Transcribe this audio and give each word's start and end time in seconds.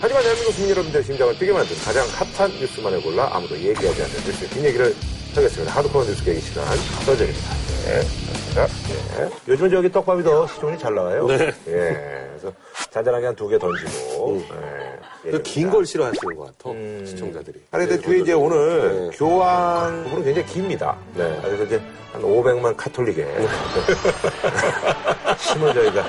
하지만 0.00 0.22
대한민국 0.22 0.52
국민 0.54 0.70
여러분들의 0.70 1.04
심장을 1.04 1.38
뛰게 1.38 1.52
만든 1.52 1.76
가장 1.84 2.06
핫한 2.08 2.50
뉴스만을 2.58 3.02
골라 3.02 3.28
아무도 3.32 3.54
얘기하지 3.56 4.02
않는 4.02 4.14
뉴스 4.24 4.48
뒷얘기를 4.48 4.94
하겠습니다. 5.34 5.72
하드코어 5.74 6.04
뉴스 6.04 6.24
계기 6.24 6.40
시간 6.40 6.64
서정입니다. 7.04 7.50
네, 7.84 8.00
감사합니다. 8.54 9.24
네. 9.24 9.30
요즘은 9.48 9.70
저기 9.70 9.92
떡밥이 9.92 10.22
더 10.22 10.46
시청률이 10.46 10.80
잘 10.80 10.94
나와요. 10.94 11.26
네. 11.26 11.52
예. 11.68 12.28
그래서 12.30 12.52
잔잔하게 12.90 13.26
한 13.26 13.36
두 13.36 13.48
개 13.48 13.58
던지고. 13.58 14.42
예. 15.26 15.30
그긴걸 15.32 15.84
싫어하시는 15.84 16.34
것 16.34 16.56
같아, 16.58 16.70
시청자들이. 17.04 17.60
아니, 17.72 17.86
근데 17.86 18.02
뒤에 18.02 18.18
이제 18.20 18.32
오늘 18.32 19.10
교황 19.12 20.02
부분은 20.04 20.24
굉장히 20.24 20.46
깁니다. 20.48 20.96
네. 21.14 21.38
그래서 21.42 21.64
이제 21.64 21.80
한 22.12 22.22
500만 22.22 22.74
카톨릭에 22.74 23.22
힘을 25.38 25.74
저희가. 25.74 26.04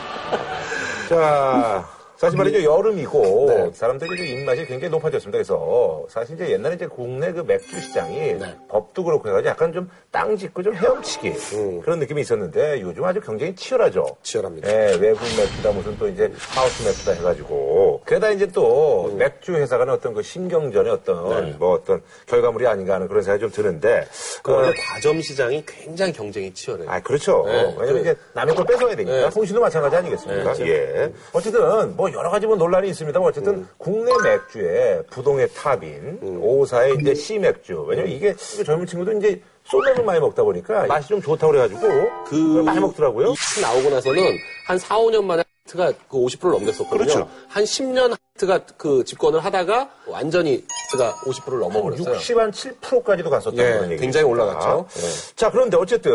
자, 1.10 1.86
사실 2.22 2.38
말이죠. 2.38 2.64
여름이고 2.64 3.46
네. 3.48 3.72
사람들이 3.74 4.16
좀 4.16 4.26
입맛이 4.28 4.64
굉장히 4.68 4.92
높아졌습니다. 4.92 5.38
그래서 5.38 6.06
사실 6.08 6.36
이제 6.36 6.52
옛날에 6.52 6.76
이제 6.76 6.86
국내 6.86 7.32
그 7.32 7.40
맥주 7.40 7.82
시장이 7.82 8.16
네. 8.36 8.56
법도 8.70 9.04
그렇고 9.04 9.28
해가지고 9.28 9.50
약간 9.50 9.74
좀 9.74 9.90
땅 10.12 10.36
짚고 10.36 10.62
좀 10.62 10.76
헤엄치기 10.76 11.82
그런 11.82 12.00
느낌이 12.00 12.22
있었는데 12.22 12.82
요즘 12.82 13.04
아주 13.06 13.22
경쟁이 13.22 13.56
치열하죠. 13.56 14.02
음. 14.02 14.14
치열합니다. 14.22 14.70
예, 14.70 14.96
외국 15.00 15.22
맥주다 15.38 15.72
무슨 15.72 15.98
또 15.98 16.08
이제 16.08 16.32
하우스 16.50 16.84
맥주다 16.84 17.14
해가지고 17.14 17.91
게다가 18.12 18.34
이제 18.34 18.46
또 18.48 19.06
음. 19.10 19.18
맥주 19.18 19.54
회사 19.54 19.78
간의 19.78 19.94
어떤 19.96 20.14
그 20.14 20.22
신경전의 20.22 20.92
어떤 20.92 21.46
네. 21.46 21.56
뭐 21.58 21.76
어떤 21.76 22.02
결과물이 22.26 22.68
아닌가 22.68 22.96
하는 22.96 23.08
그런 23.08 23.24
생각이 23.24 23.40
좀 23.40 23.50
드는데 23.52 24.06
그그 24.44 24.52
원래 24.52 24.74
과점 24.78 25.22
시장이 25.22 25.64
굉장히 25.66 26.12
경쟁이 26.12 26.54
치열해요. 26.54 26.90
아, 26.90 27.00
그렇죠. 27.00 27.46
네. 27.48 27.74
왜냐면 27.80 27.94
그- 27.94 28.00
이제 28.02 28.16
남의 28.34 28.54
걸 28.54 28.66
뺏어야 28.66 28.96
되니까. 28.98 29.18
네. 29.18 29.30
통신도 29.30 29.62
마찬가지 29.62 29.96
아니겠습니까? 29.96 30.54
네, 30.56 30.68
예. 30.68 31.14
어쨌든 31.32 31.96
뭐 31.96 32.12
여러 32.12 32.30
가지 32.30 32.46
뭐 32.48 32.58
논란이 32.58 32.90
있습니다만 32.90 33.30
어쨌든 33.30 33.54
음. 33.54 33.70
국내 33.78 34.12
맥주의 34.22 35.02
부동의 35.10 35.48
탑인 35.54 36.20
오사의 36.42 36.98
이제 37.00 37.16
C 37.16 37.40
맥주. 37.40 37.82
왜냐면 37.88 38.12
이게 38.12 38.36
젊은 38.36 38.86
친구도 38.86 39.14
이제 39.20 39.42
소맥을 39.64 40.04
많이 40.04 40.20
먹다 40.20 40.44
보니까 40.44 40.86
맛이 40.86 41.08
좀 41.08 41.22
좋다고 41.22 41.54
그래가지고 41.54 41.80
그 42.26 42.36
많이 42.66 42.82
먹더라고요. 42.82 43.28
이 43.30 43.62
나오고 43.62 43.90
나서는 43.90 44.22
한 44.68 44.78
4, 44.78 44.98
5년 44.98 45.24
만에 45.24 45.44
하트가 45.72 45.92
그 46.10 46.18
50%를 46.18 46.52
넘겼었거든요. 46.52 46.98
그렇죠. 47.06 47.30
한 47.48 47.64
10년 47.64 48.16
하트가 48.36 48.60
그 48.78 49.04
집권을 49.04 49.40
하다가 49.44 49.90
완전히 50.08 50.64
하트가 50.86 51.14
50%를 51.26 51.60
넘어버렸어요. 51.60 52.16
60, 52.16 52.38
한 52.38 52.52
7%까지도 52.52 53.30
갔었다는 53.30 53.64
예, 53.66 53.74
그런 53.78 53.92
얘기. 53.92 54.02
굉장히 54.02 54.26
올라갔죠. 54.26 54.86
예. 54.98 55.36
자, 55.36 55.50
그런데 55.50 55.78
어쨌든 55.78 56.12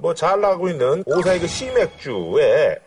뭐 0.00 0.14
잘 0.14 0.40
나가고 0.40 0.68
있는 0.68 1.02
오사의 1.06 1.40
그 1.40 1.46
시맥주에 1.46 2.78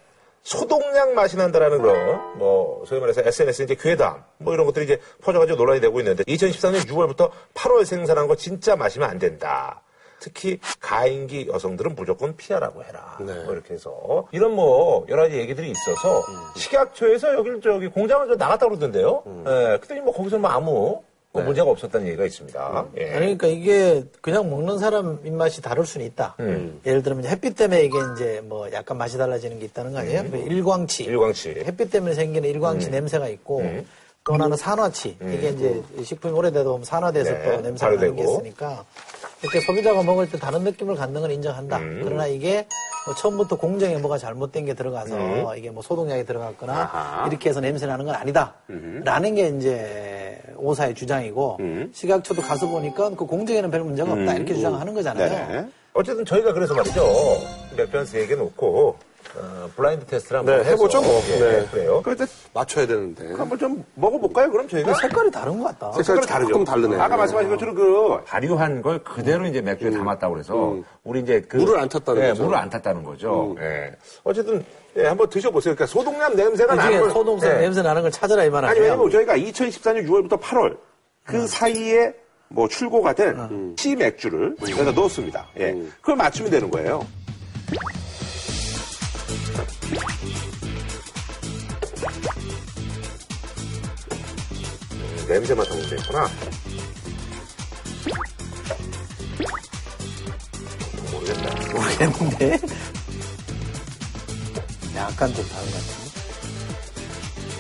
소독약 0.44 1.14
맛이 1.14 1.36
난다라는 1.36 1.82
그런 1.82 2.38
뭐 2.38 2.84
소위 2.88 3.02
말해서 3.02 3.22
SNS 3.22 3.64
이제 3.64 3.76
괴담 3.76 4.24
뭐 4.38 4.54
이런 4.54 4.66
것들이 4.66 4.86
이제 4.86 5.00
퍼져가지고 5.22 5.58
논란이 5.58 5.82
되고 5.82 6.00
있는데 6.00 6.24
2014년 6.24 6.86
6월부터 6.88 7.30
8월 7.54 7.84
생산한 7.84 8.28
거 8.28 8.36
진짜 8.38 8.76
마시면 8.78 9.10
안 9.10 9.20
된다. 9.20 9.82
특히 10.20 10.60
가임기 10.80 11.48
여성들은 11.48 11.96
무조건 11.96 12.36
피하라고 12.36 12.84
해라. 12.84 13.18
네. 13.20 13.34
뭐 13.44 13.54
이렇게 13.54 13.74
해서 13.74 14.28
이런 14.32 14.54
뭐 14.54 15.06
여러 15.10 15.24
가지 15.24 15.38
얘기들이 15.38 15.72
있어서 15.72 16.20
음. 16.20 16.34
식약처에서 16.56 17.34
여기 17.36 17.62
저기 17.62 17.88
공장을 17.88 18.28
좀 18.28 18.38
나갔다 18.38 18.68
그러던데요. 18.68 19.24
음. 19.26 19.44
예, 19.48 19.78
그랬더니 19.78 20.02
뭐 20.02 20.14
거기서 20.14 20.38
뭐 20.40 20.50
아무 20.50 21.02
뭐 21.34 21.42
네. 21.42 21.46
문제가 21.46 21.70
없었다는 21.70 22.08
얘기가 22.08 22.26
있습니다. 22.26 22.82
음. 22.82 22.92
예. 22.98 23.04
아니, 23.14 23.38
그러니까 23.38 23.48
이게 23.48 24.04
그냥 24.22 24.50
먹는 24.50 24.80
사람 24.80 25.20
입맛이 25.24 25.62
다를 25.62 25.86
수는 25.86 26.06
있다. 26.08 26.36
음. 26.40 26.82
예를 26.86 27.04
들면 27.04 27.26
햇빛 27.26 27.56
때문에 27.56 27.84
이게 27.84 27.98
이제 28.14 28.42
뭐 28.44 28.72
약간 28.72 28.98
맛이 28.98 29.18
달라지는 29.18 29.60
게 29.60 29.66
있다는 29.66 29.92
거 29.92 30.00
아니에요? 30.00 30.24
그 30.32 30.38
일광치. 30.38 31.06
음. 31.06 31.10
일광치. 31.12 31.50
음. 31.50 31.64
햇빛 31.66 31.92
때문에 31.92 32.16
생기는 32.16 32.50
일광치 32.50 32.90
냄새가 32.90 33.28
있고 33.30 33.62
또 34.24 34.34
하나는 34.34 34.58
산화치. 34.58 35.18
이게 35.22 35.50
이제 35.50 35.82
식품이 36.04 36.34
오래되다 36.34 36.64
보면 36.64 36.84
산화돼서 36.84 37.32
네, 37.32 37.44
또 37.44 37.62
냄새가 37.62 37.94
나는 37.94 38.16
게. 38.16 38.24
있으니까 38.24 38.84
이렇게 39.42 39.60
소비자가 39.62 40.02
먹을 40.04 40.30
때 40.30 40.38
다른 40.38 40.64
느낌을 40.64 40.96
갖는 40.96 41.22
건 41.22 41.32
인정한다. 41.32 41.78
음. 41.78 42.02
그러나 42.04 42.26
이게 42.28 42.68
뭐 43.06 43.14
처음부터 43.16 43.58
공정에 43.58 43.98
뭐가 43.98 44.18
잘못된 44.18 44.66
게 44.66 44.74
들어가서 44.74 45.56
이게 45.56 45.70
뭐 45.70 45.84
소독약이 45.84 46.26
들어갔거나 46.26 46.74
음. 46.74 46.78
아하. 46.80 47.28
이렇게 47.28 47.50
해서 47.50 47.62
냄새 47.62 47.86
나는 47.86 48.06
건 48.06 48.16
아니다. 48.16 48.56
라는 49.04 49.36
게 49.36 49.48
이제 49.50 50.42
오사의 50.58 50.96
주장이고 50.96 51.58
음. 51.60 51.92
식약처도 51.94 52.42
가서 52.42 52.68
보니까 52.68 53.10
그 53.12 53.26
공정에는 53.26 53.70
별 53.70 53.82
문제가 53.82 54.12
없다. 54.12 54.34
이렇게 54.34 54.56
주장하는 54.56 54.94
거잖아요. 54.94 55.30
네. 55.30 55.68
어쨌든 55.94 56.26
저희가 56.26 56.54
그래서 56.54 56.74
말이죠. 56.74 57.04
몇편 57.76 58.06
세개 58.06 58.36
놓고 58.36 58.98
어, 59.36 59.70
블라인드 59.76 60.06
테스트를 60.06 60.40
한번 60.40 60.62
네, 60.64 60.70
해보죠, 60.72 61.02
뭐. 61.02 61.22
예, 61.30 61.40
네. 61.40 61.68
그래요. 61.72 62.02
그때 62.04 62.26
맞춰야 62.54 62.88
되는데. 62.88 63.34
한번 63.34 63.58
좀 63.60 63.84
먹어볼까요? 63.96 64.50
그럼 64.50 64.68
저희가 64.68 64.94
색깔이 64.96 65.30
다른 65.32 65.60
것 65.60 65.66
같다. 65.78 65.92
색깔이 66.02 66.26
다르죠. 66.28 66.50
조금 66.54 66.66
다르네. 66.66 66.96
아까 67.00 67.18
말씀하신 67.18 67.50
것처럼 67.52 67.76
그 67.76 68.24
발효한 68.26 68.82
걸 68.82 69.00
그대로 69.04 69.46
이제 69.46 69.62
맥주에 69.62 69.92
담았다고 69.92 70.34
그래서 70.34 70.76
우리 71.04 71.20
이제 71.22 71.42
그 71.48 71.58
물을 71.58 71.80
안 71.80 71.88
탔다는 71.90 72.24
예, 72.24 72.28
거죠. 72.30 72.44
물을 72.46 72.58
안 72.58 72.70
탔다는 72.70 73.04
거죠. 73.04 73.56
예. 73.60 73.96
어쨌든 74.24 74.64
예, 74.98 75.06
한번 75.06 75.30
드셔보세요. 75.30 75.76
그러니까 75.76 75.86
소독약 75.94 76.36
냄새가 76.36 76.74
나는 76.76 77.02
걸- 77.02 77.12
소독성 77.12 77.50
예. 77.52 77.54
냄새 77.60 77.82
나는 77.82 78.02
걸 78.02 78.12
찾아라 78.12 78.44
이 78.44 78.50
말 78.50 78.66
아니 78.66 78.72
아니에요? 78.80 78.94
왜냐면 78.94 79.12
저희가 79.12 79.38
2014년 79.38 80.08
6월부터 80.08 80.40
8월 80.42 80.78
그 81.24 81.46
사이에 81.48 82.14
뭐 82.50 82.68
출고가 82.68 83.14
된 83.14 83.76
시 83.78 83.96
맥주를 83.96 84.56
여기다 84.62 84.92
넣었습니다. 84.94 85.48
예. 85.60 85.74
그걸 86.02 86.16
맞추면 86.16 86.50
되는 86.50 86.72
거예요. 86.72 87.06
냄새 95.28 95.54
맡아보면 95.54 95.90
되구나. 95.90 96.30
모르겠다. 101.12 101.74
모르겠는데. 101.74 102.60
약간 104.96 105.34
좀 105.34 105.46
다른 105.48 105.66
것 105.66 105.74
같은데. 105.74 106.08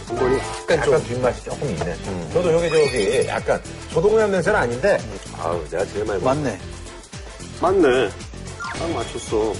한번이 0.07 0.37
약간 0.37 0.83
좀 0.83 0.93
약간 0.93 1.07
뒷맛이 1.07 1.43
조금 1.43 1.69
있네. 1.69 1.97
저도 2.33 2.53
여기 2.53 2.69
저기 2.69 3.27
약간 3.27 3.61
소독약 3.91 4.31
냄새는 4.31 4.57
아닌데 4.59 4.97
아우 5.37 5.63
내가 5.69 5.85
제일 5.85 6.05
많이 6.05 6.21
먹 6.23 6.33
맞네. 6.33 6.59
맞네. 7.61 8.09
딱 8.79 8.89
맞췄어. 8.91 9.53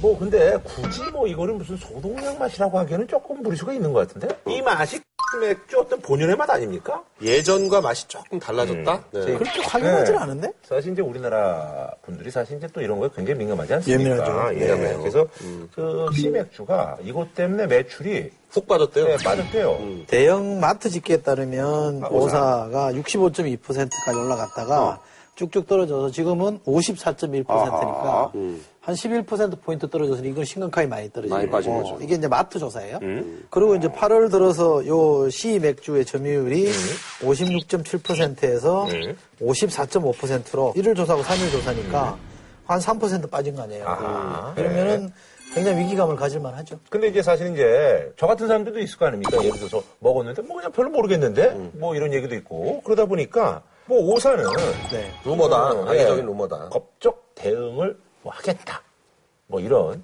뭐 0.00 0.18
근데 0.18 0.56
굳이 0.64 1.02
뭐 1.12 1.26
이거를 1.26 1.54
무슨 1.54 1.76
소독약 1.76 2.38
맛이라고 2.38 2.78
하기에는 2.78 3.08
조금 3.08 3.42
무리수가 3.42 3.72
있는 3.72 3.92
것 3.92 4.06
같은데 4.06 4.28
이 4.46 4.60
맛이 4.62 5.00
맥주 5.40 5.78
어떤 5.78 6.00
본연의 6.00 6.36
맛 6.36 6.48
아닙니까? 6.48 7.02
예전과 7.20 7.82
맛이 7.82 8.08
조금 8.08 8.38
달라졌다? 8.38 9.04
네. 9.12 9.20
그렇게 9.36 9.60
확연하진 9.60 10.14
네. 10.14 10.20
않은데? 10.20 10.52
사실 10.62 10.92
이제 10.92 11.02
우리나라 11.02 11.90
분들이 12.02 12.30
사실 12.30 12.56
이제 12.56 12.66
또 12.72 12.80
이런 12.80 12.98
거에 12.98 13.10
굉장히 13.14 13.40
민감하지 13.40 13.74
않습니까? 13.74 14.10
예민하죠. 14.10 14.54
예. 14.54 14.58
민감해요. 14.60 14.98
그래서 15.00 15.26
그 15.74 16.06
시맥주가 16.14 16.96
이것 17.02 17.34
때문에 17.34 17.66
매출이 17.66 18.30
훅 18.50 18.66
빠졌대요. 18.66 19.06
네, 19.06 19.16
빠졌대요. 19.22 19.78
대형 20.06 20.60
마트 20.60 20.88
집계에 20.88 21.18
따르면 21.18 22.04
아, 22.04 22.08
오사. 22.08 22.24
오사가 22.68 22.92
65.2%까지 22.92 24.18
올라갔다가 24.18 25.00
쭉쭉 25.34 25.66
떨어져서 25.68 26.10
지금은 26.10 26.60
54.1%니까 26.64 28.32
한 28.88 28.94
11%포인트 28.94 29.90
떨어져서 29.90 30.24
이건 30.24 30.46
심각하게 30.46 30.86
많이 30.86 31.12
떨어지고 31.12 31.36
많이 31.36 31.50
빠진 31.50 31.74
거죠. 31.74 31.98
이게 32.00 32.14
이제 32.14 32.26
마트 32.26 32.58
조사예요. 32.58 32.98
그리고 33.50 33.74
이제 33.74 33.86
8월 33.86 34.30
들어서 34.30 34.86
요시 34.86 35.58
맥주의 35.58 36.06
점유율이 36.06 36.70
56.7%에서 37.20 38.86
54.5%로 39.42 40.72
1일 40.74 40.96
조사하고 40.96 41.22
3일 41.22 41.50
조사니까 41.52 42.16
한 42.64 42.78
3% 42.78 43.30
빠진 43.30 43.56
거 43.56 43.62
아니에요. 43.64 43.86
아하. 43.86 44.54
그러면은 44.54 45.12
굉장히 45.52 45.84
위기감을 45.84 46.16
가질만 46.16 46.54
하죠. 46.54 46.80
근데 46.88 47.08
이제 47.08 47.20
사실 47.20 47.52
이제 47.52 48.10
저 48.16 48.26
같은 48.26 48.46
사람들도 48.46 48.78
있을 48.78 48.98
거 48.98 49.04
아닙니까? 49.04 49.36
예를 49.44 49.58
들어서 49.58 49.82
먹었는데 49.98 50.40
뭐 50.40 50.56
그냥 50.56 50.72
별로 50.72 50.88
모르겠는데 50.88 51.50
뭐 51.74 51.94
이런 51.94 52.14
얘기도 52.14 52.34
있고 52.36 52.80
그러다 52.84 53.04
보니까 53.04 53.62
뭐 53.84 53.98
오사는 54.14 54.42
네. 54.90 55.10
루머다. 55.26 55.72
음, 55.72 55.88
악의적인 55.88 56.22
예, 56.22 56.26
루머다. 56.26 56.70
법적 56.70 57.34
대응을 57.34 58.07
뭐 58.22 58.32
하겠다. 58.34 58.82
뭐 59.46 59.60
이런 59.60 60.02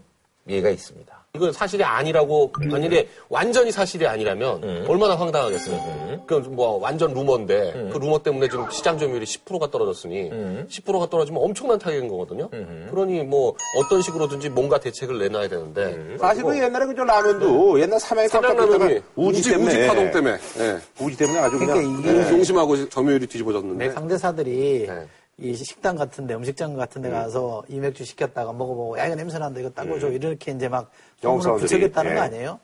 예가 0.48 0.70
있습니다. 0.70 1.24
이건 1.36 1.52
사실이 1.52 1.82
아니라고 1.82 2.52
만일에 2.70 3.08
완전히 3.28 3.72
사실이 3.72 4.06
아니라면 4.06 4.86
얼마나 4.86 5.16
황당하겠어요. 5.16 6.22
그럼 6.28 6.54
뭐 6.54 6.78
완전 6.78 7.12
루머인데 7.12 7.90
그 7.92 7.98
루머 7.98 8.22
때문에 8.22 8.48
지금 8.48 8.70
시장 8.70 8.96
점유율이 8.98 9.26
10%가 9.26 9.68
떨어졌으니 9.68 10.30
10%가 10.30 11.10
떨어지면 11.10 11.42
엄청난 11.42 11.80
타격인 11.80 12.08
거거든요. 12.08 12.48
그러니 12.88 13.24
뭐 13.24 13.56
어떤 13.78 14.00
식으로든지 14.00 14.48
뭔가 14.50 14.78
대책을 14.78 15.18
내놔야 15.18 15.48
되는데. 15.48 16.16
사실 16.20 16.44
그 16.44 16.56
옛날에 16.56 16.86
그저 16.86 17.02
라면도 17.02 17.80
옛날 17.80 17.98
삼양라면이 17.98 18.28
잡혔다가 18.28 18.84
우지 19.16 19.38
우지, 19.40 19.50
때문에. 19.50 19.70
우지 19.72 19.86
파동 19.88 20.10
때문에. 20.12 20.38
예. 20.60 21.04
우지 21.04 21.16
때문에 21.16 21.38
아주 21.40 21.58
그냥 21.58 21.78
그러니까 21.78 22.10
이게 22.10 22.30
용심하고 22.30 22.88
점유율이 22.90 23.26
뒤집어졌는데. 23.26 23.90
상대사들이 23.90 24.86
네. 24.86 25.08
이 25.38 25.54
식당 25.54 25.96
같은데 25.96 26.34
음식점 26.34 26.76
같은데 26.76 27.10
가서 27.10 27.64
이 27.68 27.80
맥주 27.80 28.04
시켰다가 28.04 28.52
먹어보고 28.52 28.98
야 28.98 29.06
이거 29.06 29.16
냄새 29.16 29.38
난다 29.38 29.58
이거 29.58 29.70
따고 29.70 29.98
줘 29.98 30.08
이렇게 30.08 30.52
이제 30.52 30.68
막 30.68 30.90
소문을 31.20 31.60
붙이겠다는 31.60 32.10
예. 32.12 32.14
거 32.14 32.20
아니에요? 32.20 32.60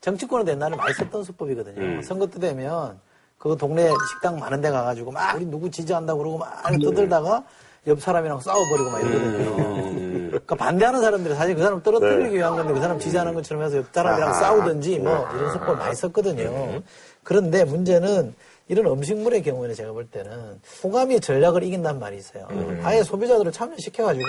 정치권은 0.00 0.48
옛날에 0.48 0.76
많이 0.76 0.94
썼던 0.94 1.24
수법이거든요. 1.24 1.80
음. 1.80 2.02
선거 2.02 2.26
때 2.26 2.38
되면 2.38 2.98
그 3.38 3.56
동네 3.58 3.90
식당 4.12 4.38
많은 4.38 4.60
데 4.60 4.70
가가지고 4.70 5.10
막 5.12 5.36
우리 5.36 5.44
누구 5.44 5.70
지지한다고 5.70 6.18
그러고 6.18 6.38
막 6.38 6.62
떠들다가 6.82 7.44
옆 7.86 8.00
사람이랑 8.00 8.40
싸워버리고 8.40 8.90
막 8.90 9.00
이러거든요. 9.00 9.50
음. 9.58 10.28
그러니까 10.34 10.54
반대하는 10.56 11.00
사람들이 11.00 11.34
사실 11.34 11.54
그 11.54 11.62
사람 11.62 11.82
떨어뜨리기 11.82 12.36
위한 12.36 12.56
건데 12.56 12.72
그 12.72 12.80
사람 12.80 12.98
지지하는 12.98 13.34
것처럼 13.34 13.62
해서 13.62 13.76
옆 13.76 13.86
사람이랑 13.92 14.32
싸우든지 14.34 14.98
뭐 14.98 15.28
이런 15.34 15.52
수법을 15.52 15.76
많이 15.76 15.94
썼거든요. 15.94 16.82
그런데 17.22 17.64
문제는 17.64 18.34
이런 18.68 18.86
음식물의 18.86 19.42
경우에는 19.42 19.74
제가 19.74 19.92
볼 19.92 20.06
때는 20.06 20.60
호감이 20.82 21.20
전략을 21.20 21.62
이긴다는 21.64 22.00
말이 22.00 22.16
있어요. 22.16 22.48
아예 22.82 23.02
소비자들을 23.02 23.52
참여시켜가지고 23.52 24.24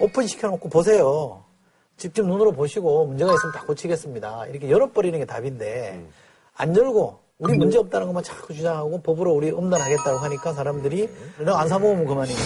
오픈 0.00 0.26
시켜놓고 0.26 0.68
보세요. 0.68 1.44
직접 1.96 2.26
눈으로 2.26 2.52
보시고 2.52 3.06
문제가 3.06 3.32
있으면 3.34 3.52
다 3.54 3.64
고치겠습니다. 3.64 4.46
이렇게 4.46 4.68
열어버리는 4.70 5.16
게 5.18 5.24
답인데 5.24 6.02
안 6.54 6.74
열고 6.76 7.20
우리 7.38 7.56
문제 7.56 7.78
없다는 7.78 8.06
것만 8.08 8.22
자꾸 8.22 8.52
주장하고 8.54 9.00
법으로 9.02 9.32
우리 9.32 9.50
엄단하겠다고 9.50 10.18
하니까 10.18 10.52
사람들이 10.52 11.08
너 11.44 11.54
안 11.56 11.68
사먹으면 11.68 12.06
그만입니다. 12.06 12.42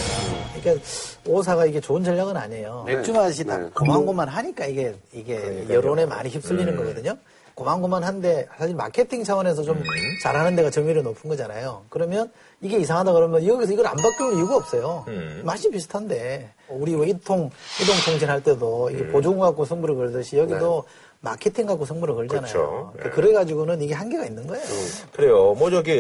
그러니까 0.61 0.85
오사가 1.27 1.67
이게 1.67 1.81
좋은 1.81 2.03
전략은 2.05 2.37
아니에요. 2.37 2.85
맥주 2.87 3.13
맛이 3.13 3.45
다 3.45 3.69
고만 3.75 4.05
고만 4.07 4.29
하니까 4.29 4.67
이게 4.67 4.95
이게 5.13 5.67
여론에 5.71 6.07
많이 6.07 6.29
휩쓸리는 6.31 6.77
거거든요. 6.77 7.17
고만고만한데 7.57 8.49
사실 8.59 8.77
마케팅 8.77 9.25
차원에서 9.25 9.63
좀 9.63 9.83
잘하는 10.23 10.57
데가 10.57 10.71
점유율이 10.71 11.03
높은 11.03 11.29
거잖아요. 11.31 11.87
그러면 11.89 12.31
이게 12.61 12.77
이상하다 12.79 13.15
그러면 13.15 13.47
여기서 13.47 13.73
이걸 13.73 13.87
안 13.87 13.97
바꿀 13.97 14.35
이유가 14.35 14.57
없어요. 14.57 15.07
맛이 15.43 15.71
비슷한데 15.71 16.51
우리 16.69 16.95
왜 16.95 17.09
이통 17.09 17.51
이동 17.83 17.97
통신 18.05 18.29
할 18.29 18.43
때도 18.43 18.91
이게 18.91 19.09
보조금 19.09 19.41
갖고 19.41 19.65
승부를 19.65 19.97
걸듯이 19.97 20.37
여기도 20.37 20.85
마케팅 21.21 21.65
갖고 21.67 21.87
승부를 21.87 22.15
걸잖아요. 22.15 22.93
그렇죠. 22.93 23.15
그래 23.15 23.33
가지고는 23.33 23.81
이게 23.81 23.95
한계가 23.95 24.27
있는 24.27 24.47
거예요. 24.47 24.65
그래요. 25.13 25.55
뭐 25.55 25.71
저기 25.71 25.95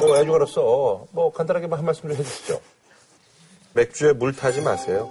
뭐 0.00 0.18
애주가로서 0.18 1.06
뭐 1.12 1.32
간단하게 1.32 1.66
한 1.66 1.82
말씀 1.82 2.02
좀 2.02 2.12
해주시죠. 2.12 2.60
맥주에 3.72 4.12
물 4.12 4.36
타지 4.36 4.60
마세요. 4.60 5.08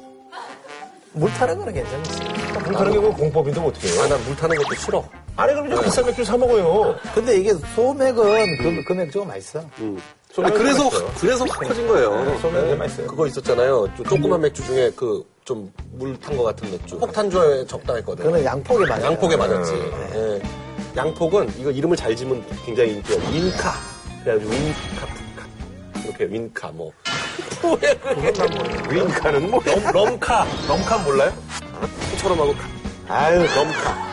물 1.14 1.32
타는 1.32 1.58
거는 1.58 1.74
괜찮지. 1.74 2.39
물 2.70 2.78
타는 2.78 2.92
게뭐 2.92 3.16
공법인데 3.16 3.60
뭐 3.60 3.70
어떻게 3.70 3.88
해요? 3.90 4.02
아, 4.04 4.08
난 4.08 4.20
물 4.26 4.36
타는 4.36 4.56
것도 4.58 4.76
싫어. 4.76 5.04
아니 5.36 5.54
그럼 5.54 5.70
좀 5.70 5.84
비싼 5.84 6.06
맥주 6.06 6.24
사 6.26 6.38
먹어요. 6.38 6.96
근데 7.16 7.38
이게 7.38 7.54
소맥은 7.76 8.58
그, 8.58 8.84
그 8.88 8.94
맥주가 8.94 9.26
맛있어. 9.26 9.60
아, 9.60 10.50
그래서, 10.52 10.90
그래서 11.20 11.46
확 11.46 11.60
커진 11.68 11.88
거예요. 11.88 12.38
소맥 12.42 12.66
네, 12.66 12.76
맛있어요. 12.76 13.08
그거 13.08 13.26
있었잖아요. 13.28 13.88
좀 13.98 14.06
조그만 14.06 14.42
맥주 14.42 14.64
중에 14.66 14.92
그 14.96 15.24
좀 15.46 15.74
물탄것 15.94 16.46
같은 16.46 16.70
맥주. 16.70 17.00
폭탄주에 17.00 17.66
적당했거든. 17.66 18.24
그거는 18.24 18.46
양폭에 18.46 18.86
맞아요. 18.86 19.06
양폭에 19.06 19.36
맞았지. 19.36 19.74
예. 20.14 20.42
양폭은 20.96 21.52
이거 21.58 21.72
이름을 21.72 21.98
잘 21.98 22.16
지면 22.16 22.46
굉장히 22.64 22.92
인기가 22.98 23.20
윈카. 23.32 23.74
그래가지고 24.24 24.52
윈카, 24.52 25.06
푸카. 25.08 26.06
이렇게 26.06 26.26
윈카 26.26 26.68
뭐. 26.74 26.92
윙카는 28.92 29.50
뭐? 29.50 29.60
럼, 29.66 29.84
럼카. 29.92 30.46
럼카 30.68 30.98
몰라요? 31.00 31.34
처럼 32.20 32.40
하고 32.42 32.54
카. 32.54 32.68
아유 33.08 33.40
럼카. 33.40 34.10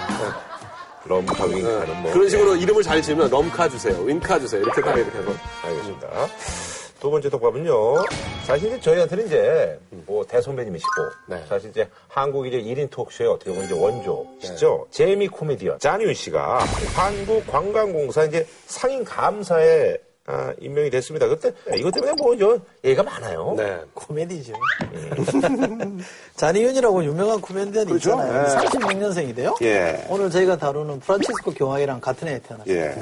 럼카 1.07 1.45
윙카는 1.45 2.03
뭐. 2.03 2.13
그런 2.13 2.29
식으로 2.29 2.57
이름을 2.57 2.83
잘 2.83 3.03
지으면 3.03 3.29
럼카 3.31 3.69
주세요. 3.69 4.01
윈카 4.01 4.39
주세요. 4.41 4.63
이렇게 4.63 4.81
딱 4.81 4.97
이렇게 4.97 5.19
해서. 5.19 5.31
알겠습니다. 5.65 6.09
두 7.01 7.11
번째 7.11 7.29
독밥은요. 7.29 8.05
사실 8.45 8.69
이제 8.69 8.81
저희한테는 8.81 9.27
이제 9.27 9.79
뭐 9.91 10.25
대선배님이시고 10.25 10.91
네. 11.29 11.45
사실 11.49 11.71
이제 11.71 11.89
한국 12.09 12.47
이제 12.47 12.59
1인 12.61 12.91
토크쇼의 12.91 13.29
어떻게 13.31 13.51
보면 13.51 13.67
이제 13.67 13.75
원조시죠. 13.75 14.87
제미 14.91 15.29
코미디언 15.29 15.79
장윤 15.81 16.15
씨가 16.15 16.59
한국 16.95 17.47
관광공사 17.49 18.25
이제 18.25 18.47
상임 18.67 19.05
감사에 19.05 19.97
아, 20.29 20.53
임명이 20.61 20.91
됐습니다. 20.91 21.29
그때 21.29 21.53
이것 21.77 21.93
때문에 21.93 22.13
뭐저 22.19 22.59
얘기가 22.85 23.03
많아요. 23.05 23.55
네. 23.57 23.79
코미디죠. 23.95 24.55
잔이윤이라고 26.37 27.05
유명한 27.05 27.41
코미디언이 27.41 27.87
그렇죠? 27.91 28.11
있잖아요. 28.11 28.43
네. 28.47 28.55
36년생이래요. 28.57 29.55
예. 29.63 30.05
오늘 30.09 30.29
저희가 30.31 30.57
다루는 30.57 31.01
프란치스코 31.01 31.53
경화이랑 31.53 32.01
같은 32.01 32.29
해에 32.29 32.41
태어났어요. 32.41 32.75
예. 32.77 32.95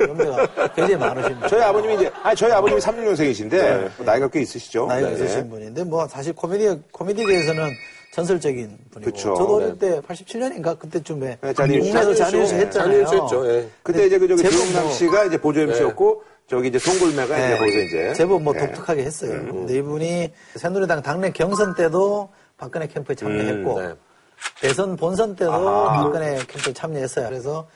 연배가 0.00 0.46
굉장히 0.74 0.96
많으십니다. 0.96 1.48
저희 1.48 1.62
아버님이 1.62 1.94
이제, 1.94 2.10
아니, 2.22 2.36
저희 2.36 2.52
아버님이 2.52 2.80
36년생이신데, 2.80 4.04
나이가 4.04 4.28
꽤 4.28 4.40
있으시죠? 4.42 4.86
나이가 4.86 5.08
네. 5.08 5.14
있으신 5.14 5.48
분인데 5.48 5.84
뭐 5.84 6.06
사실 6.08 6.34
코미디 6.34 6.78
코미디계에서는 6.92 7.70
전설적인 8.12 8.78
분이고 8.92 9.10
그쵸. 9.10 9.34
저도 9.34 9.56
어릴 9.56 9.78
때 9.78 10.00
87년인가 10.00 10.78
그때쯤에 10.78 11.38
네, 11.40 11.52
잔이윤 11.52 11.92
잔이윤. 11.92 12.10
했잖아요. 12.12 12.14
잔이윤 12.14 13.06
씨 13.06 13.14
했죠. 13.16 13.46
예. 13.50 13.68
그때 13.82 14.06
이제 14.06 14.18
그 14.18 14.28
저기 14.28 14.42
조영남 14.42 14.84
뭐- 14.84 14.92
씨가 14.92 15.24
이제 15.24 15.36
보조 15.38 15.60
MC였고, 15.60 16.22
저기 16.48 16.68
이제 16.68 16.78
이제 16.78 17.48
네. 17.48 17.58
거기서 17.58 17.78
이제. 17.80 18.12
제법 18.14 18.42
뭐 18.42 18.54
예. 18.56 18.60
독특하게 18.60 19.02
했어요. 19.04 19.32
근데 19.46 19.78
이분이 19.78 20.32
새누리당 20.54 21.02
당내 21.02 21.32
경선 21.32 21.74
때도 21.74 22.28
박근혜 22.56 22.86
캠프에 22.86 23.16
참여했고 23.16 23.80
네. 23.80 23.94
대선 24.60 24.96
본선 24.96 25.34
때도 25.34 25.52
아하. 25.52 26.04
박근혜 26.04 26.36
캠프에 26.46 26.72
참여했어요. 26.72 27.28
그래서 27.28 27.66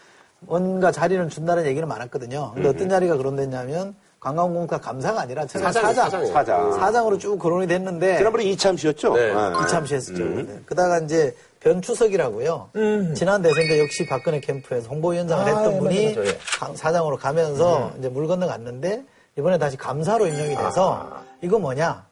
뭔가 0.41 0.93
자리는 0.93 1.29
준다는 1.29 1.67
얘기는 1.67 1.87
많았거든요. 1.87 2.53
근데 2.55 2.69
어떤 2.69 2.89
자리가 2.89 3.17
거론됐냐면 3.17 3.95
관광공사 4.21 4.79
감사가 4.79 5.23
아니라 5.23 5.47
처음에 5.47 5.65
사장, 5.65 5.83
사장, 5.83 6.05
사장이에요. 6.05 6.33
사장. 6.33 6.73
사장 6.75 7.07
으로 7.07 7.17
쭉 7.19 7.39
거론이 7.39 7.67
됐는데 7.67 8.19
지난번에 8.19 8.45
이참 8.45 8.77
씨였죠? 8.77 9.15
네. 9.15 9.23
예. 9.23 9.65
이참시 9.65 9.95
했었죠. 9.95 10.23
네. 10.23 10.61
그다가 10.67 10.99
이제 10.99 11.35
변추석이라고요. 11.61 12.71
지난 13.17 13.41
대선 13.41 13.57
때 13.69 13.81
역시 13.81 14.07
박근혜 14.07 14.41
캠프에서 14.41 14.89
홍보위원장을 14.89 15.45
아, 15.45 15.47
했던 15.47 15.75
예, 15.75 15.79
분이 15.79 16.07
맞아, 16.17 16.21
맞아, 16.61 16.75
사장으로 16.77 17.17
가면서 17.17 17.93
이제 17.99 18.09
물 18.09 18.27
건너갔는데 18.27 19.05
이번에 19.39 19.59
다시 19.59 19.77
감사로 19.79 20.27
임명이 20.27 20.55
돼서 20.55 21.11
이거 21.43 21.59
뭐냐? 21.59 22.05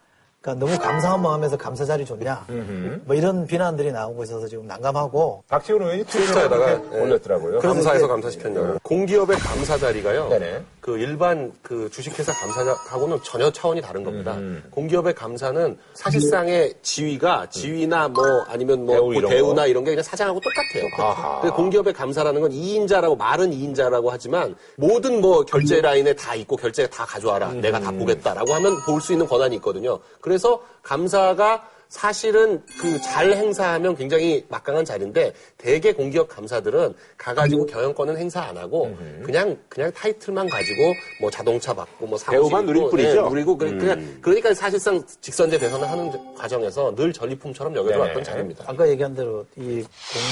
그러니까 0.48 0.54
너무 0.54 0.78
감사 0.78 1.12
한번 1.12 1.32
하면서 1.34 1.56
감사 1.56 1.84
자리 1.84 2.04
줬냐? 2.06 2.46
뭐 3.04 3.14
이런 3.14 3.46
비난들이 3.46 3.92
나오고 3.92 4.24
있어서 4.24 4.46
지금 4.48 4.66
난감하고 4.66 5.44
박지원 5.48 5.82
의원이 5.82 6.04
트위터에다가, 6.04 6.72
예. 6.94 7.00
올렸더라고요. 7.00 7.58
이제- 7.58 8.06
감사시켰냐고. 8.06 8.78
공기업의 8.82 9.36
감사 9.36 9.76
자리가요. 9.76 10.28
네네. 10.28 10.62
그 10.80 10.96
일반 10.98 11.52
그 11.62 11.90
주식회사 11.90 12.32
감사하고는 12.32 13.18
전혀 13.22 13.50
차원이 13.50 13.82
다른 13.82 14.04
겁니다. 14.04 14.32
음. 14.36 14.62
공기업의 14.70 15.14
감사는 15.14 15.76
사실상의 15.92 16.72
지위가 16.80 17.48
지위나 17.50 18.08
뭐 18.08 18.24
아니면 18.48 18.86
뭐 18.86 18.94
대우 18.94 19.08
그 19.08 19.14
이런 19.16 19.30
대우나 19.30 19.62
거? 19.62 19.66
이런 19.68 19.84
게 19.84 19.90
그냥 19.90 20.02
사장하고 20.02 20.40
똑같아요. 20.40 21.52
공기업의 21.52 21.92
감사라는 21.92 22.40
건 22.40 22.50
2인자라고 22.52 23.18
말은 23.18 23.50
2인자라고 23.50 24.08
하지만 24.10 24.54
모든 24.76 25.20
뭐 25.20 25.44
결제 25.44 25.82
라인에 25.82 26.14
다 26.14 26.34
있고 26.36 26.56
결제 26.56 26.86
다 26.86 27.04
가져와라. 27.04 27.50
음. 27.50 27.60
내가 27.60 27.78
다 27.80 27.90
보겠다라고 27.90 28.54
하면 28.54 28.80
볼 28.86 28.98
수 28.98 29.12
있는 29.12 29.26
권한이 29.28 29.56
있거든요. 29.56 29.98
그래서 30.20 30.37
감사가 30.82 31.68
사실은 31.88 32.62
그 32.78 33.00
잘 33.00 33.32
행사하면 33.32 33.96
굉장히 33.96 34.44
막강한 34.50 34.84
자리인데 34.84 35.32
대개 35.56 35.90
공기업 35.94 36.28
감사들은 36.28 36.92
가가지고 37.16 37.64
경영권은 37.64 38.18
행사 38.18 38.42
안 38.42 38.58
하고 38.58 38.94
그냥 39.24 39.56
그냥 39.70 39.90
타이틀만 39.92 40.50
가지고 40.50 40.92
뭐 41.22 41.30
자동차 41.30 41.72
받고 41.72 42.06
뭐 42.06 42.18
사무실 42.18 42.42
배우만 42.42 42.66
누릴 42.66 42.90
뿐이죠. 42.90 43.22
네, 43.22 43.28
누리고 43.30 43.56
그- 43.56 43.78
그냥 43.78 44.18
그러니까 44.20 44.52
사실상 44.52 45.02
직선제 45.22 45.56
대선을 45.58 45.90
하는 45.90 46.34
과정에서 46.36 46.94
늘 46.94 47.10
전리품처럼 47.10 47.74
여겨왔던 47.74 48.12
네네. 48.12 48.22
자리입니다. 48.22 48.64
아까 48.66 48.86
얘기한 48.86 49.14
대로 49.14 49.46
이 49.56 49.82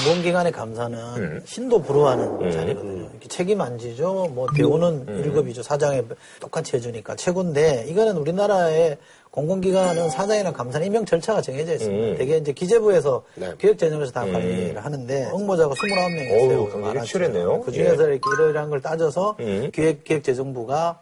공공기관의 0.05 0.51
감사는 0.51 1.41
신도 1.43 1.81
불허하는 1.81 2.51
자리거든요. 2.51 3.09
이렇게 3.13 3.27
책임 3.29 3.61
안 3.61 3.79
지죠. 3.79 4.27
뭐 4.31 4.47
대우는 4.55 5.07
일 5.23 5.31
1급이죠. 5.33 5.63
사장에 5.63 6.03
똑같이 6.39 6.75
해주니까 6.75 7.15
최고인데 7.15 7.85
이거는 7.89 8.15
우리나라의 8.17 8.97
공공기관은 9.37 10.09
사장이나 10.09 10.51
감사는 10.51 10.87
임명 10.87 11.05
절차가 11.05 11.41
정해져 11.41 11.73
있습니다. 11.73 12.17
되게 12.17 12.37
이제 12.37 12.51
기재부에서 12.53 13.23
네. 13.35 13.53
기획재정에서 13.59 14.11
다 14.11 14.21
관리를 14.25 14.83
하는데 14.83 15.29
응모자가 15.31 15.75
29명이 15.75 16.31
어우, 16.31 16.45
있어요. 16.45 16.63
굉장히 16.63 16.81
많았죠. 16.85 17.05
치열했네요. 17.05 17.61
그 17.61 17.71
중에서 17.71 18.01
예. 18.09 18.13
이렇게 18.13 18.21
이러이러한 18.35 18.71
걸 18.71 18.81
따져서 18.81 19.35
음. 19.39 19.69
기획, 19.71 20.03
기획재정부가 20.03 21.01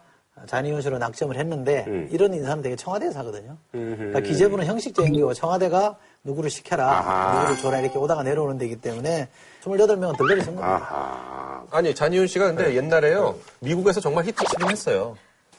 씨로 0.82 0.98
낙점을 0.98 1.34
했는데 1.38 1.86
음. 1.88 2.10
이런 2.12 2.34
인사는 2.34 2.62
되게 2.62 2.76
청와대에서 2.76 3.20
하거든요. 3.20 3.56
그러니까 3.72 4.20
기재부는 4.20 4.66
형식적인 4.66 5.18
거고 5.18 5.34
청와대가 5.34 5.96
누구를 6.26 6.50
시켜라, 6.50 6.92
아하. 6.92 7.40
누구를 7.40 7.62
줘라 7.62 7.80
이렇게 7.80 7.98
오다가 7.98 8.22
내려오는 8.24 8.58
데이기 8.58 8.76
때문에 8.76 9.30
28명은 9.64 10.18
들러리 10.18 10.42
선 10.42 10.56
겁니다. 10.58 10.76
아하. 10.92 11.64
아니 11.72 11.96
자니 11.96 12.14
윤 12.14 12.28
씨가 12.28 12.48
근데 12.48 12.76
옛날에요 12.76 13.36
미국에서 13.60 14.02
정말 14.02 14.26
히트치긴 14.26 14.70
했어요. 14.70 15.16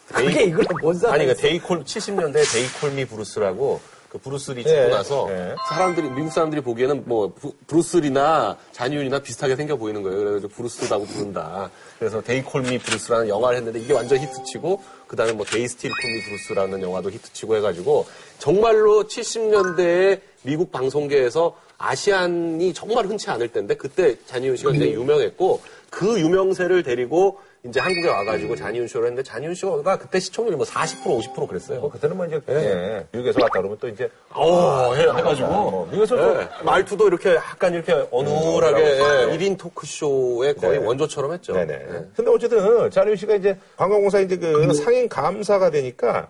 그게 0.09 0.45
이거랑 0.45 0.69
뭔 0.81 0.95
상관이 0.95 1.25
아니, 1.25 1.27
그 1.27 1.33
있어? 1.33 1.43
데이콜, 1.43 1.85
70년대 1.85 2.53
데이콜미 2.53 3.05
브루스라고 3.07 3.81
그 4.09 4.19
브루스리 4.19 4.63
찍고 4.63 4.77
예, 4.77 4.87
나서 4.89 5.27
예. 5.31 5.55
사람들이, 5.69 6.09
미국 6.11 6.31
사람들이 6.33 6.61
보기에는 6.63 7.03
뭐 7.07 7.33
부- 7.35 7.53
브루스리나 7.67 8.57
자니 8.71 8.90
윤이나 8.90 9.19
비슷하게 9.19 9.57
생겨 9.57 9.75
보이는 9.77 10.01
거예요. 10.03 10.19
그래서 10.19 10.47
브루스라고 10.49 11.05
부른다. 11.07 11.69
그래서 11.99 12.21
They 12.23 12.45
Call 12.45 12.68
Me 12.68 12.79
Bruce라는 12.79 13.29
영화를 13.29 13.59
했는데 13.59 13.81
이게 13.81 13.93
완전 13.93 14.19
히트치고 14.21 14.81
그 15.09 15.17
다음에 15.17 15.33
뭐 15.33 15.45
They 15.45 15.67
Still 15.67 15.91
Call 15.91 16.12
Me 16.12 16.23
Bruce라는 16.25 16.83
영화도 16.83 17.11
히트치고 17.11 17.57
해가지고 17.57 18.07
정말로 18.39 19.05
70년대에 19.05 20.21
미국 20.43 20.71
방송계에서 20.71 21.57
아시안이 21.79 22.73
정말 22.75 23.07
흔치 23.07 23.29
않을 23.31 23.49
때인데 23.49 23.75
그때 23.75 24.17
자니 24.27 24.44
윤 24.44 24.57
씨가 24.57 24.71
굉장히 24.71 24.95
유명했고 24.95 25.61
그 25.91 26.19
유명세를 26.21 26.85
데리고 26.85 27.39
이제 27.69 27.81
한국에 27.81 28.09
와가지고 28.09 28.57
자니 28.57 28.74
윤 28.74 28.87
쇼를 28.89 29.09
했는데 29.09 29.23
자니 29.29 29.44
윤 29.44 29.55
쇼가 29.55 29.99
그때 29.99 30.21
시청률이 30.21 30.57
뭐 30.57 30.67
40% 30.67 31.05
50% 31.05 31.49
그랬어요. 31.49 31.81
뭐 31.81 31.91
그때는 31.91 32.17
뭐 32.17 32.27
이제 32.27 32.41
예. 32.49 33.07
미국에서 33.13 33.41
왔다 33.41 33.59
그러면 33.59 33.77
또 33.81 33.89
이제 33.89 34.09
어, 34.31 34.95
해, 34.95 35.03
해가지고. 35.03 35.47
어, 35.47 35.87
미국에서 35.87 36.17
또 36.17 36.41
예, 36.41 36.49
말투도 36.65 37.09
이렇게 37.09 37.35
약간 37.35 37.75
이렇게 37.75 37.93
어눌하게 38.11 38.83
예, 38.83 39.37
1인 39.37 39.59
토크쇼의 39.59 40.55
거의 40.57 40.79
네. 40.81 40.87
원조처럼 40.87 41.33
했죠. 41.33 41.53
네네. 41.53 41.75
예. 41.75 42.05
근데 42.15 42.31
어쨌든 42.31 42.91
자리윤 42.91 43.17
씨가 43.17 43.35
이제 43.37 43.59
관광공사 43.77 44.21
이제 44.21 44.37
그 44.37 44.73
상임 44.75 45.09
감사가 45.09 45.71
되니까 45.71 46.29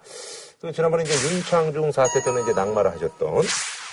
그 0.60 0.72
지난번에 0.72 1.04
이제 1.04 1.12
윤창중 1.28 1.92
사태 1.92 2.22
때문에 2.24 2.44
이제 2.44 2.52
낙마를 2.52 2.92
하셨던 2.92 3.42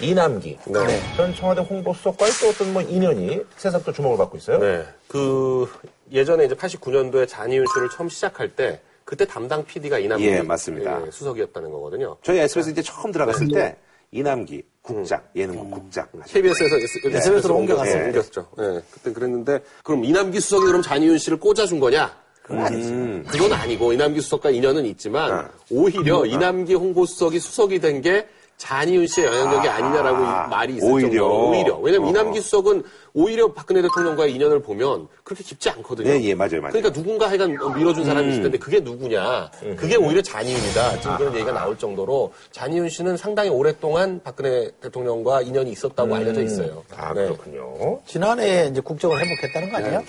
이남기 0.02 0.58
네. 0.66 1.02
전 1.16 1.34
청와대 1.36 1.62
홍보 1.62 1.94
수석과의 1.94 2.32
또 2.42 2.50
어떤 2.50 2.74
뭐 2.74 2.82
인연이 2.82 3.42
새삼 3.58 3.84
또 3.84 3.92
주목을 3.92 4.18
받고 4.18 4.38
있어요. 4.38 4.60
네. 4.60 4.84
그 5.08 5.70
예전에 6.12 6.46
이제 6.46 6.56
89년도에 6.56 7.28
잔이윤 7.28 7.66
쇼를 7.74 7.90
처음 7.90 8.10
시작할 8.10 8.50
때 8.56 8.82
그때 9.06 9.26
담당 9.26 9.66
PD가 9.66 10.00
이남기 10.00 10.28
예, 10.28 10.42
맞습니다. 10.42 11.06
예, 11.06 11.12
수석이었다는 11.12 11.72
거거든요. 11.72 12.18
저희 12.22 12.40
SBS 12.40 12.70
이제 12.70 12.82
처음 12.82 13.12
들어갔을 13.12 13.48
때 13.50 13.78
이남기 14.12 14.64
국장, 14.82 15.22
예능국 15.36 15.72
국장. 15.72 16.08
KBS에서 16.28 16.78
SBS로 17.06 17.56
옮겨갔어요. 17.56 18.06
옮겼죠. 18.06 18.48
예, 18.60 18.82
그때 18.92 19.12
그랬는데 19.12 19.60
그럼 19.84 20.06
이남기 20.06 20.40
수석이 20.40 20.66
그럼 20.66 20.82
잔이윤 20.82 21.18
씨를 21.18 21.40
꽂아준 21.40 21.80
거냐? 21.80 22.16
그건 22.44 22.66
아니죠. 22.66 23.32
그건 23.32 23.54
아니고 23.54 23.94
이남기 23.94 24.20
수석과 24.22 24.52
인연은 24.52 24.86
있지만 24.88 25.50
오히려 25.72 26.26
이남기 26.26 26.74
홍보수석이 26.76 27.40
수석이 27.40 27.80
된게 27.80 28.28
잔이윤 28.58 29.08
씨의 29.08 29.28
영향력이 29.28 29.68
아, 29.68 29.82
니냐라고 29.82 30.50
말이 30.50 30.76
있을 30.78 30.90
오히려. 30.90 31.10
정도로 31.10 31.50
오히려 31.50 31.78
왜냐면 31.80 32.08
어. 32.08 32.10
이남기 32.12 32.40
수석은 32.40 32.84
오히려 33.14 33.52
박근혜 33.52 33.82
대통령과의 33.82 34.34
인연을 34.34 34.62
보면 34.62 35.08
그렇게 35.24 35.44
깊지 35.44 35.70
않거든요. 35.72 36.10
예, 36.10 36.22
예, 36.22 36.34
맞아요, 36.34 36.62
맞아요. 36.62 36.72
그러니까 36.72 36.92
누군가 36.94 37.30
하여간 37.30 37.52
밀어준 37.76 38.06
사람이 38.06 38.30
있을 38.30 38.44
텐데 38.44 38.58
그게 38.58 38.80
누구냐? 38.80 39.52
그게 39.76 39.98
오히려 39.98 40.22
잔이윤이다. 40.22 41.00
지금 41.02 41.18
그런 41.18 41.34
얘기가 41.36 41.52
나올 41.52 41.78
정도로 41.78 42.32
잔이윤 42.52 42.90
씨는 42.90 43.18
상당히 43.18 43.50
오랫동안 43.50 44.22
박근혜 44.24 44.72
대통령과 44.82 45.42
인연이 45.42 45.72
있었다고 45.72 46.16
알려져 46.16 46.42
있어요. 46.42 46.84
아 46.96 47.14
네. 47.14 47.26
그렇군요. 47.26 48.00
지난해 48.06 48.68
이제 48.72 48.80
국적을 48.82 49.20
회복했다는 49.20 49.72
거 49.72 49.78
아니에요? 49.78 50.04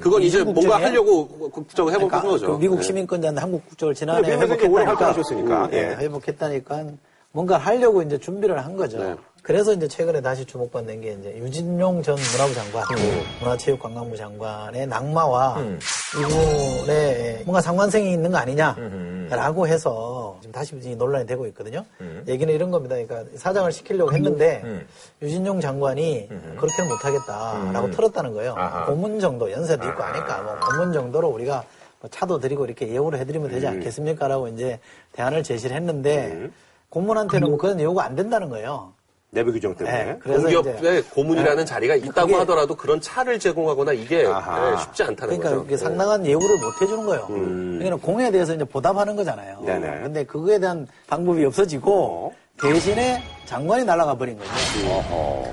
그건 0.00 0.22
이제 0.22 0.44
뭔가? 0.44 0.76
하려고 0.78 1.50
국정을 1.50 1.92
해본 1.94 2.08
그러니까 2.08 2.30
거죠. 2.30 2.46
그 2.46 2.58
미국 2.58 2.76
네. 2.76 2.82
시민권자인데 2.82 3.40
한국 3.40 3.66
국적을 3.68 3.94
지난해 3.94 4.20
근데 4.20 4.36
미국에서 4.36 4.54
이제 4.54 4.68
오래 4.68 4.84
회복했다니까. 4.84 5.68
예, 5.72 5.76
예. 5.78 5.96
회복했다니까 5.96 6.84
뭔가 7.32 7.58
하려고 7.58 8.02
이제 8.02 8.18
준비를 8.18 8.64
한 8.64 8.76
거죠. 8.76 8.98
네. 8.98 9.14
그래서 9.42 9.72
이제 9.72 9.86
최근에 9.86 10.20
다시 10.20 10.44
주목받는 10.44 11.00
게 11.00 11.12
이제 11.12 11.36
유진용 11.38 12.02
전 12.02 12.16
문화부 12.16 12.54
장관, 12.54 12.82
음. 12.98 13.22
문화체육관광부 13.40 14.16
장관의 14.16 14.86
낙마와 14.88 15.58
이분의 16.18 17.42
뭔가 17.44 17.60
상관성이 17.60 18.12
있는 18.12 18.30
거 18.30 18.38
아니냐라고 18.38 19.66
해서 19.68 20.36
지금 20.40 20.52
다시 20.52 20.74
논란이 20.74 21.26
되고 21.26 21.46
있거든요. 21.46 21.84
얘기는 22.26 22.52
이런 22.52 22.70
겁니다. 22.70 22.96
그러니까 22.96 23.24
사장을 23.36 23.70
시키려고 23.72 24.12
했는데 24.12 24.84
유진용 25.22 25.60
장관이 25.60 26.28
그렇게는 26.56 26.90
못하겠다라고 26.90 27.90
틀었다는 27.92 28.34
거예요. 28.34 28.54
아하. 28.56 28.86
고문 28.86 29.20
정도 29.20 29.50
연세도 29.50 29.86
있고 29.88 30.02
하니까 30.02 30.42
뭐 30.42 30.56
고문 30.58 30.92
정도로 30.92 31.28
우리가 31.28 31.64
뭐 32.00 32.10
차도 32.10 32.38
드리고 32.40 32.64
이렇게 32.66 32.88
예우를 32.88 33.18
해드리면 33.20 33.50
되지 33.50 33.66
않겠습니까라고 33.66 34.48
이제 34.48 34.78
대안을 35.12 35.42
제시를 35.42 35.74
했는데 35.76 36.50
고문한테는 36.90 37.48
뭐 37.48 37.58
그런 37.58 37.80
요구 37.80 38.00
안 38.00 38.14
된다는 38.14 38.48
거예요. 38.48 38.92
내부 39.30 39.52
규정 39.52 39.74
때문에. 39.74 40.04
네, 40.04 40.18
공기업에 40.24 41.02
고문이라는 41.02 41.66
자리가 41.66 41.96
있다고 41.96 42.34
하더라도 42.36 42.74
그런 42.74 42.98
차를 42.98 43.38
제공하거나 43.38 43.92
이게. 43.92 44.22
네, 44.22 44.76
쉽지 44.80 45.02
않다는 45.02 45.36
그러니까 45.36 45.50
거죠. 45.50 45.64
이게 45.66 45.76
상당한 45.76 46.24
예우를 46.24 46.48
못 46.58 46.80
해주는 46.82 47.04
거예요. 47.04 47.26
그러니까 47.26 47.96
공에 47.96 48.30
대해서 48.30 48.54
이제 48.54 48.64
보답하는 48.64 49.16
거잖아요. 49.16 49.60
네네. 49.66 50.00
근데 50.02 50.24
그거에 50.24 50.58
대한 50.58 50.86
방법이 51.08 51.44
없어지고 51.44 52.32
대신에 52.58 53.22
장관이 53.44 53.84
날아가 53.84 54.16
버린 54.16 54.38
거죠. 54.38 54.50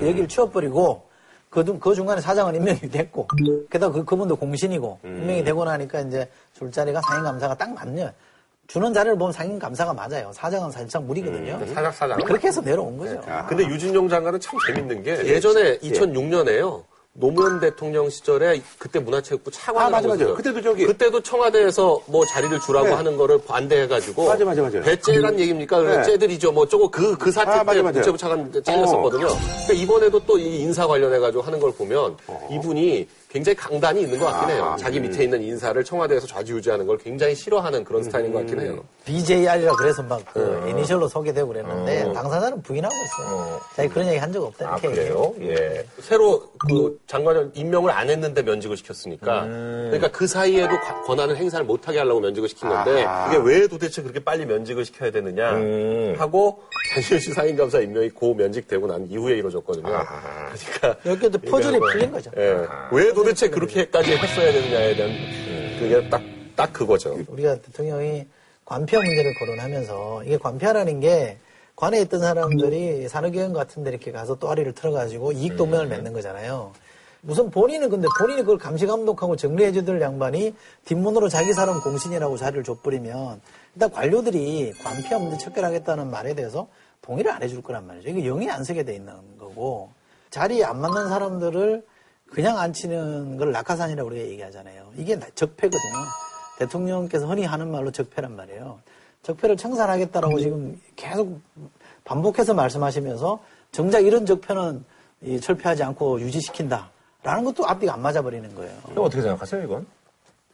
그 0.00 0.08
여기를 0.08 0.26
치워버리고 0.28 1.02
그, 1.50 1.64
중- 1.64 1.78
그 1.78 1.94
중간에 1.94 2.20
사장은 2.20 2.54
임명이 2.54 2.80
됐고 2.90 3.28
게다가 3.70 3.92
그, 3.92 4.04
그분도 4.06 4.36
공신이고 4.36 5.00
임명이 5.04 5.44
되고 5.44 5.64
나니까 5.66 6.00
이제 6.00 6.28
줄자리가 6.58 7.02
상임감사가 7.02 7.54
딱 7.56 7.74
맞네요. 7.74 8.10
주는 8.68 8.92
자리를 8.92 9.16
보면 9.16 9.32
상임 9.32 9.58
감사가 9.58 9.92
맞아요. 9.92 10.30
사장은 10.32 10.70
살짝 10.70 11.04
무리거든요. 11.04 11.58
사장 11.72 11.92
사장. 11.92 12.18
그렇게 12.20 12.48
해서 12.48 12.60
내려온 12.60 12.96
거죠. 12.96 13.20
근데 13.48 13.64
유진용 13.64 14.08
장관은 14.08 14.40
참 14.40 14.58
재밌는 14.66 15.02
게 15.02 15.24
예전에 15.24 15.78
2006년에요. 15.78 16.82
노무현 17.18 17.60
대통령 17.60 18.10
시절에 18.10 18.60
그때 18.78 18.98
문화체육부 18.98 19.50
차관을 19.50 19.86
아, 19.86 19.90
맞아, 19.90 20.08
맞아. 20.08 20.26
그때도 20.34 20.60
저기- 20.62 20.86
그때도 20.86 21.22
청와대에서 21.22 22.00
뭐 22.06 22.26
자리를 22.26 22.60
주라고 22.60 22.88
네. 22.88 22.92
하는 22.92 23.16
거를 23.16 23.40
반대해가지고 23.46 24.26
맞아, 24.26 24.44
맞아, 24.44 24.62
맞아. 24.62 24.80
배째란 24.80 25.38
얘기입니까? 25.40 25.78
그래, 25.78 25.96
네. 25.98 26.02
째들이죠. 26.02 26.52
뭐 26.52 26.68
저거 26.68 26.90
그그 26.90 27.30
사태 27.32 27.50
아, 27.52 27.64
때. 27.64 27.80
문체부 27.82 28.18
차관 28.18 28.52
잘렸었거든요. 28.62 29.26
그러니까 29.28 29.72
이번에도 29.72 30.20
또 30.24 30.36
이 30.36 30.60
인사 30.60 30.86
관련해가지고 30.86 31.42
하는 31.42 31.58
걸 31.58 31.72
보면 31.72 32.16
어. 32.26 32.48
이분이 32.52 33.08
굉장히 33.30 33.56
강단이 33.56 34.02
있는 34.02 34.18
것 34.18 34.26
같긴 34.26 34.50
해요. 34.54 34.64
아, 34.64 34.76
자기 34.76 35.00
밑에 35.00 35.24
있는 35.24 35.42
인사를 35.42 35.82
청와대에서 35.82 36.26
좌지우지하는 36.26 36.86
걸 36.86 36.98
굉장히 36.98 37.34
싫어하는 37.34 37.84
그런 37.84 38.02
스타일인 38.02 38.32
것 38.32 38.40
같긴 38.40 38.60
해요. 38.60 38.84
BJR이라 39.06 39.72
그래서 39.76 40.02
막그 40.02 40.66
이니셜로 40.68 41.08
소개되고 41.08 41.48
그랬는데 41.48 42.12
당사자는 42.12 42.62
부인하고 42.62 42.94
있어요. 42.94 43.60
자기 43.74 43.88
그런 43.88 44.08
얘기 44.08 44.18
한 44.18 44.32
적 44.32 44.42
없다 44.44 44.68
아 44.68 44.78
이렇게 44.78 44.88
얘기해요. 44.90 45.32
그래요? 45.32 45.52
예. 45.56 45.86
새로 46.00 46.42
그 46.58 46.98
장관을 47.06 47.50
임명을 47.54 47.90
안 47.90 48.08
했는데 48.10 48.42
면직을 48.42 48.76
시켰으니까 48.76 49.44
그러니까 49.44 50.08
그 50.08 50.26
사이에도 50.26 50.68
과- 50.80 51.02
권한을 51.02 51.36
행사를 51.36 51.64
못하게 51.64 51.98
하려고 51.98 52.20
면직을 52.20 52.48
시킨 52.48 52.68
건데 52.68 53.04
아하. 53.04 53.30
그게 53.30 53.42
왜 53.50 53.66
도대체 53.66 54.02
그렇게 54.02 54.22
빨리 54.22 54.46
면직을 54.46 54.84
시켜야 54.84 55.10
되느냐 55.10 55.52
음. 55.56 56.14
하고 56.18 56.62
단시시 56.94 57.32
상임감사 57.32 57.80
임명이 57.80 58.10
고 58.10 58.34
면직되고 58.34 58.86
난 58.86 59.06
이후에 59.08 59.36
이루어졌거든요. 59.38 59.88
아하. 59.94 60.52
그러니까 60.80 61.10
여기도 61.10 61.38
퍼즐이 61.38 61.76
이게 61.76 61.78
풀린 61.92 62.10
거죠. 62.12 62.30
예. 62.36 62.56
왜 62.92 63.12
도대체 63.12 63.48
그렇게까지 63.50 64.16
했어야 64.16 64.52
되느냐에 64.52 64.96
대한 64.96 65.12
그게 65.78 66.08
딱 66.08 66.22
딱 66.56 66.72
그거죠. 66.72 67.18
우리가 67.28 67.56
대통령이 67.60 68.24
관폐 68.64 68.96
문제를 68.96 69.34
거론하면서 69.38 70.22
이게 70.24 70.38
관폐라는 70.38 71.00
게 71.00 71.36
관에 71.76 72.00
있던 72.00 72.20
사람들이 72.20 73.06
산업기관 73.08 73.52
같은 73.52 73.84
데 73.84 73.90
이렇게 73.90 74.10
가서 74.10 74.38
또아리를 74.38 74.72
틀어가지고 74.72 75.32
이익 75.32 75.56
동맹을 75.56 75.86
맺는 75.86 76.14
거잖아요. 76.14 76.72
우선 77.22 77.50
본인은 77.50 77.90
근데 77.90 78.08
본인이 78.18 78.42
그걸 78.42 78.56
감시 78.56 78.86
감독하고 78.86 79.36
정리해주들 79.36 80.00
양반이 80.00 80.54
뒷문으로 80.86 81.28
자기 81.28 81.52
사람 81.52 81.80
공신이라고 81.82 82.36
자리를 82.36 82.64
줘버리면 82.64 83.40
일단 83.74 83.90
관료들이 83.90 84.72
관폐 84.82 85.18
문제 85.18 85.36
척결하겠다는 85.36 86.10
말에 86.10 86.34
대해서 86.34 86.68
동의를 87.02 87.30
안 87.30 87.42
해줄 87.42 87.62
거란 87.62 87.86
말이죠. 87.86 88.08
이게 88.08 88.22
영이 88.22 88.50
안 88.50 88.64
서게 88.64 88.82
돼 88.82 88.94
있는 88.94 89.12
거고 89.38 89.90
자리에 90.30 90.64
안 90.64 90.80
맞는 90.80 91.08
사람들을 91.08 91.84
그냥 92.30 92.58
앉히는 92.58 93.36
걸 93.36 93.52
낙하산이라고 93.52 94.08
우리가 94.08 94.26
얘기하잖아요. 94.28 94.92
이게 94.96 95.18
적폐거든요. 95.34 95.94
대통령께서 96.58 97.26
흔히 97.26 97.44
하는 97.44 97.70
말로 97.70 97.90
적폐란 97.90 98.34
말이에요. 98.34 98.78
적폐를 99.26 99.56
청산하겠다라고 99.56 100.38
지금 100.38 100.80
계속 100.94 101.40
반복해서 102.04 102.54
말씀하시면서 102.54 103.40
정작 103.72 104.00
이런 104.06 104.24
적폐는 104.24 104.84
이 105.22 105.40
철폐하지 105.40 105.82
않고 105.82 106.20
유지시킨다. 106.20 106.90
라는 107.24 107.42
것도 107.44 107.66
앞뒤가 107.66 107.94
안 107.94 108.02
맞아버리는 108.02 108.54
거예요. 108.54 108.72
그럼 108.88 109.04
어떻게 109.04 109.20
생각하세요 109.22 109.64
이건? 109.64 109.84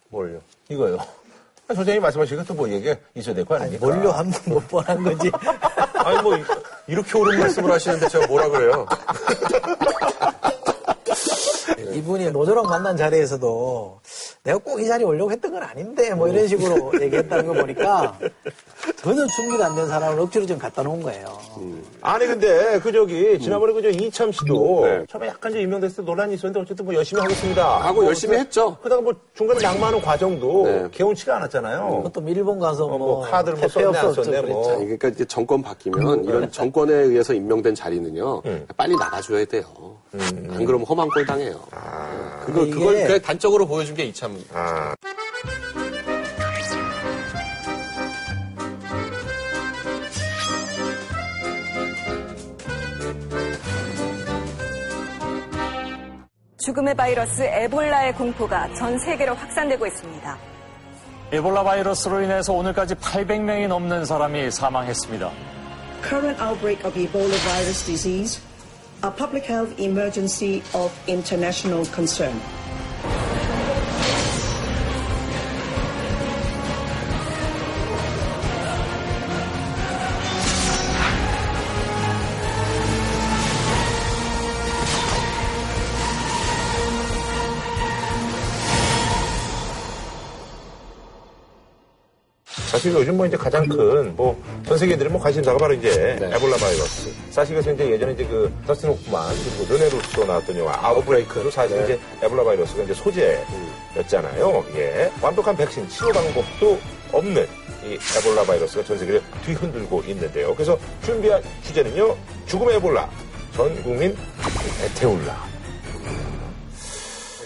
뭘요? 0.09 0.41
이거요. 0.71 0.97
소장님이 1.69 2.01
말씀하시니까 2.01 2.45
또뭐 2.45 2.69
얘기가 2.71 2.97
있어야 3.15 3.35
될 3.35 3.45
거 3.45 3.57
아닙니까? 3.57 3.87
뭘로 3.87 4.11
한번 4.11 4.41
못 4.47 4.67
뻔한 4.69 5.03
거지. 5.03 5.31
아니 5.95 6.23
뭐 6.23 6.37
이- 6.37 6.43
이렇게 6.87 7.19
옳은 7.19 7.39
말씀을 7.41 7.71
하시는데 7.73 8.09
제가 8.09 8.27
뭐라 8.27 8.49
그래요? 8.49 8.87
이분이 11.95 12.31
노조랑 12.33 12.65
만난 12.67 12.97
자리에서도 12.97 14.01
내가 14.45 14.59
꼭 14.59 14.81
이 14.81 14.87
자리에 14.87 15.07
오려고 15.07 15.31
했던 15.31 15.53
건 15.53 15.63
아닌데 15.63 16.15
뭐 16.15 16.27
이런 16.29 16.49
식으로 16.49 16.93
얘기했다는 17.01 17.47
거 17.47 17.53
보니까 17.55 18.19
전혀 18.97 19.25
준비가 19.27 19.67
안 19.67 19.73
된 19.77 19.87
사람을 19.87 20.19
억지로 20.21 20.45
좀 20.47 20.59
갖다 20.59 20.83
놓은 20.83 21.03
거예요. 21.03 21.39
아니 22.01 22.27
근데 22.27 22.79
그 22.81 22.91
저기 22.93 23.39
지난번에 23.39 23.73
그저 23.73 23.89
이참 23.91 24.33
씨도 24.33 24.81
네. 24.85 25.05
처음에 25.09 25.29
약간 25.29 25.53
좀 25.53 25.61
임명됐을 25.61 25.97
때 25.97 26.03
논란이 26.03 26.35
있었는데 26.35 26.61
어쨌든 26.61 26.85
뭐 26.85 26.95
열심히 26.95 27.23
하겠습니다. 27.23 27.79
하고 27.79 28.05
열심히 28.05 28.37
했죠. 28.39 28.77
그다가 28.83 29.01
뭐 29.01 29.15
중간에 29.35 29.61
낙마하는 29.61 30.01
과정도 30.03 30.65
네. 30.67 30.89
개운치가 30.91 31.37
않았잖아요. 31.37 32.03
그것도 32.03 32.29
일본 32.29 32.59
가서 32.59 32.87
어, 32.87 32.89
뭐, 32.89 32.99
뭐 32.99 33.21
카드를 33.23 33.59
뭐 33.59 33.69
썼네, 33.69 33.87
안 33.87 33.95
없었죠. 34.07 34.25
썼네, 34.25 34.43
뭐. 34.43 34.63
그랬죠. 34.63 34.79
그러니까 34.81 35.09
이제 35.09 35.25
정권 35.25 35.63
바뀌면 35.63 36.25
이런 36.25 36.51
정권에 36.51 36.93
의해서 36.93 37.33
임명된 37.35 37.75
자리는요 37.75 38.43
빨리 38.77 38.97
나가줘야 38.97 39.45
돼요. 39.45 39.65
안 40.19 40.65
그러면 40.65 40.87
험한 40.87 41.09
꼴 41.09 41.25
당해요. 41.25 41.61
그거 42.45 42.63
이게- 42.63 42.71
그걸 42.75 42.95
그냥 43.07 43.21
단적으로 43.23 43.67
보여준 43.67 43.95
게 43.95 44.05
이참 44.05 44.39
아, 44.53 44.95
죽음의 56.65 56.95
바이러스 56.95 57.43
에볼라의 57.43 58.15
공포가 58.15 58.73
전 58.75 58.99
세계로 58.99 59.35
확산되고 59.35 59.87
있습니다. 59.87 60.39
에볼라 61.33 61.65
바이러스로 61.65 62.21
인해서 62.23 62.53
오늘까지 62.53 62.95
800명이 62.97 63.67
넘는 63.67 64.05
사람이 64.05 64.51
사망했습니다. 64.51 65.31
current 66.05 66.43
outbreak 66.43 66.85
of 66.85 66.99
Ebola 66.99 67.35
virus 67.39 67.85
disease, 67.87 68.43
a 69.03 69.11
public 69.11 69.45
health 69.45 69.81
emergency 69.81 70.63
of 70.75 70.93
international 71.09 71.85
concern. 71.87 72.33
사실 92.73 92.95
요즘 92.95 93.17
뭐 93.17 93.27
이제 93.27 93.37
가장 93.37 93.69
큰 93.69 94.15
뭐 94.17 94.35
전 94.73 94.79
세계인들이 94.79 95.11
뭐 95.11 95.21
관심사가 95.21 95.59
바로 95.59 95.75
이제 95.75 96.17
에볼라 96.19 96.57
바이러스. 96.57 97.13
사실 97.31 97.55
그래서 97.55 97.73
이제 97.73 97.91
예전에 97.91 98.13
이제 98.13 98.25
그 98.25 98.51
더스틴 98.67 98.89
호프만 98.89 99.35
그리고 99.59 99.75
르네 99.75 99.91
루소 99.91 100.25
나왔던 100.25 100.57
영화 100.57 100.73
아웃브레이크도 100.83 101.51
사실 101.51 101.85
이제 101.85 102.01
에볼라 102.23 102.43
바이러스가 102.43 102.83
이제 102.85 102.95
소재였잖아요. 102.95 104.65
예. 104.77 105.13
완벽한 105.21 105.55
백신 105.59 105.87
치료 105.91 106.11
방법도 106.13 106.79
없는 107.13 107.47
이 107.85 107.99
에볼라 108.17 108.45
바이러스가 108.45 108.83
전 108.83 108.97
세계를 108.97 109.21
뒤흔들고 109.45 110.05
있는데요. 110.07 110.55
그래서 110.55 110.79
준비한 111.05 111.43
주제는요. 111.65 112.17
죽음의 112.47 112.77
에볼라. 112.77 113.11
전 113.55 113.83
국민 113.83 114.17
애태울라. 114.87 115.45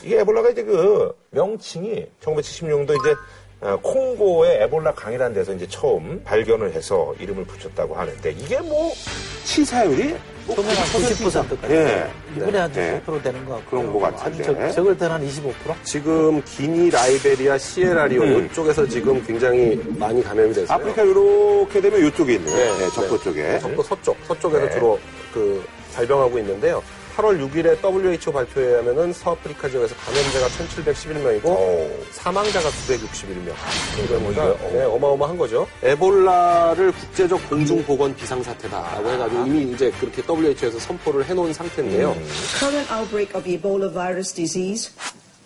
이게 0.04 0.20
에볼라가 0.20 0.50
이제 0.50 0.62
그 0.62 1.12
명칭이 1.30 2.06
1970년도 2.22 3.00
이제 3.00 3.10
어, 3.10 3.16
콩고의 3.60 4.62
에볼라 4.62 4.92
강이라는 4.92 5.34
데서 5.34 5.52
이제 5.54 5.66
처음 5.68 6.22
발견을 6.24 6.72
해서 6.74 7.14
이름을 7.18 7.44
붙였다고 7.44 7.94
하는데 7.94 8.30
이게 8.32 8.60
뭐 8.60 8.92
치사율이 9.44 10.14
뭐 10.46 10.54
처음에 10.56 10.74
한 10.74 10.84
90%까지. 10.86 11.74
예. 11.74 12.06
이번에 12.36 12.58
한 12.58 12.72
네. 12.72 13.02
90% 13.06 13.22
되는 13.22 13.44
것 13.44 13.54
같고. 13.54 13.70
그런 13.70 13.92
것 13.92 13.98
같은데. 13.98 14.42
아주 14.44 14.54
적, 14.54 14.72
적을 14.72 14.98
때는 14.98 15.14
한 15.16 15.26
25%? 15.26 15.52
지금 15.82 16.42
기니, 16.44 16.90
라이베리아, 16.90 17.58
시에라리온 17.58 18.46
이쪽에서 18.46 18.86
지금 18.86 19.24
굉장히 19.26 19.80
많이 19.98 20.22
감염이 20.22 20.52
됐어요. 20.52 20.76
아프리카 20.76 21.02
이렇게 21.02 21.80
되면 21.80 22.06
이쪽에 22.06 22.34
있네요. 22.34 22.54
네, 22.54 22.78
네, 22.78 22.90
적도 22.90 23.16
네. 23.18 23.24
쪽에. 23.24 23.58
적도 23.58 23.82
서쪽, 23.82 24.16
서쪽에서 24.28 24.66
네. 24.66 24.70
주로 24.72 24.98
그 25.32 25.64
발병하고 25.94 26.38
있는데요. 26.38 26.82
8월 27.16 27.40
6일에 27.50 27.82
WHO 27.82 28.32
발표에 28.32 28.66
의하면은 28.66 29.12
서아프리카 29.12 29.68
지역에서 29.68 29.94
감염자가 29.96 30.48
1,711명이고 30.48 31.46
어, 31.46 31.90
사망자가 32.12 32.68
961명. 32.68 34.20
뭐 34.20 34.32
그러니까 34.32 34.44
어. 34.66 34.70
네, 34.72 34.82
어마어마한 34.84 35.38
거죠. 35.38 35.66
에볼라를 35.82 36.92
국제적 36.92 37.48
공중 37.48 37.82
보건 37.84 38.14
비상 38.14 38.42
사태다라고 38.42 39.08
해가지고 39.10 39.46
이미 39.46 39.72
이제 39.72 39.90
그렇게 39.98 40.22
WHO에서 40.28 40.78
선포를 40.78 41.24
해놓은 41.24 41.52
상태인데요. 41.52 42.14
Current 42.58 42.92
outbreak 42.92 43.34
of 43.34 43.48
Ebola 43.48 43.90
virus 43.92 44.34
disease, 44.34 44.92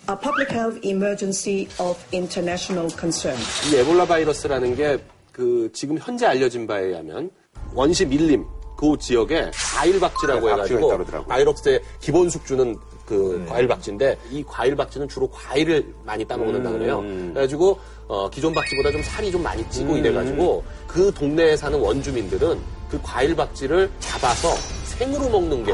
a 0.09 0.15
public 0.15 0.51
health 0.51 0.79
emergency 0.85 1.67
of 1.79 1.97
international 2.13 2.89
concern. 2.99 3.37
이 3.71 3.77
에볼라 3.77 4.05
바이러스라는 4.05 4.75
게 4.75 4.97
그 5.31 5.69
지금 5.73 5.97
현재 5.97 6.25
알려진 6.25 6.67
바에 6.67 6.85
의하면 6.85 7.29
원시 7.73 8.05
밀림 8.05 8.45
그 8.81 8.97
지역에 8.97 9.51
과일 9.75 9.99
박쥐라고 9.99 10.47
네, 10.47 10.53
해가지고. 10.53 11.05
바이러스의 11.27 11.81
기본 11.99 12.31
숙주는 12.31 12.75
그 13.05 13.45
과일 13.47 13.67
박쥐인데 13.67 14.17
이 14.31 14.43
과일 14.43 14.75
박쥐는 14.75 15.07
주로 15.07 15.29
과일을 15.29 15.93
많이 16.03 16.25
따먹는다 16.25 16.71
그래요. 16.71 17.01
그래가지고 17.33 17.77
어, 18.07 18.27
기존 18.31 18.53
박쥐보다 18.55 18.91
좀 18.91 19.03
살이 19.03 19.31
좀 19.31 19.43
많이 19.43 19.69
찌고 19.69 19.97
이래가지고 19.97 20.63
그 20.87 21.13
동네에 21.13 21.55
사는 21.55 21.79
원주민들은 21.79 22.59
그 22.89 22.99
과일 23.03 23.35
박쥐를 23.35 23.91
잡아서 23.99 24.49
생으로 24.85 25.29
먹는 25.29 25.63
게 25.63 25.71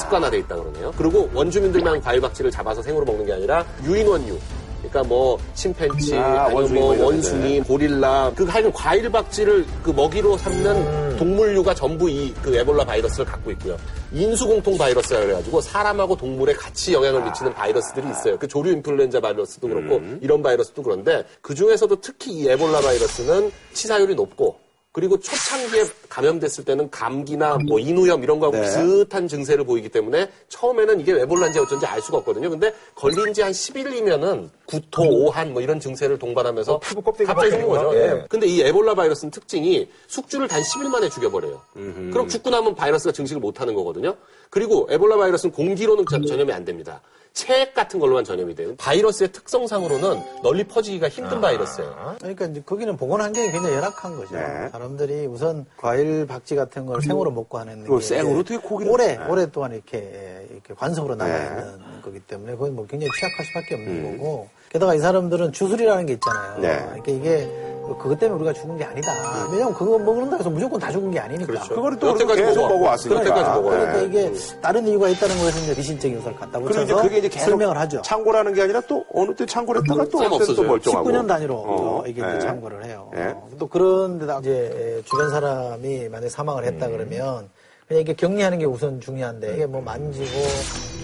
습관화돼 0.00 0.38
있다 0.40 0.56
그러네요. 0.56 0.92
그리고 0.98 1.30
원주민들만 1.32 2.02
과일 2.02 2.20
박쥐를 2.20 2.50
잡아서 2.50 2.82
생으로 2.82 3.06
먹는 3.06 3.24
게 3.24 3.32
아니라 3.32 3.64
유인원류. 3.84 4.38
그러니까 4.78 5.02
뭐 5.04 5.38
침팬치, 5.54 6.14
아, 6.16 6.44
아니면 6.44 6.54
원숭이 6.54 6.80
뭐뭐 6.80 7.04
원숭이, 7.06 7.60
고릴라, 7.60 8.32
그 8.36 8.44
하여간 8.44 8.72
과일 8.72 9.10
박쥐를 9.10 9.66
그 9.82 9.90
먹이로 9.90 10.36
삼는 10.38 11.16
동물류가 11.16 11.74
전부 11.74 12.08
이 12.10 12.34
그 12.42 12.54
에볼라 12.56 12.84
바이러스를 12.84 13.24
갖고 13.24 13.50
있고요. 13.52 13.76
인수공통 14.12 14.78
바이러스라 14.78 15.20
그래가지고 15.20 15.60
사람하고 15.60 16.16
동물에 16.16 16.52
같이 16.52 16.92
영향을 16.92 17.24
미치는 17.24 17.54
바이러스들이 17.54 18.08
있어요. 18.10 18.38
그 18.38 18.46
조류 18.46 18.70
인플루엔자 18.72 19.20
바이러스도 19.20 19.68
그렇고 19.68 20.00
이런 20.20 20.42
바이러스도 20.42 20.82
그런데 20.82 21.24
그 21.40 21.54
중에서도 21.54 22.00
특히 22.00 22.32
이 22.32 22.48
에볼라 22.48 22.80
바이러스는 22.80 23.50
치사율이 23.72 24.14
높고 24.14 24.56
그리고 24.96 25.20
초창기에 25.20 25.84
감염됐을 26.08 26.64
때는 26.64 26.90
감기나 26.90 27.58
뭐 27.68 27.78
인후염 27.78 28.22
이런 28.22 28.40
거하고 28.40 28.56
네. 28.56 28.62
비슷한 28.62 29.28
증세를 29.28 29.66
보이기 29.66 29.90
때문에 29.90 30.30
처음에는 30.48 31.00
이게 31.00 31.12
에볼라인지 31.20 31.58
어쩐지 31.58 31.84
알 31.84 32.00
수가 32.00 32.16
없거든요. 32.16 32.48
근데 32.48 32.72
걸린 32.94 33.34
지 33.34 33.42
한 33.42 33.52
10일이면은 33.52 34.48
구토, 34.64 35.02
오한 35.02 35.52
뭐 35.52 35.60
이런 35.60 35.78
증세를 35.78 36.18
동반하면서 36.18 36.72
어, 36.76 36.80
피부 36.80 37.02
껍데기가 37.02 37.34
갑자기 37.34 37.50
생긴 37.50 37.68
거죠. 37.68 37.94
예. 37.94 38.24
근데 38.30 38.46
이 38.46 38.62
에볼라 38.62 38.94
바이러스는 38.94 39.30
특징이 39.32 39.86
숙주를 40.06 40.48
단 40.48 40.62
10일 40.62 40.88
만에 40.88 41.10
죽여버려요. 41.10 41.60
그럼 41.74 42.26
죽고 42.26 42.48
나면 42.48 42.74
바이러스가 42.74 43.12
증식을 43.12 43.38
못 43.38 43.60
하는 43.60 43.74
거거든요. 43.74 44.16
그리고 44.48 44.88
에볼라 44.90 45.18
바이러스는 45.18 45.52
공기로는 45.52 46.06
전- 46.10 46.24
전염이 46.24 46.50
안 46.54 46.64
됩니다. 46.64 47.02
체액 47.36 47.74
같은 47.74 48.00
걸로만 48.00 48.24
전염이 48.24 48.54
돼요. 48.54 48.74
바이러스의 48.78 49.30
특성상으로는 49.30 50.42
널리 50.42 50.64
퍼지기가 50.64 51.10
힘든 51.10 51.38
바이러스예요. 51.42 52.16
그러니까 52.18 52.46
이제 52.46 52.62
거기는 52.64 52.96
보건 52.96 53.20
환경이 53.20 53.50
굉장히 53.52 53.74
열악한 53.76 54.16
거죠. 54.16 54.34
네. 54.34 54.70
사람들이 54.72 55.26
우선 55.26 55.66
과일 55.76 56.26
박쥐 56.26 56.56
같은 56.56 56.86
걸 56.86 57.02
생으로 57.02 57.30
먹고 57.30 57.58
하는 57.58 57.84
게 57.84 58.00
생으로 58.00 58.40
어떻게 58.40 58.56
고기를- 58.58 58.90
오래 58.90 59.18
네. 59.18 59.24
오랫동안 59.28 59.72
이렇게 59.72 60.46
이렇게 60.50 60.72
관성으로 60.72 61.14
남아 61.14 61.30
네. 61.30 61.44
있는 61.72 62.00
거기 62.02 62.20
때문에 62.20 62.52
그건 62.52 62.74
뭐 62.74 62.86
굉장히 62.86 63.10
취약할 63.20 63.44
수밖에 63.44 63.74
없는 63.74 64.16
거고 64.18 64.48
게다가 64.70 64.94
이 64.94 64.98
사람들은 64.98 65.52
주술이라는 65.52 66.06
게 66.06 66.12
있잖아요. 66.14 66.58
네. 66.60 66.78
그러니까 66.86 67.12
이게 67.12 67.62
그것 68.00 68.18
때문에 68.18 68.40
우리가 68.42 68.52
죽은 68.52 68.76
게 68.78 68.84
아니다. 68.84 69.12
왜냐하면 69.52 69.72
그거 69.74 69.96
먹는다 69.96 70.38
해서 70.38 70.50
무조건 70.50 70.80
다 70.80 70.90
죽은 70.90 71.12
게 71.12 71.20
아니니까. 71.20 71.46
그렇죠. 71.46 71.74
그거를 71.74 71.98
또 72.00 72.08
여태까지 72.08 72.42
계속 72.42 72.62
먹어. 72.62 72.74
먹어왔으니까. 72.74 73.20
여태까지 73.20 73.50
먹어요. 73.50 73.70
그러니까 73.70 73.92
네. 73.92 74.04
이게 74.06 74.32
다른 74.60 74.88
이유가 74.88 75.08
있다는 75.08 75.36
것에서 75.36 75.58
이제 75.60 75.74
비신적 75.76 76.12
요소를 76.14 76.36
갖다 76.36 76.58
이제 76.58 76.66
붙여서 76.66 77.02
그게 77.02 77.18
이제 77.18 77.28
계속 77.28 77.50
설명을 77.50 77.78
하죠. 77.78 78.02
창고라는 78.02 78.54
게 78.54 78.62
아니라 78.62 78.80
또 78.88 79.04
어느 79.14 79.32
때 79.36 79.46
창고를 79.46 79.82
했다가 79.82 80.04
또싹 80.10 80.32
어느 80.32 80.44
때또. 80.44 80.62
멀쩡하고. 80.64 81.08
19년 81.08 81.28
단위로 81.28 81.54
어, 81.54 82.02
이게 82.08 82.22
네. 82.22 82.28
이제 82.36 82.40
참고를 82.40 82.84
해요. 82.86 83.08
네. 83.14 83.26
어, 83.28 83.48
또 83.56 83.68
그런 83.68 84.18
데다 84.18 84.40
이제 84.40 85.00
주변 85.04 85.30
사람이 85.30 86.08
만약에 86.08 86.28
사망을 86.28 86.64
음. 86.64 86.74
했다 86.74 86.88
그러면 86.88 87.48
그냥 87.86 88.00
이게 88.02 88.14
격리하는 88.14 88.58
게 88.58 88.64
우선 88.64 89.00
중요한데 89.00 89.54
이게 89.54 89.66
뭐 89.66 89.80
만지고 89.80 90.26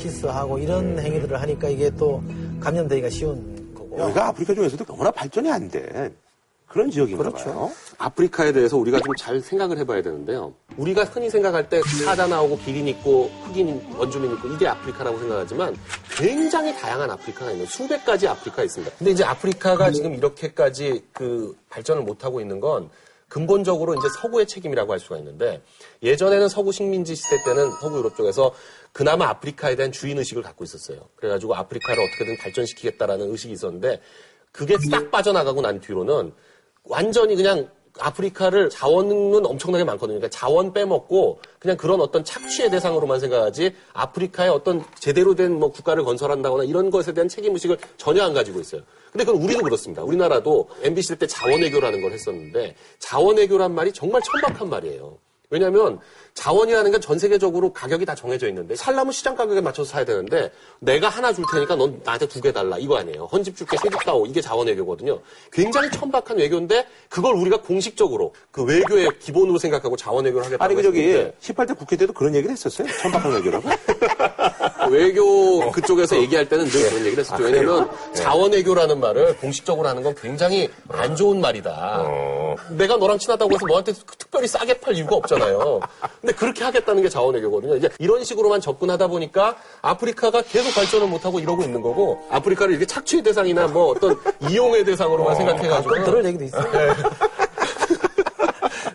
키스하고 0.01 0.59
이런 0.59 0.99
음. 0.99 0.99
행위들을 0.99 1.41
하니까 1.41 1.69
이게 1.69 1.91
또 1.91 2.23
감염되기가 2.61 3.09
쉬운 3.09 3.73
거고. 3.75 3.99
여기가 3.99 4.29
아프리카 4.29 4.55
중에서도 4.55 4.85
워낙 4.89 5.13
발전이 5.13 5.51
안 5.51 5.69
돼. 5.69 6.13
그런 6.67 6.91
지역인가 6.91 7.23
그렇죠. 7.23 7.45
봐요. 7.45 7.71
아프리카에 7.99 8.53
대해서 8.53 8.79
우리가 8.79 8.99
좀 9.01 9.15
잘 9.17 9.41
생각을 9.41 9.77
해봐야 9.79 10.01
되는데요. 10.03 10.55
우리가 10.79 11.05
흔히 11.05 11.29
생각할 11.29 11.69
때 11.69 11.83
사자 12.05 12.27
나오고 12.27 12.57
기린 12.59 12.89
있고 12.89 13.31
흑인 13.45 13.81
원주민 13.97 14.33
있고 14.33 14.49
이게 14.49 14.67
아프리카라고 14.67 15.19
생각하지만 15.19 15.77
굉장히 16.17 16.75
다양한 16.75 17.11
아프리카가 17.11 17.53
있는 17.53 17.67
수백 17.67 18.05
가지 18.07 18.27
아프리카가 18.27 18.65
있습니다. 18.65 18.97
근데 18.97 19.11
이제 19.11 19.23
아프리카가 19.23 19.91
지금 19.93 20.15
이렇게까지 20.15 21.05
그 21.13 21.55
발전을 21.69 22.03
못하고 22.03 22.41
있는 22.41 22.59
건 22.59 22.89
근본적으로 23.33 23.95
이제 23.95 24.09
서구의 24.21 24.47
책임이라고 24.47 24.93
할 24.93 25.01
수가 25.01 25.17
있는데 25.17 25.63
예전에는 26.03 26.51
서구 26.51 26.71
식민지 26.71 27.15
시대 27.15 27.43
때는 27.45 27.71
서구 27.81 27.99
유럽 27.99 28.15
쪽에서 28.15 28.53
그나마 28.93 29.27
아프리카에 29.31 29.75
대한 29.75 29.91
주인 29.91 30.19
의식을 30.19 30.43
갖고 30.43 30.65
있었어요. 30.65 31.09
그래가지고 31.17 31.55
아프리카를 31.55 32.05
어떻게든 32.05 32.37
발전시키겠다라는 32.37 33.31
의식이 33.31 33.55
있었는데 33.55 34.03
그게 34.53 34.77
싹 34.91 35.11
빠져나가고 35.11 35.63
난 35.63 35.81
뒤로는 35.81 36.35
완전히 36.85 37.35
그냥 37.35 37.71
아프리카를 37.99 38.71
자원은 38.71 39.45
엄청나게 39.47 39.85
많거든요. 39.85 40.19
그러니까 40.19 40.37
자원 40.37 40.73
빼먹고 40.73 41.41
그냥 41.59 41.77
그런 41.77 42.01
어떤 42.01 42.25
착취의 42.25 42.71
대상으로만 42.71 43.21
생각하지 43.21 43.75
아프리카의 43.93 44.51
어떤 44.51 44.85
제대로 44.99 45.35
된 45.35 45.53
뭐 45.53 45.71
국가를 45.71 46.03
건설한다거나 46.05 46.65
이런 46.65 46.91
것에 46.91 47.13
대한 47.13 47.29
책임 47.29 47.53
의식을 47.53 47.77
전혀 47.99 48.23
안 48.25 48.33
가지고 48.33 48.61
있어요. 48.61 48.81
근데 49.13 49.25
그건 49.25 49.43
우리도 49.43 49.63
그렇습니다. 49.63 50.03
우리나라도 50.03 50.69
MBC 50.83 51.17
때 51.17 51.27
자원외교라는 51.27 52.01
걸 52.01 52.13
했었는데 52.13 52.75
자원외교란 52.99 53.75
말이 53.75 53.93
정말 53.93 54.23
천박한 54.23 54.71
말이에요. 54.71 55.19
왜냐하면 55.53 56.01
자원이라는 56.35 56.91
건 56.91 57.01
전 57.03 57.19
세계적으로 57.19 57.73
가격이 57.73 58.07
다 58.07 58.15
정해져 58.15 58.49
있는데 58.49 58.75
살려면 58.77 59.13
시장 59.13 59.35
가격에 59.35 59.61
맞춰서 59.61 59.91
사야 59.91 60.05
되는데 60.05 60.51
내가 60.79 61.09
하나 61.09 61.33
줄 61.33 61.45
테니까 61.53 61.75
넌 61.77 62.01
나한테 62.05 62.27
두 62.27 62.41
개 62.41 62.53
달라 62.53 62.79
이거 62.79 62.97
아니에요. 62.97 63.25
헌집 63.31 63.57
줄게 63.57 63.77
세집 63.77 64.05
따오 64.05 64.25
이게 64.25 64.41
자원 64.41 64.67
외교거든요. 64.69 65.21
굉장히 65.53 65.91
천박한 65.91 66.39
외교인데 66.39 66.87
그걸 67.09 67.35
우리가 67.35 67.61
공식적으로 67.61 68.33
그 68.51 68.63
외교의 68.65 69.11
기본으로 69.21 69.59
생각하고 69.59 69.97
자원 69.97 70.25
외교를 70.25 70.47
하겠다고 70.47 70.65
아니, 70.65 70.75
그 70.75 70.83
저기, 70.83 71.01
했는데 71.03 71.37
18대 71.41 71.77
국회 71.77 71.97
때도 71.97 72.13
그런 72.13 72.35
얘기를 72.35 72.53
했었어요. 72.53 72.89
천박한 73.03 73.33
외교라고. 73.33 73.69
외교 74.91 75.71
그쪽에서 75.71 76.17
얘기할 76.17 76.49
때는 76.49 76.67
늘 76.67 76.89
그런 76.89 77.07
얘기를 77.07 77.25
했었죠. 77.25 77.43
왜냐면 77.43 77.91
자원외교라는 78.15 79.01
말을 79.01 79.37
공식적으로 79.39 79.89
하는 79.89 80.03
건 80.03 80.15
굉장히 80.15 80.71
안 80.89 81.17
좋은 81.17 81.41
말이다. 81.41 82.05
내가 82.71 82.97
너랑 82.97 83.19
친하다고 83.19 83.55
해서 83.55 83.67
너한테 83.67 83.93
특별히 84.19 84.47
싸게 84.47 84.81
팔 84.81 84.95
이유가 84.95 85.17
없잖아요. 85.17 85.81
근데 86.21 86.35
그렇게 86.35 86.65
하겠다는 86.65 87.03
게 87.03 87.09
자원외교거든요. 87.09 87.77
이제 87.77 87.89
이런 87.99 88.25
식으로만 88.25 88.61
접근하다 88.61 89.09
보니까 89.09 89.57
아프리카가 89.81 90.43
계속 90.43 90.75
발전을 90.75 91.07
못하고 91.07 91.41
이러고 91.41 91.63
있는 91.63 91.81
거고 91.81 92.27
아프리카를 92.31 92.73
이렇게 92.73 92.87
착취의 92.87 93.23
대상이나 93.23 93.69
뭐 93.69 93.91
어떤 93.91 94.19
이용의 94.49 94.85
대상으로만 94.85 95.37
생각해가지고 95.37 95.95
가끔 95.95 96.05
들을 96.05 96.25
얘기도 96.27 96.45
있어요. 96.45 96.95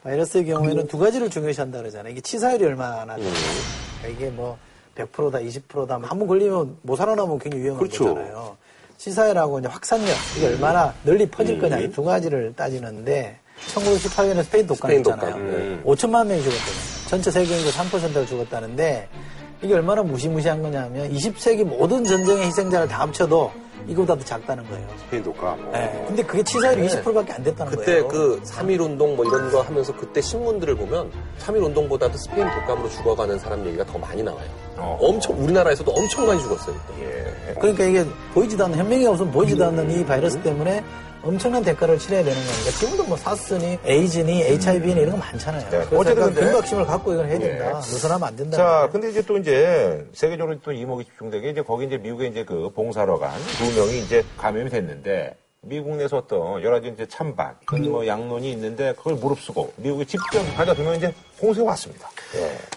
바이러스의 0.03 0.45
경우에는 0.45 0.87
두 0.87 0.97
가지를 0.97 1.29
중요시한다 1.29 1.79
그러잖아요. 1.79 2.11
이게 2.11 2.21
치사율이 2.21 2.63
얼마나 2.63 3.15
되냐. 3.15 3.29
이게 4.09 4.29
뭐 4.29 4.57
100%다, 4.97 5.39
20%다. 5.39 5.99
한 6.01 6.19
번 6.19 6.27
걸리면 6.27 6.77
못 6.81 6.95
살아남으면 6.95 7.39
굉장히 7.39 7.63
위험한 7.65 7.79
그렇죠. 7.85 8.13
거잖아요. 8.15 8.57
치사율하고 8.97 9.59
이제 9.59 9.67
확산력, 9.67 10.07
이게 10.37 10.47
얼마나 10.47 10.93
널리 11.03 11.27
퍼질 11.29 11.59
거냐, 11.59 11.77
이 11.79 11.91
두 11.91 12.03
가지를 12.03 12.53
따지는데, 12.55 13.37
1918년에 13.73 14.43
스페인 14.43 14.67
독감 14.67 14.75
스페인 14.89 14.99
있잖아요. 15.01 15.31
독감, 15.31 15.51
네. 15.51 15.81
5천만 15.83 16.25
명이 16.27 16.41
죽었거든요. 16.41 17.07
전체 17.07 17.31
세계 17.31 17.57
인구 17.59 17.69
3%가 17.69 18.25
죽었다는데, 18.25 19.07
이게 19.61 19.73
얼마나 19.73 20.01
무시무시한 20.03 20.61
거냐면, 20.61 21.11
20세기 21.11 21.63
모든 21.63 22.03
전쟁의 22.03 22.47
희생자를 22.47 22.87
다 22.87 23.01
합쳐도 23.01 23.51
이거보다 23.87 24.15
더 24.15 24.23
작다는 24.23 24.67
거예요. 24.69 24.87
스페인 24.99 25.23
독감. 25.23 25.61
뭐. 25.61 25.71
네. 25.71 26.03
근데 26.07 26.23
그게 26.23 26.43
치사율이 26.43 26.87
20%밖에 26.87 27.33
안 27.33 27.43
됐다는 27.43 27.71
그때 27.71 28.01
거예요. 28.01 28.39
그3.1 28.41 28.81
운동 28.81 29.15
뭐 29.15 29.25
이런 29.25 29.49
거 29.51 29.61
하면서 29.61 29.95
그때 29.95 30.21
신문들을 30.21 30.75
보면 30.75 31.11
3.1 31.39 31.63
운동보다도 31.65 32.17
스페인 32.17 32.47
독감으로 32.49 32.89
죽어가는 32.89 33.39
사람 33.39 33.65
얘기가 33.65 33.85
더 33.85 33.97
많이 33.97 34.21
나와요. 34.21 34.47
엄청 34.77 35.41
우리나라에서도 35.41 35.91
엄청 35.91 36.27
많이 36.27 36.39
죽었어요. 36.41 36.75
그때. 36.87 37.55
그러니까 37.59 37.83
이게 37.85 38.05
보이지도 38.33 38.65
않는 38.65 38.77
현명이 38.77 39.07
없으면 39.07 39.31
보이지도 39.31 39.65
않는 39.65 39.89
이 39.91 40.05
바이러스 40.05 40.39
때문에 40.41 40.83
엄청난 41.23 41.63
대가를 41.63 41.97
치러야 41.97 42.23
되는 42.23 42.37
거니까 42.37 42.71
지금도 42.79 43.03
뭐 43.05 43.17
사스니 43.17 43.79
에이즈니 43.83 44.43
HIV니 44.43 45.01
이런 45.01 45.11
거 45.11 45.17
많잖아요. 45.17 45.69
네. 45.69 45.97
어쨌든 45.97 46.33
경각심을 46.33 46.85
갖고 46.85 47.13
이걸 47.13 47.27
해야 47.27 47.39
된다. 47.39 47.69
예. 47.69 47.73
누선하면 47.73 48.27
안 48.27 48.35
된다. 48.35 48.57
자, 48.57 48.89
근데 48.91 49.09
이제 49.09 49.21
또 49.21 49.37
이제 49.37 50.05
세계적으로 50.13 50.59
또 50.61 50.71
이목이 50.71 51.05
집중되게 51.05 51.49
이제 51.49 51.61
거기 51.61 51.85
이제 51.85 51.97
미국에 51.97 52.27
이제 52.27 52.43
그 52.45 52.69
봉사러 52.73 53.17
간두 53.17 53.75
명이 53.75 53.99
이제 53.99 54.23
감염이 54.37 54.69
됐는데 54.69 55.35
미국 55.61 55.97
내에서 55.97 56.17
어떤 56.17 56.61
여러 56.61 56.79
가지 56.79 56.89
이제 56.93 57.05
찬반, 57.07 57.55
뭐 57.89 58.05
양론이 58.05 58.51
있는데 58.51 58.93
그걸 58.93 59.15
무릅쓰고 59.15 59.73
미국에 59.75 60.05
직접 60.05 60.39
가자 60.55 60.73
두명 60.73 60.95
이제 60.95 61.13
홍수에 61.41 61.63
왔습니다. 61.63 62.09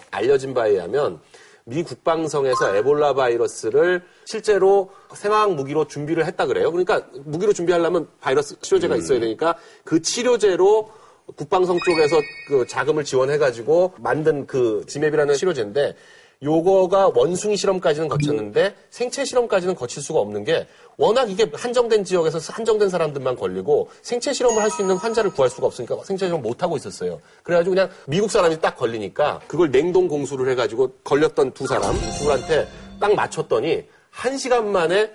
알려진 0.09 0.53
바에 0.53 0.71
의하면 0.71 1.19
미 1.65 1.83
국방성에서 1.83 2.75
에볼라 2.75 3.13
바이러스를 3.13 4.03
실제로 4.25 4.91
생화학 5.13 5.53
무기로 5.53 5.87
준비를 5.87 6.25
했다 6.25 6.45
그래요. 6.45 6.71
그러니까 6.71 7.07
무기로 7.25 7.53
준비하려면 7.53 8.07
바이러스 8.19 8.59
치료제가 8.61 8.95
있어야 8.95 9.19
되니까 9.19 9.55
그 9.83 10.01
치료제로 10.01 10.91
국방성 11.35 11.79
쪽에서 11.85 12.17
그 12.47 12.65
자금을 12.67 13.03
지원해가지고 13.03 13.93
만든 13.97 14.47
그 14.47 14.83
지맵이라는 14.87 15.35
치료제인데 15.35 15.95
요거가 16.43 17.11
원숭이 17.13 17.55
실험까지는 17.55 18.07
거쳤는데 18.07 18.75
생체 18.89 19.23
실험까지는 19.23 19.75
거칠 19.75 20.01
수가 20.01 20.19
없는 20.19 20.43
게 20.43 20.67
워낙 20.97 21.29
이게 21.29 21.49
한정된 21.53 22.03
지역에서 22.03 22.39
한정된 22.51 22.89
사람들만 22.89 23.35
걸리고 23.35 23.89
생체 24.01 24.33
실험을 24.33 24.61
할 24.61 24.71
수 24.71 24.81
있는 24.81 24.95
환자를 24.95 25.31
구할 25.31 25.49
수가 25.49 25.67
없으니까 25.67 25.97
생체 26.03 26.25
실험 26.25 26.41
못 26.41 26.63
하고 26.63 26.77
있었어요. 26.77 27.19
그래가지고 27.43 27.75
그냥 27.75 27.89
미국 28.07 28.31
사람이 28.31 28.59
딱 28.59 28.75
걸리니까 28.77 29.41
그걸 29.47 29.69
냉동 29.69 30.07
공수를 30.07 30.49
해가지고 30.51 30.93
걸렸던 31.03 31.51
두 31.53 31.67
사람 31.67 31.93
둘한테 32.19 32.67
딱 32.99 33.13
맞췄더니 33.13 33.83
한 34.09 34.37
시간 34.37 34.71
만에 34.71 35.11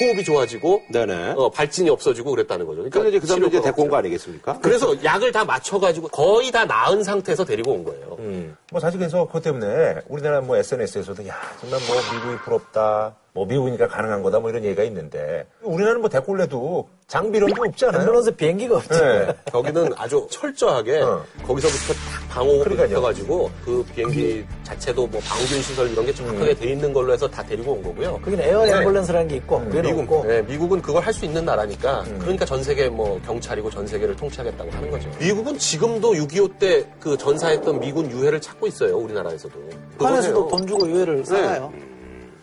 호흡이 0.00 0.24
좋아지고 0.24 0.82
네네. 0.90 1.34
어, 1.36 1.50
발진이 1.50 1.90
없어지고 1.90 2.30
그랬다는 2.30 2.66
거죠. 2.66 2.82
그러니까 2.82 3.08
이제 3.08 3.18
그 3.18 3.26
사람들 3.26 3.48
이제 3.48 3.60
데리고 3.60 3.82
온 3.82 3.88
거. 3.90 3.96
아니겠습니까? 3.96 4.58
그래서 4.60 5.04
약을 5.04 5.30
다 5.32 5.44
맞춰가지고 5.44 6.08
거의 6.08 6.50
다 6.50 6.64
나은 6.64 7.02
상태에서 7.02 7.44
데리고 7.44 7.72
온 7.72 7.84
거예요. 7.84 8.16
뭐 8.72 8.80
사실 8.80 8.98
그래서 8.98 9.26
그것 9.26 9.42
때문에 9.42 9.96
우리나라 10.08 10.40
뭐 10.40 10.56
SNS에서도 10.56 11.26
야 11.28 11.36
정말 11.60 11.80
뭐 11.86 11.96
미국이 12.14 12.42
부럽다, 12.44 13.14
뭐 13.32 13.44
미국이니까 13.46 13.88
가능한 13.88 14.22
거다 14.22 14.40
뭐 14.40 14.50
이런 14.50 14.64
얘기가 14.64 14.82
있는데 14.84 15.46
우리나라는 15.62 16.00
뭐 16.00 16.08
대꼴레도 16.08 16.88
장비론도 17.10 17.60
없잖아요. 17.60 18.06
앰뷸런스 18.06 18.36
비행기가 18.36 18.76
없죠. 18.76 18.94
네. 18.94 19.26
거기는 19.50 19.90
아주 19.96 20.24
철저하게 20.30 21.00
어. 21.02 21.22
거기서부터 21.44 21.92
딱 21.92 22.28
방호를. 22.28 22.88
해가지고 22.88 23.50
그 23.64 23.84
비행기 23.94 24.44
자체도 24.62 25.06
뭐 25.08 25.20
방균 25.24 25.60
시설 25.60 25.90
이런 25.90 26.06
게 26.06 26.14
정확하게 26.14 26.54
돼 26.54 26.70
있는 26.70 26.92
걸로 26.92 27.12
해서 27.12 27.28
다 27.28 27.42
데리고 27.42 27.72
온 27.72 27.82
거고요. 27.82 28.12
거기는 28.24 28.40
air 28.44 28.60
ambulance라는 28.62 29.28
게 29.28 29.36
있고, 29.36 29.56
우리는 29.56 29.82
미국, 29.82 30.00
없고. 30.02 30.24
네, 30.28 30.42
미국은 30.42 30.80
그걸 30.80 31.02
할 31.04 31.10
수 31.12 31.24
있는 31.24 31.44
나라니까 31.44 32.04
그러니까 32.20 32.44
전 32.44 32.62
세계 32.62 32.88
뭐 32.88 33.20
경찰이고 33.26 33.68
전 33.70 33.84
세계를 33.86 34.14
통치하겠다고 34.14 34.70
하는 34.70 34.90
거죠. 34.92 35.10
미국은 35.18 35.58
지금도 35.58 36.12
6.25 36.12 36.58
때 36.60 36.86
그 37.00 37.16
전사했던 37.18 37.80
미군 37.80 38.08
유해를 38.10 38.40
찾고 38.40 38.68
있어요 38.68 38.96
우리나라에도. 38.96 39.48
북한에서도. 39.98 40.46
돈 40.48 40.66
주고 40.66 40.88
유해를 40.88 41.24
사가요. 41.26 41.72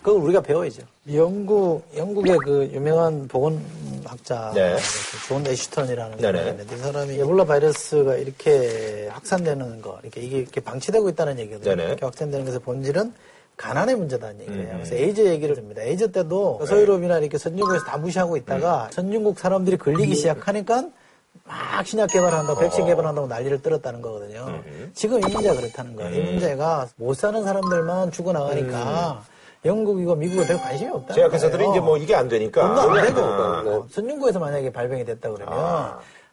그걸 0.03 0.21
우리가 0.21 0.41
배워야죠. 0.41 0.81
영국, 1.13 1.83
영국의 1.95 2.37
그 2.43 2.69
유명한 2.73 3.27
보건학자, 3.27 4.51
네. 4.53 4.75
그 4.75 5.11
존 5.11 5.47
애쉬턴이라는 5.47 6.17
네네. 6.17 6.37
사람이 6.37 6.49
있는데 6.51 6.75
이 6.75 6.79
사람이 6.79 7.19
에볼라 7.19 7.45
바이러스가 7.45 8.15
이렇게 8.15 9.07
확산되는 9.11 9.81
거, 9.81 9.99
이렇게 10.03 10.21
이게 10.21 10.39
이렇게 10.39 10.59
방치되고 10.59 11.07
있다는 11.09 11.39
얘기거든요. 11.39 11.75
네네. 11.75 11.87
이렇게 11.87 12.05
확산되는 12.05 12.45
것의 12.45 12.59
본질은 12.59 13.13
가난의 13.55 13.95
문제다는 13.95 14.41
얘기를 14.41 14.65
해요. 14.65 14.73
그래서 14.73 14.95
에이즈 14.95 15.21
얘기를 15.21 15.55
듭니다. 15.55 15.81
에이즈 15.81 16.11
때도 16.11 16.61
서유럽이나 16.65 17.19
이렇게 17.19 17.37
선진국에서 17.37 17.85
다 17.85 17.97
무시하고 17.97 18.37
있다가 18.37 18.89
선진국 18.91 19.39
사람들이 19.39 19.77
걸리기 19.77 20.13
시작하니까 20.13 20.89
막 21.43 21.87
신약 21.87 22.11
개발한다고 22.11 22.59
백신 22.59 22.85
개발한다고 22.85 23.27
난리를 23.27 23.61
떨었다는 23.61 24.01
거거든요. 24.01 24.61
지금 24.93 25.19
이 25.19 25.31
문제가 25.31 25.55
그렇다는 25.55 25.95
거예요. 25.95 26.15
이 26.15 26.31
문제가 26.31 26.87
못 26.97 27.15
사는 27.15 27.43
사람들만 27.43 28.11
죽어나가니까 28.11 29.23
영국이고 29.67 30.15
미국에 30.15 30.45
별 30.47 30.57
관심이 30.57 30.89
없다. 30.91 31.13
제약회사들이 31.13 31.69
이제 31.69 31.79
뭐 31.79 31.97
이게 31.97 32.15
안 32.15 32.27
되니까 32.27 32.65
돈도 32.65 32.81
안 32.81 33.05
되고 33.05 33.19
아, 33.21 33.63
어, 33.65 33.87
선진국에서 33.91 34.39
만약에 34.39 34.71
발병이 34.71 35.05
됐다 35.05 35.29
그러면 35.31 35.53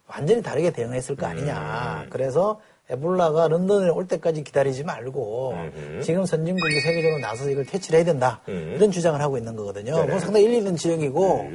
완전히 0.07 0.43
다르게 0.43 0.71
대응했을 0.71 1.17
거 1.17 1.27
아니냐. 1.27 2.07
그래서 2.11 2.61
에볼라가 2.91 3.49
런던에 3.49 3.89
올 3.89 4.07
때까지 4.07 4.45
기다리지 4.45 4.85
말고 4.85 5.55
지금 6.03 6.25
선진국이 6.27 6.81
세계적으로 6.81 7.19
나서서 7.21 7.51
이걸 7.51 7.65
퇴치를 7.67 7.99
해야 7.99 8.05
된다. 8.05 8.41
이런 8.47 8.91
주장을 8.91 9.19
하고 9.21 9.37
있는 9.39 9.57
거거든요. 9.57 10.05
뭐 10.07 10.19
상당히 10.19 10.45
일리 10.47 10.59
있는 10.59 10.77
지적이고 10.77 11.51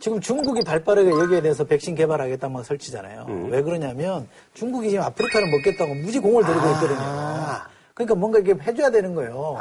지금 0.00 0.20
중국이 0.20 0.64
발빠르게 0.64 1.08
여기에 1.10 1.40
대해서 1.42 1.64
백신 1.64 1.94
개발하겠다 1.94 2.48
막 2.48 2.64
설치잖아요. 2.64 3.26
왜 3.50 3.62
그러냐면 3.62 4.26
중국이 4.54 4.90
지금 4.90 5.04
아프리카를 5.04 5.48
먹겠다고 5.50 5.94
무지 5.94 6.18
공을 6.18 6.44
들이고 6.44 6.66
있거든요. 6.72 7.73
그러니까 7.94 8.16
뭔가 8.16 8.40
이게 8.40 8.54
해줘야 8.60 8.90
되는 8.90 9.14
거예요. 9.14 9.56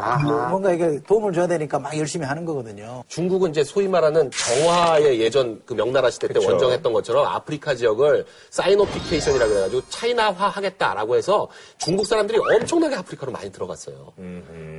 뭔가 0.50 0.74
이게 0.74 1.00
도움을 1.08 1.34
줘야 1.34 1.46
되니까 1.46 1.78
막 1.78 1.96
열심히 1.96 2.26
하는 2.26 2.46
거거든요. 2.46 3.04
중국은 3.08 3.52
이제 3.52 3.63
소위 3.63 3.88
말하는 3.88 4.32
정화의 4.32 5.22
예전 5.22 5.62
그 5.67 5.76
명나라 5.76 6.10
시대 6.10 6.28
때 6.28 6.34
그쵸. 6.34 6.50
원정했던 6.50 6.93
것처럼 6.93 7.28
아프리카 7.28 7.76
지역을 7.76 8.26
사이노피케이션이라 8.50 9.48
그래가지고 9.48 9.84
차이나화 9.89 10.48
하겠다라고 10.48 11.15
해서 11.15 11.48
중국 11.78 12.08
사람들이 12.08 12.39
엄청나게 12.39 12.96
아프리카로 12.96 13.32
많이 13.32 13.52
들어갔어요. 13.52 14.13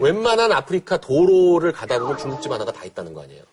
웬만한 0.00 0.50
아프리카 0.50 0.96
도로를 0.96 1.70
가다 1.70 2.00
보면 2.00 2.18
중국집 2.18 2.50
하나가 2.50 2.72
다 2.72 2.84
있다는 2.84 3.14
거 3.14 3.22
아니에요. 3.22 3.44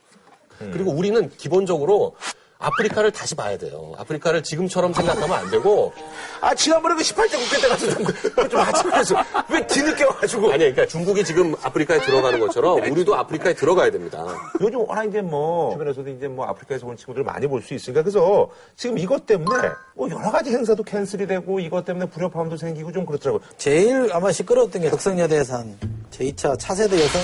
그리고 0.58 0.92
우리는 0.92 1.30
기본적으로 1.38 2.16
아프리카를 2.62 3.12
다시 3.12 3.36
봐야 3.36 3.58
돼요. 3.58 3.92
아프리카를 3.98 4.44
지금처럼 4.44 4.94
생각하면 4.94 5.32
안 5.38 5.50
되고 5.50 5.92
아 6.40 6.54
지난번에 6.54 6.96
그 6.96 7.02
18대 7.02 7.32
국회 7.32 7.62
때 7.62 7.68
가서 7.68 7.90
좀, 7.90 8.50
좀 8.50 8.60
아침에서 8.60 9.16
왜 9.50 9.66
뒤늦게 9.68 10.04
와가지고 10.04 10.48
아니 10.52 10.60
그러니까 10.60 10.86
중국이 10.86 11.24
지금 11.24 11.56
아프리카에 11.62 12.00
들어가는 12.02 12.40
것처럼 12.40 12.80
우리도 12.92 13.16
아프리카에 13.16 13.54
들어가야 13.56 13.90
됩니다. 13.92 14.24
요즘 14.62 14.88
워낙 14.88 15.06
이제 15.06 15.22
뭐 15.22 15.72
주변에서도 15.74 16.10
이제 16.10 16.28
뭐 16.28 16.46
아프리카에서 16.46 16.86
온 16.88 16.96
친구들 16.96 17.24
많이 17.24 17.48
볼 17.48 17.62
수 17.62 17.74
있으니까 17.74 18.02
그래서 18.02 18.50
지금 18.76 18.98
이것 18.98 19.26
때문에 19.26 19.70
뭐 19.96 20.10
여러 20.10 20.32
가지 20.32 20.50
행사도 20.52 20.82
cancel이 20.84 21.28
되고 21.28 21.60
이것 21.60 21.86
때문에 21.86 22.08
불협화음도 22.10 22.58
생기고 22.58 22.92
좀 22.92 23.06
그렇더라고요. 23.06 23.42
제일 23.58 24.10
아마 24.14 24.32
시끄러웠던 24.32 24.82
게 24.82 24.90
덕성여대산 24.90 25.78
제2차 26.12 26.58
차세대 26.60 26.96
여성 27.02 27.22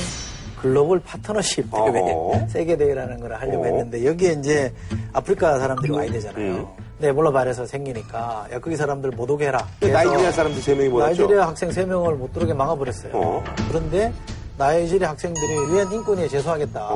글로벌 0.68 1.00
파트너십 1.00 1.72
대회 1.72 1.82
어허. 1.82 2.48
세계 2.50 2.76
대회라는 2.76 3.20
걸 3.22 3.34
하려고 3.34 3.62
어. 3.62 3.66
했는데 3.66 4.06
여기에 4.06 4.34
이제 4.34 4.74
아프리카 5.14 5.60
사람들이 5.60 5.92
와야 5.94 6.12
되잖아요. 6.12 6.70
네, 7.00 7.10
에볼라 7.10 7.32
바이러스 7.32 7.66
생기니까 7.66 8.48
야 8.52 8.60
거기 8.60 8.76
사람들 8.76 9.12
못 9.12 9.30
오게 9.30 9.48
해라. 9.48 9.66
그래서 9.80 9.98
나이지리아 9.98 10.32
사람들 10.32 10.62
세 10.62 10.76
명이 10.76 10.90
못 10.90 10.98
왔죠? 10.98 11.22
나이지리아 11.24 11.48
학생 11.48 11.70
3명을 11.70 12.16
못 12.16 12.34
들어오게 12.34 12.54
막아버렸어요. 12.54 13.12
어. 13.14 13.44
그런데 13.70 14.12
나이지리아 14.58 15.10
학생들이 15.12 15.54
유엔 15.72 15.92
인권위에 15.92 16.28
제소하겠다. 16.28 16.90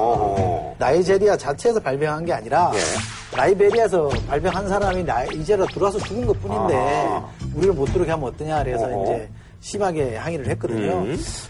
나이지리아 0.80 1.38
자체에서 1.38 1.80
발병한 1.80 2.26
게 2.26 2.34
아니라 2.34 2.72
예. 2.74 3.38
라이베리아에서 3.38 4.10
발병한 4.28 4.68
사람이 4.68 5.04
나이지리아 5.04 5.66
들어와서 5.68 6.00
죽은 6.00 6.26
것 6.26 6.42
뿐인데 6.42 6.76
아하. 6.76 7.30
우리를 7.56 7.74
못 7.74 7.86
들어오게 7.86 8.12
하면 8.12 8.28
어떠냐 8.28 8.64
그래서. 8.64 9.04
이제 9.04 9.30
심하게 9.62 10.18
항의를 10.18 10.48
했거든요. 10.50 11.06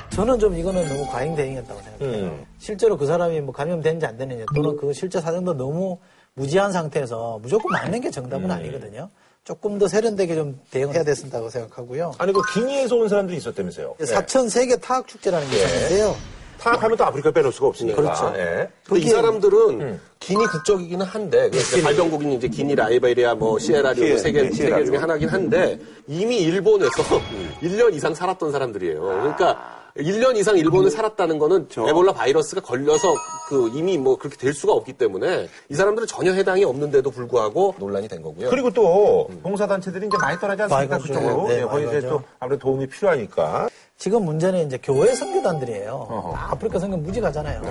저는 0.09 0.37
좀 0.37 0.55
이거는 0.55 0.87
너무 0.87 1.07
과잉 1.07 1.35
대응이었다고 1.35 1.81
생각해요. 1.81 2.25
음. 2.27 2.45
실제로 2.59 2.97
그 2.97 3.05
사람이 3.05 3.41
뭐 3.41 3.53
감염된지 3.53 4.05
안 4.05 4.17
되느냐 4.17 4.45
또는 4.53 4.77
그 4.77 4.93
실제 4.93 5.19
사정도 5.19 5.53
너무 5.53 5.97
무지한 6.33 6.71
상태에서 6.71 7.39
무조건 7.41 7.71
맞는 7.71 8.01
게 8.01 8.11
정답은 8.11 8.51
아니거든요. 8.51 9.09
조금 9.43 9.79
더 9.79 9.87
세련되게 9.87 10.35
좀 10.35 10.59
대응해야 10.69 11.03
됐다고 11.03 11.49
생각하고요. 11.49 12.13
아니 12.19 12.31
그 12.31 12.41
기니에서 12.53 12.95
온 12.95 13.09
사람들이 13.09 13.37
있었다면서요? 13.37 13.95
네. 13.97 14.05
사천 14.05 14.49
세계 14.49 14.75
타학 14.75 15.07
축제라는 15.07 15.49
게 15.49 15.57
예. 15.57 15.63
있었는데요. 15.63 16.15
타락하면 16.61 16.95
또 16.97 17.05
아프리카 17.05 17.31
빼놓을 17.31 17.51
수가 17.51 17.67
없으니까. 17.67 18.01
그렇죠. 18.01 18.31
예. 18.37 18.69
근데 18.87 19.01
이 19.05 19.09
사람들은 19.09 19.99
기니 20.19 20.45
국적이기는 20.45 21.03
한데 21.05 21.49
그 21.49 21.57
이제 21.57 21.81
발병국인 21.81 22.33
이제 22.33 22.47
기니 22.47 22.75
라이베리아 22.75 23.33
뭐 23.33 23.57
시에라리온 23.57 24.07
시에- 24.15 24.17
세계 24.19 24.43
네, 24.43 24.51
세계. 24.51 24.85
중에 24.85 24.97
하나긴 24.97 25.27
한데 25.29 25.79
이미 26.07 26.37
일본에서 26.43 27.01
1년 27.63 27.93
이상 27.95 28.13
살았던 28.13 28.51
사람들이에요. 28.51 29.01
그러니까 29.01 29.80
1년 29.97 30.37
이상 30.37 30.57
일본에 30.57 30.89
살았다는 30.89 31.37
거는 31.39 31.67
에볼라 31.87 32.13
바이러스가 32.13 32.61
걸려서 32.61 33.13
그 33.47 33.69
이미 33.73 33.97
뭐 33.97 34.17
그렇게 34.17 34.37
될 34.37 34.53
수가 34.53 34.73
없기 34.73 34.93
때문에 34.93 35.47
이 35.69 35.75
사람들은 35.75 36.07
전혀 36.07 36.31
해당이 36.33 36.63
없는데도 36.63 37.11
불구하고 37.11 37.75
논란이 37.77 38.07
된 38.07 38.21
거고요. 38.21 38.49
그리고 38.49 38.71
또 38.71 39.29
봉사단체들이 39.43 40.07
이제 40.07 40.17
많이 40.17 40.39
떠나지 40.39 40.63
않습니까? 40.63 40.97
그쪽으로. 40.97 41.47
네, 41.47 41.59
예, 41.59 41.61
거기 41.63 41.85
많이 41.85 41.97
이제. 41.97 42.07
또 42.07 42.21
아무래도 42.39 42.61
도움이 42.61 42.87
필요하니까. 42.87 43.69
지금 43.97 44.25
문제는 44.25 44.65
이제 44.65 44.79
교회 44.81 45.13
선교단들이에요. 45.13 46.33
아프리카 46.49 46.79
선교 46.79 46.97
무지 46.97 47.19
가잖아요. 47.21 47.61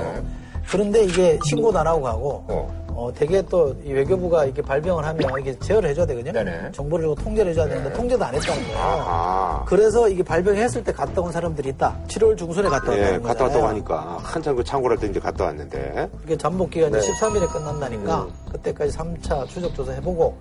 그런데 0.70 1.04
이게 1.04 1.38
신고도 1.48 1.78
안 1.78 1.86
하고 1.86 2.02
가고, 2.02 2.44
어. 2.48 2.80
어, 3.00 3.10
되게 3.14 3.40
또이 3.40 3.92
외교부가 3.92 4.44
이렇게 4.44 4.60
발병을 4.60 5.04
하면 5.06 5.40
이게 5.40 5.58
제어를 5.58 5.88
해줘야 5.88 6.04
되거든요. 6.04 6.32
네네. 6.32 6.72
정보를 6.72 7.04
주고 7.06 7.14
통제를 7.14 7.50
해줘야 7.52 7.66
되는데 7.66 7.90
통제도 7.94 8.22
안 8.22 8.34
했다는 8.34 8.62
거예요. 8.62 8.78
아. 8.78 9.64
그래서 9.66 10.06
이게 10.08 10.22
발병했을 10.22 10.84
때 10.84 10.92
갔다 10.92 11.22
온 11.22 11.32
사람들이 11.32 11.70
있다. 11.70 11.98
7월 12.08 12.36
중순에 12.36 12.68
갔다 12.68 12.94
예, 12.94 13.00
왔다는 13.00 13.22
갔다 13.22 13.44
거잖아요. 13.44 13.44
왔다고 13.44 13.66
하니까 13.68 14.18
한참 14.22 14.54
그 14.54 14.62
창고를 14.62 14.96
할때 14.98 15.08
이제 15.08 15.18
갔다 15.18 15.44
왔는데 15.44 16.10
그게 16.20 16.36
잠복 16.36 16.70
기간이 16.70 16.98
13일에 16.98 17.50
끝난다니까 17.50 18.26
그때까지 18.52 18.96
3차 18.98 19.48
추적 19.48 19.74
조사 19.74 19.92
해보고 19.92 20.36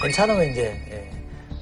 괜찮으면 0.00 0.44
이제 0.52 0.72
예, 0.92 1.10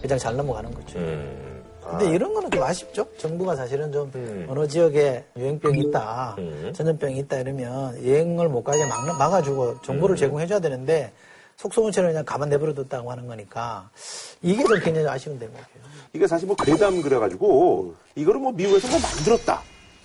그냥 0.02 0.18
잘 0.18 0.36
넘어가는 0.36 0.70
거죠. 0.74 0.98
음. 0.98 1.51
근데 1.98 2.14
이런 2.14 2.32
거는 2.32 2.50
좀 2.50 2.62
아쉽죠. 2.62 3.06
정부가 3.18 3.54
사실은 3.56 3.92
좀 3.92 4.10
어느 4.48 4.66
지역에 4.66 5.24
유행병이 5.36 5.80
있다, 5.88 6.36
전염병이 6.72 7.18
있다 7.18 7.40
이러면 7.40 8.06
여행을 8.06 8.48
못 8.48 8.62
가게 8.64 8.84
막, 8.86 9.06
막아주고 9.18 9.82
정보를 9.82 10.16
제공해줘야 10.16 10.60
되는데 10.60 11.12
속소문처럼 11.56 12.10
그냥 12.10 12.24
가만 12.24 12.48
내버려뒀다고 12.48 13.10
하는 13.10 13.26
거니까 13.26 13.90
이게 14.40 14.64
좀 14.64 14.78
굉장히 14.80 15.06
아쉬운 15.06 15.38
대목이에요. 15.38 15.82
이게 16.14 16.26
사실 16.26 16.46
뭐 16.46 16.56
괴담 16.56 17.02
그래가지고 17.02 17.94
이거를 18.14 18.40
뭐 18.40 18.52
미국에서 18.52 18.88
뭐 18.88 18.98
만들었다. 18.98 19.62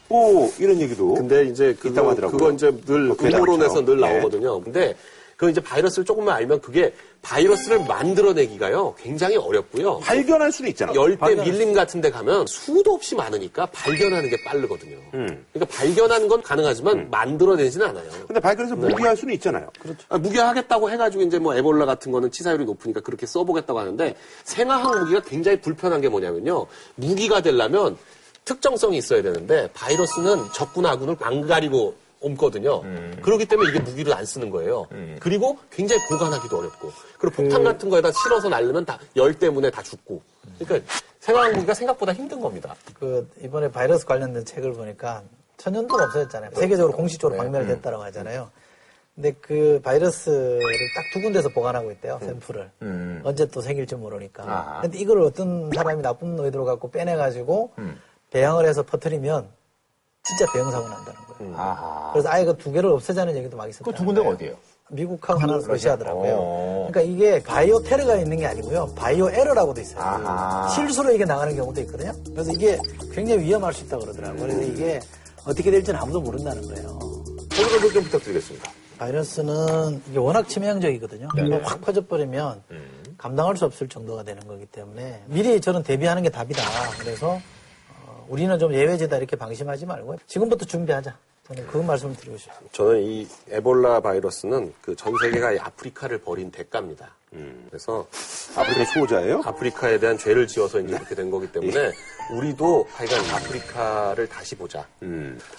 뭐 0.09 0.49
이런 0.59 0.79
얘기도 0.79 1.15
근데 1.15 1.43
이제 1.45 1.71
있다고 1.71 1.93
그거, 1.93 2.09
하더라고요. 2.11 2.37
그거 2.37 2.51
이제 2.51 2.71
늘뭐 2.85 3.15
괴담처럼. 3.17 3.43
음모론에서 3.49 3.85
늘 3.85 3.97
예. 3.97 4.01
나오거든요. 4.01 4.61
근데 4.61 4.95
그 5.37 5.51
이제 5.51 5.61
바이러스를 5.61 6.03
조금만 6.03 6.35
알면 6.35 6.61
그게 6.61 6.91
바이러스를 7.21 7.85
만들어내기가요 7.85 8.95
굉장히 8.97 9.37
어렵고요. 9.37 9.99
발견할 9.99 10.51
수는 10.51 10.71
있잖아. 10.71 10.95
열대 10.95 11.35
밀림 11.35 11.73
같은 11.73 12.01
데 12.01 12.09
가면 12.09 12.47
수도 12.47 12.93
없이 12.93 13.13
많으니까 13.13 13.67
발견하는 13.67 14.31
게 14.31 14.43
빠르거든요. 14.43 14.97
음. 15.13 15.45
그러니까 15.53 15.77
발견하는 15.77 16.27
건 16.27 16.41
가능하지만 16.41 17.11
만들어내지는 17.11 17.85
않아요. 17.85 18.09
근데 18.25 18.39
발견해서 18.39 18.75
무기할 18.75 19.15
수는 19.15 19.35
있잖아요. 19.35 19.69
아, 20.09 20.17
무기화하겠다고 20.17 20.89
해가지고 20.89 21.23
이제 21.23 21.37
뭐 21.37 21.55
에볼라 21.55 21.85
같은 21.85 22.11
거는 22.11 22.31
치사율이 22.31 22.65
높으니까 22.65 23.01
그렇게 23.01 23.27
써보겠다고 23.27 23.77
하는데 23.77 24.15
생화학 24.43 25.01
무기가 25.01 25.21
굉장히 25.21 25.61
불편한 25.61 26.01
게 26.01 26.09
뭐냐면요. 26.09 26.65
무기가 26.95 27.41
되려면 27.41 27.95
특정성이 28.43 28.97
있어야 28.97 29.21
되는데 29.21 29.69
바이러스는 29.75 30.45
적군 30.55 30.87
아군을 30.87 31.15
안 31.19 31.45
가리고 31.45 31.93
옮거든요. 32.27 32.81
그렇기 33.21 33.45
때문에 33.45 33.69
이게 33.69 33.79
무기를 33.79 34.13
안 34.13 34.25
쓰는 34.25 34.49
거예요. 34.49 34.87
그리고 35.19 35.57
굉장히 35.71 36.01
보관하기도 36.09 36.57
어렵고 36.57 36.91
그리고 37.17 37.35
폭탄 37.43 37.63
같은 37.63 37.89
거에다 37.89 38.11
실어서 38.11 38.49
날르면 38.49 38.85
다 38.85 38.99
열 39.15 39.33
때문에 39.33 39.71
다 39.71 39.81
죽고. 39.81 40.21
그러니까 40.59 40.93
생화학 41.19 41.53
무기가 41.53 41.73
생각보다 41.73 42.13
힘든 42.13 42.39
겁니다. 42.39 42.75
그 42.99 43.27
이번에 43.41 43.69
바이러스 43.71 44.05
관련된 44.05 44.45
책을 44.45 44.73
보니까 44.73 45.23
천연도가 45.57 46.05
없어졌잖아요. 46.05 46.51
세계적으로 46.53 46.95
공식적으로 46.95 47.37
박멸 47.37 47.65
됐다고 47.65 48.01
하잖아요. 48.03 48.49
근데 49.15 49.33
그 49.41 49.81
바이러스를 49.83 50.59
딱 50.95 51.03
두 51.11 51.21
군데서 51.21 51.49
보관하고 51.49 51.91
있대요, 51.91 52.19
샘플을. 52.21 52.69
언제 53.23 53.47
또 53.47 53.61
생길지 53.61 53.95
모르니까. 53.95 54.43
아하. 54.43 54.81
근데 54.81 54.99
이걸 54.99 55.21
어떤 55.21 55.71
사람이 55.73 56.03
나쁜 56.03 56.37
의도로 56.37 56.65
갖고 56.65 56.91
빼내 56.91 57.15
가지고 57.15 57.71
배양을 58.29 58.67
해서 58.67 58.83
퍼뜨리면 58.83 59.47
진짜 60.27 60.51
대형 60.51 60.71
사고 60.71 60.87
난다는 60.87 61.19
거예요. 61.37 61.55
아하. 61.57 62.09
그래서 62.13 62.29
아예 62.29 62.45
그 62.45 62.55
두 62.57 62.71
개를 62.71 62.89
없애자는 62.91 63.35
얘기도 63.37 63.55
막 63.57 63.67
있었다. 63.69 63.85
그두 63.89 64.05
군데가 64.05 64.29
어디예요? 64.29 64.55
미국하고 64.89 65.39
하나는 65.41 65.67
러시아더라고요. 65.67 66.35
어. 66.39 66.87
그러니까 66.89 67.01
이게 67.13 67.43
바이오 67.43 67.81
테러가 67.83 68.15
있는 68.15 68.37
게 68.37 68.45
아니고요. 68.47 68.93
바이오 68.95 69.29
에러라고도 69.29 69.81
있어요. 69.81 69.99
아하. 70.01 70.69
실수로 70.69 71.11
이게 71.11 71.25
나가는 71.25 71.53
경우도 71.55 71.81
있거든요. 71.81 72.13
그래서 72.31 72.51
이게 72.53 72.77
굉장히 73.11 73.43
위험할 73.43 73.73
수 73.73 73.83
있다고 73.83 74.03
그러더라고요. 74.05 74.41
그래서 74.41 74.61
이게 74.61 74.99
어떻게 75.45 75.71
될지는 75.71 75.99
아무도 75.99 76.21
모른다는 76.21 76.61
거예요. 76.67 76.99
소개 77.51 77.89
좀 77.93 78.03
부탁드리겠습니다. 78.03 78.71
바이러스는 78.97 80.01
이게 80.09 80.17
워낙 80.19 80.47
치명적이거든요. 80.47 81.27
네. 81.35 81.59
확 81.63 81.81
퍼져버리면 81.81 82.61
감당할 83.17 83.57
수 83.57 83.65
없을 83.65 83.87
정도가 83.89 84.23
되는 84.23 84.41
거기 84.47 84.65
때문에 84.65 85.23
미리 85.27 85.59
저는 85.59 85.83
대비하는 85.83 86.23
게 86.23 86.29
답이다. 86.29 86.61
그래서 86.99 87.31
어, 87.31 87.41
우리는 88.27 88.57
좀 88.59 88.73
예외제다 88.73 89.17
이렇게 89.17 89.35
방심하지 89.35 89.85
말고 89.85 90.17
지금부터 90.27 90.65
준비하자. 90.65 91.17
저는 91.47 91.65
그 91.67 91.77
말씀을 91.77 92.13
드리고 92.17 92.37
싶습니다. 92.37 92.65
저는 92.73 93.01
이 93.03 93.27
에볼라 93.49 94.01
바이러스는 94.01 94.73
그 94.81 94.93
전 94.95 95.13
세계가 95.21 95.53
이 95.53 95.57
아프리카를 95.59 96.17
버린 96.19 96.51
대가입니다. 96.51 97.15
그래서 97.69 98.05
아프리카 98.55 98.83
수호자예요? 98.85 99.41
아프리카에 99.45 99.99
대한 99.99 100.17
죄를 100.17 100.47
지어서 100.47 100.79
이제 100.79 100.95
이렇게 100.95 101.13
된 101.15 101.29
거기 101.29 101.49
때문에 101.51 101.91
우리도 102.33 102.87
하여간 102.89 103.19
아프리카를 103.35 104.27
다시 104.27 104.55
보자. 104.55 104.85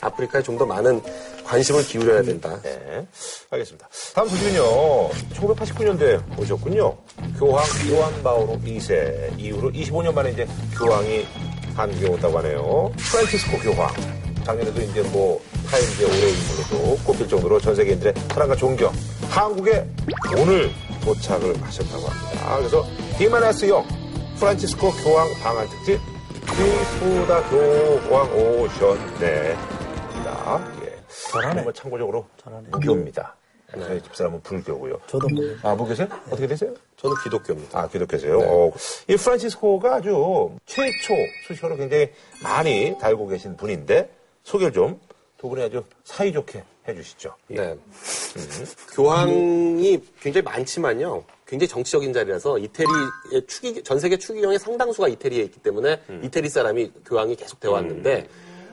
아프리카에 0.00 0.42
좀 0.42 0.59
더 0.59 0.66
많은 0.66 1.00
관심을 1.44 1.83
기울여야 1.85 2.22
된다. 2.22 2.61
네. 2.62 3.07
알겠습니다. 3.50 3.88
다음 4.14 4.28
소식은요. 4.28 5.09
1989년도에 5.35 6.38
오셨군요. 6.38 6.96
교황 7.38 7.64
요한 7.92 8.22
바오로 8.22 8.59
2세 8.64 9.38
이후로 9.38 9.70
25년 9.70 10.12
만에 10.12 10.33
이제 10.33 10.46
교황이 10.76 11.24
한국에 11.78 12.08
온다고 12.08 12.38
하네요. 12.38 12.92
프란치스코 12.96 13.58
교황. 13.58 13.88
작년에도 14.42 14.80
이제 14.80 15.00
뭐 15.12 15.40
타임즈의 15.70 16.08
올해 16.08 16.30
인물로도 16.30 17.04
꼽힐 17.04 17.28
정도로 17.28 17.60
전 17.60 17.76
세계인들의 17.76 18.14
사랑과 18.30 18.56
존경. 18.56 18.92
한국에 19.30 19.88
오늘 20.36 20.72
도착을 21.04 21.62
하셨다고 21.62 22.08
합니다. 22.08 22.56
그래서 22.56 22.82
히마나스형 23.18 23.86
프란치스코 24.40 24.90
교황 24.90 25.32
방한 25.40 25.68
특집 25.68 26.00
크리스다 26.46 27.48
교황 27.48 28.32
오셨네. 28.34 29.56
입니다. 30.14 30.72
예. 30.82 30.98
잘하네. 31.30 31.62
뭐 31.62 31.72
참고적으로 31.72 32.26
잘하네. 32.42 32.68
무교입니다. 32.72 33.36
저희 33.72 34.02
집사람은 34.02 34.40
불교고요. 34.42 34.98
저도 35.07 35.28
뭐 35.28 35.44
아, 35.62 35.74
무교세요? 35.74 36.09
어떻게 36.26 36.46
되세요? 36.46 36.74
저는 36.96 37.16
기독교입니다. 37.22 37.78
아, 37.78 37.88
기독교세요? 37.88 38.38
어, 38.40 38.72
이 39.09 39.16
프란치스코가 39.16 39.96
아주 39.96 40.57
최초 40.64 41.14
수식어로 41.46 41.76
굉장히 41.76 42.11
많이 42.42 42.96
달고 42.98 43.26
계신 43.28 43.57
분인데 43.57 44.11
소개를 44.44 44.72
좀 44.72 45.09
두 45.38 45.48
분이 45.48 45.62
아주 45.62 45.85
사이좋게 46.02 46.64
해주시죠. 46.88 47.33
네. 47.46 47.76
교황이 48.92 50.00
굉장히 50.20 50.42
많지만요. 50.42 51.22
굉장히 51.46 51.68
정치적인 51.68 52.12
자리라서 52.12 52.59
이태리의 52.59 53.46
추기, 53.46 53.83
전 53.85 54.00
세계 54.00 54.18
추기경의 54.18 54.59
상당수가 54.59 55.09
이태리에 55.09 55.44
있기 55.44 55.61
때문에 55.61 56.02
이태리 56.24 56.48
사람이 56.48 56.92
교황이 57.07 57.37
계속 57.37 57.61
되어 57.61 57.70
왔는데, 57.72 58.28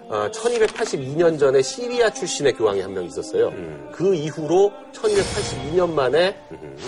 어, 0.07 0.29
1282년 0.31 1.39
전에 1.39 1.61
시리아 1.61 2.09
출신의 2.11 2.53
교황이 2.53 2.79
한 2.81 2.93
명 2.93 3.03
있었어요. 3.05 3.51
그 3.91 4.13
이후로 4.13 4.71
1282년 4.93 5.89
만에 5.91 6.35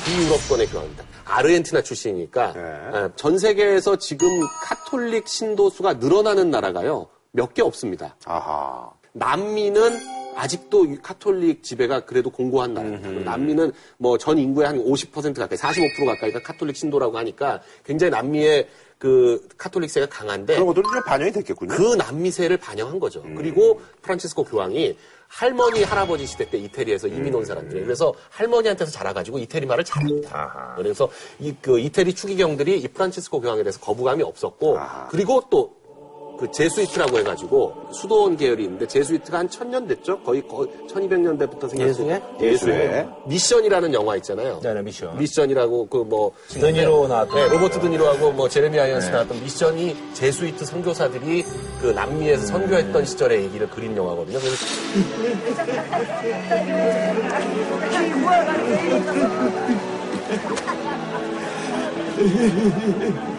비유럽권의 0.05 0.67
교황입니다. 0.67 1.03
아르헨티나 1.25 1.81
출신이니까 1.81 2.53
네. 2.53 2.61
어, 2.61 3.11
전 3.15 3.37
세계에서 3.39 3.95
지금 3.97 4.27
카톨릭 4.63 5.27
신도수가 5.27 5.95
늘어나는 5.95 6.51
나라가요. 6.51 7.07
몇 7.31 7.53
개 7.53 7.61
없습니다. 7.61 8.15
아하. 8.25 8.89
남미는 9.13 9.97
아직도 10.35 10.85
이 10.85 10.97
카톨릭 11.01 11.63
지배가 11.63 12.01
그래도 12.05 12.29
공고한 12.29 12.73
나라입니다. 12.75 13.31
남미는 13.31 13.71
뭐 13.97 14.17
전 14.19 14.37
인구의 14.37 14.67
한 14.67 14.77
50% 14.83 15.35
가까이, 15.35 15.57
45% 15.57 16.05
가까이가 16.05 16.41
카톨릭 16.43 16.75
신도라고 16.77 17.17
하니까 17.17 17.61
굉장히 17.83 18.11
남미의 18.11 18.67
그 18.97 19.47
카톨릭세가 19.57 20.07
강한데 20.07 20.55
그런 20.55 20.67
것들이 20.67 20.83
좀 20.83 21.03
반영이 21.03 21.31
됐겠군요. 21.31 21.75
그 21.75 21.95
남미세를 21.95 22.57
반영한 22.57 22.99
거죠. 22.99 23.23
그리고 23.35 23.79
프란치스코 24.01 24.43
교황이 24.45 24.97
할머니, 25.27 25.83
할아버지 25.83 26.25
시대 26.25 26.49
때 26.49 26.57
이태리에서 26.57 27.07
이민 27.07 27.35
온 27.35 27.43
사람들이에요. 27.43 27.85
그래서 27.85 28.13
할머니한테서 28.29 28.91
자라가지고 28.91 29.39
이태리 29.39 29.65
말을 29.65 29.83
잘합니다. 29.83 30.33
아하. 30.33 30.75
그래서 30.75 31.09
이 31.39 31.53
그 31.61 31.79
이태리 31.79 32.15
추기경들이 32.15 32.79
이 32.79 32.87
프란치스코 32.87 33.41
교황에 33.41 33.61
대해서 33.61 33.79
거부감이 33.81 34.23
없었고, 34.23 34.77
그리고 35.09 35.43
또 35.49 35.75
그 36.37 36.49
제수이트라고 36.51 37.17
해가지고 37.19 37.73
수도원 37.91 38.37
계열이 38.37 38.63
있는데 38.65 38.87
제수이트가 38.87 39.39
한 39.39 39.49
천 39.49 39.69
년 39.71 39.87
됐죠? 39.87 40.19
거의, 40.21 40.47
거의 40.47 40.69
1200년대부터 40.89 41.67
생겼어요. 41.69 41.87
예수회? 41.89 42.21
예수회. 42.39 43.07
미션이라는 43.25 43.93
영화 43.93 44.15
있잖아요. 44.17 44.59
네, 44.61 44.73
네, 44.73 44.81
미션. 44.81 45.17
미션이라고 45.17 45.87
그 45.87 45.97
뭐 46.07 46.31
드니로 46.47 47.07
나왔던 47.07 47.35
네, 47.35 47.49
로버트 47.49 47.79
드니로하고 47.81 48.31
뭐 48.31 48.47
제레미 48.47 48.79
아이언스 48.79 49.09
나왔던 49.09 49.43
미션이 49.43 49.95
제수이트 50.13 50.63
선교사들이 50.63 51.43
그 51.81 51.87
남미에서 51.87 52.45
선교했던 52.45 53.03
시절의 53.05 53.43
얘기를 53.43 53.69
그린 53.69 53.97
영화거든요. 53.97 54.37
그래서 54.39 54.65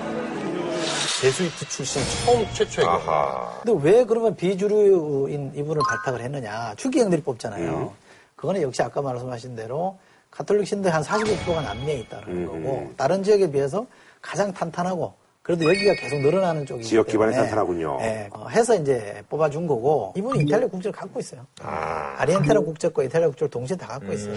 제수이트 1.21 1.69
출신 1.69 2.01
처음 2.25 2.47
최초의 2.53 2.87
경우. 2.87 2.99
아하. 2.99 3.61
근데 3.65 3.91
왜 3.91 4.05
그러면 4.05 4.37
비주류인 4.37 5.53
이분을 5.57 5.83
발탁을 5.89 6.21
했느냐. 6.21 6.75
추기경들이 6.77 7.23
뽑잖아요. 7.23 7.93
그거는 8.37 8.63
역시 8.63 8.83
아까 8.83 9.03
말씀하신 9.03 9.57
대로 9.57 9.99
가톨릭 10.31 10.67
신도의 10.69 10.93
한 10.93 11.03
45%가 11.03 11.61
남미에 11.63 11.95
있다는 12.01 12.47
거고 12.47 12.93
다른 12.97 13.23
지역에 13.25 13.51
비해서 13.51 13.87
가장 14.23 14.53
탄탄하고 14.53 15.15
그래도 15.43 15.65
여기가 15.65 15.95
계속 15.95 16.21
늘어나는 16.21 16.67
쪽이기 16.67 16.87
지역 16.87 17.07
때문에, 17.07 17.33
탄탄하군요. 17.35 17.99
예, 18.03 18.29
어, 18.33 18.47
해서 18.49 18.77
이제 18.77 19.23
뽑아준 19.31 19.67
거고 19.67 20.13
이분이 20.15 20.43
이탈리아 20.43 20.69
국적을 20.69 20.93
갖고 20.93 21.19
있어요. 21.19 21.47
아. 21.63 22.15
아리엔테나 22.19 22.61
국적과 22.61 23.03
이탈리아 23.03 23.29
국적을 23.29 23.51
동시에 23.51 23.77
다 23.77 23.87
갖고 23.87 24.13
있어요. 24.13 24.35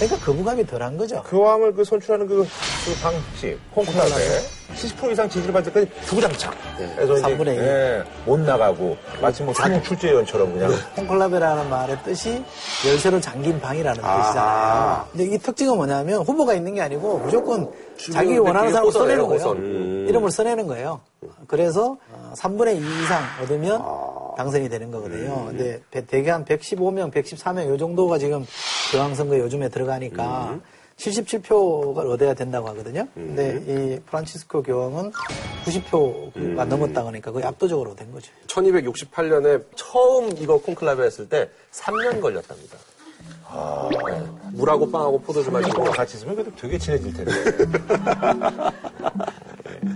그러니까 0.00 0.26
거부감이 0.26 0.66
덜한 0.66 0.96
거죠. 0.98 1.22
교황을 1.22 1.74
그 1.74 1.84
선출하는 1.84 2.26
그, 2.26 2.38
그 2.38 3.00
방식, 3.00 3.56
콩쿠라에 3.72 4.57
70% 4.74 5.12
이상 5.12 5.28
지지를 5.28 5.52
받을 5.52 5.72
때까지 5.72 6.06
주구장창. 6.06 6.52
그래서 6.96 7.14
이제 7.14 7.22
3분의 7.22 7.46
1. 7.48 7.58
예, 7.58 8.04
못 8.26 8.38
나가고 8.40 8.96
마치 9.20 9.42
뭐 9.42 9.54
수능 9.54 9.82
출제위원처럼 9.82 10.52
그냥 10.52 10.70
콩클라베라는 10.96 11.70
말의 11.70 11.98
뜻이 12.04 12.44
열쇠로 12.86 13.20
잠긴 13.20 13.60
방이라는 13.60 14.04
아. 14.04 14.22
뜻이잖아요. 14.22 15.06
근데 15.12 15.34
이 15.34 15.38
특징은 15.38 15.76
뭐냐면 15.76 16.22
후보가 16.22 16.54
있는 16.54 16.74
게 16.74 16.82
아니고 16.82 17.18
무조건 17.18 17.70
자기 18.12 18.36
원하는 18.38 18.70
사람을 18.72 18.92
써내는 18.92 19.26
거예요. 19.26 19.50
음. 19.52 20.06
이름을 20.08 20.30
써내는 20.30 20.66
거예요. 20.66 21.00
그래서 21.46 21.96
어, 22.12 22.32
3분의 22.36 22.76
2 22.76 23.02
이상 23.02 23.22
얻으면 23.42 23.82
당선이 24.36 24.68
되는 24.68 24.90
거거든요. 24.90 25.46
근데 25.46 25.80
대- 25.90 26.06
대개 26.06 26.30
한 26.30 26.44
115명, 26.44 27.10
114명 27.12 27.66
요 27.68 27.76
정도가 27.76 28.18
지금 28.18 28.46
교황선거 28.92 29.38
요즘에 29.38 29.68
들어가니까 29.70 30.58
77표가 30.98 31.98
얻어야 32.10 32.34
된다고 32.34 32.68
하거든요. 32.68 33.06
근데 33.14 33.62
이 33.66 34.00
프란치스코 34.06 34.62
교황은 34.62 35.12
90표가 35.64 36.66
넘었다 36.66 37.04
그러니까 37.04 37.30
거의 37.30 37.44
압도적으로 37.44 37.94
된 37.94 38.10
거죠. 38.12 38.30
1268년에 38.48 39.64
처음 39.76 40.30
이거 40.38 40.58
콘클라베 40.58 41.04
했을 41.04 41.28
때 41.28 41.48
3년 41.72 42.20
걸렸답니다. 42.20 42.76
네. 43.90 44.22
물하고 44.52 44.90
빵하고 44.90 45.20
포도주 45.20 45.50
마시고 45.50 45.82
뭐 45.82 45.90
같이 45.90 46.16
있으면 46.16 46.34
그래도 46.34 46.54
되게 46.56 46.78
친해질 46.78 47.14
텐데. 47.14 47.32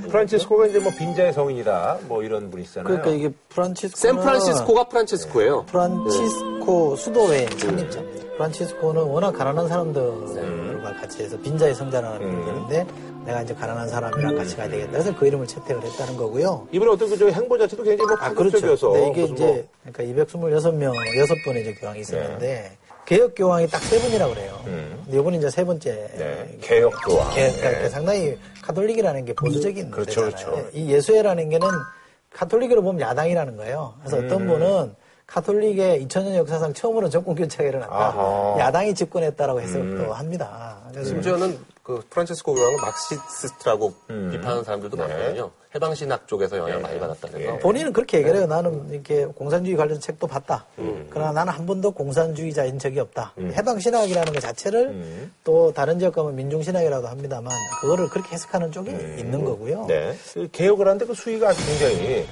프란치스코가 0.09 0.67
이제 0.67 0.79
뭐 0.79 0.93
빈자의 0.93 1.33
성인이다 1.33 1.99
뭐 2.07 2.23
이런 2.23 2.51
분이시잖아요. 2.51 2.85
그러니까 2.85 3.11
이게 3.11 3.35
프란치스코 3.49 3.97
샌프란시스코가 3.99 4.85
프란치스코예요. 4.85 5.65
프란치스코 5.67 6.97
수도의 6.97 7.51
창립자입니다. 7.57 8.37
프란치스코는 8.37 9.03
워낙 9.03 9.33
가난한 9.33 9.69
사람들 9.69 10.29
과 10.95 11.01
같이 11.01 11.23
해서 11.23 11.39
빈자의 11.41 11.75
성자라는 11.75 12.19
분인데 12.45 12.87
내가 13.25 13.43
이제 13.43 13.55
가난한 13.55 13.89
사람이랑 13.89 14.37
같이 14.37 14.57
가야 14.57 14.69
되겠다. 14.69 14.93
그래서 14.93 15.17
그 15.17 15.27
이름을 15.27 15.47
채택을 15.47 15.83
했다는 15.83 16.17
거고요. 16.17 16.67
이번에 16.73 16.91
어떤 16.93 17.09
그저 17.09 17.29
행보 17.29 17.57
자체도 17.59 17.83
굉장히 17.83 18.09
뭐 18.09 18.17
아, 18.21 18.33
그렇죠. 18.33 18.93
근데 18.93 19.09
이게 19.11 19.23
이제 19.33 19.69
그러니까 19.93 20.25
226명, 20.25 20.93
6분의 20.95 21.61
이제 21.63 21.75
교황이 21.75 22.01
있었는데 22.01 22.77
개혁 23.05 23.35
교황이 23.37 23.67
딱 23.69 23.83
세 23.83 23.99
분이라고 24.01 24.35
그래요. 24.35 24.61
근데 24.65 25.19
이번이 25.19 25.39
이제 25.39 25.51
세 25.51 25.65
번째 25.65 25.91
네, 26.17 26.59
개혁 26.61 26.93
교황. 27.05 27.31
개- 27.35 27.51
그러니까 27.53 27.83
네. 27.83 27.89
상당히 27.89 28.39
카톨릭이라는 28.63 29.25
게 29.25 29.33
보수적인 29.35 29.91
그렇죠, 29.91 30.31
데잖아요. 30.31 30.55
그렇죠. 30.55 30.69
이 30.73 30.91
예수회라는 30.93 31.49
게는 31.49 31.69
카톨릭으로 32.33 32.83
보면 32.83 33.01
야당이라는 33.01 33.57
거예요. 33.57 33.95
그래서 34.01 34.19
음. 34.19 34.25
어떤 34.27 34.47
분은 34.47 34.95
카톨릭의 35.33 36.07
2000년 36.07 36.35
역사상 36.35 36.75
처음으로 36.75 37.09
정권 37.09 37.35
교체가 37.35 37.65
일어났다. 37.65 37.95
아하. 37.95 38.55
음. 38.55 38.61
야당이 38.61 38.95
집권했다라고 38.95 39.63
해석도 39.63 40.13
합니다. 40.13 40.77
그래서 40.91 41.09
심지어는 41.09 41.59
그 41.83 42.03
프란치스코 42.11 42.55
교황은 42.55 42.77
막시스트라고 42.83 43.95
음. 44.11 44.29
비판하는 44.31 44.63
사람들도 44.63 44.97
네. 44.97 45.03
많거든요. 45.03 45.51
해방신학 45.75 46.29
쪽에서 46.29 46.59
영향을 46.59 46.83
많이 46.83 47.01
받았다 47.01 47.29
예. 47.29 47.33
그래서 47.33 47.59
본인은 47.61 47.95
그렇게 47.95 48.19
얘기를 48.19 48.37
해요. 48.37 48.47
나는 48.47 48.91
이렇게 48.91 49.25
공산주의 49.25 49.75
관련 49.75 49.99
책도 49.99 50.27
봤다. 50.27 50.67
그러나 51.09 51.33
나는 51.33 51.55
한 51.55 51.65
번도 51.65 51.93
공산주의자인 51.93 52.79
적이 52.79 53.01
없다. 53.01 53.33
해방신학이라는 53.39 54.35
것 54.35 54.41
자체를 54.41 55.31
또 55.45 55.73
다른 55.73 55.99
지역 55.99 56.15
가면 56.15 56.37
민중신학이라도 56.37 57.09
합니다만 57.09 57.55
그거를 57.81 58.11
그렇게 58.11 58.33
해석하는 58.35 58.71
쪽이 58.71 58.91
있는 58.91 59.43
거고요. 59.47 59.87
네. 59.87 60.15
그 60.35 60.47
개혁을 60.53 60.87
하는데 60.87 61.07
그 61.07 61.15
수위가 61.15 61.55
굉장히 61.55 62.27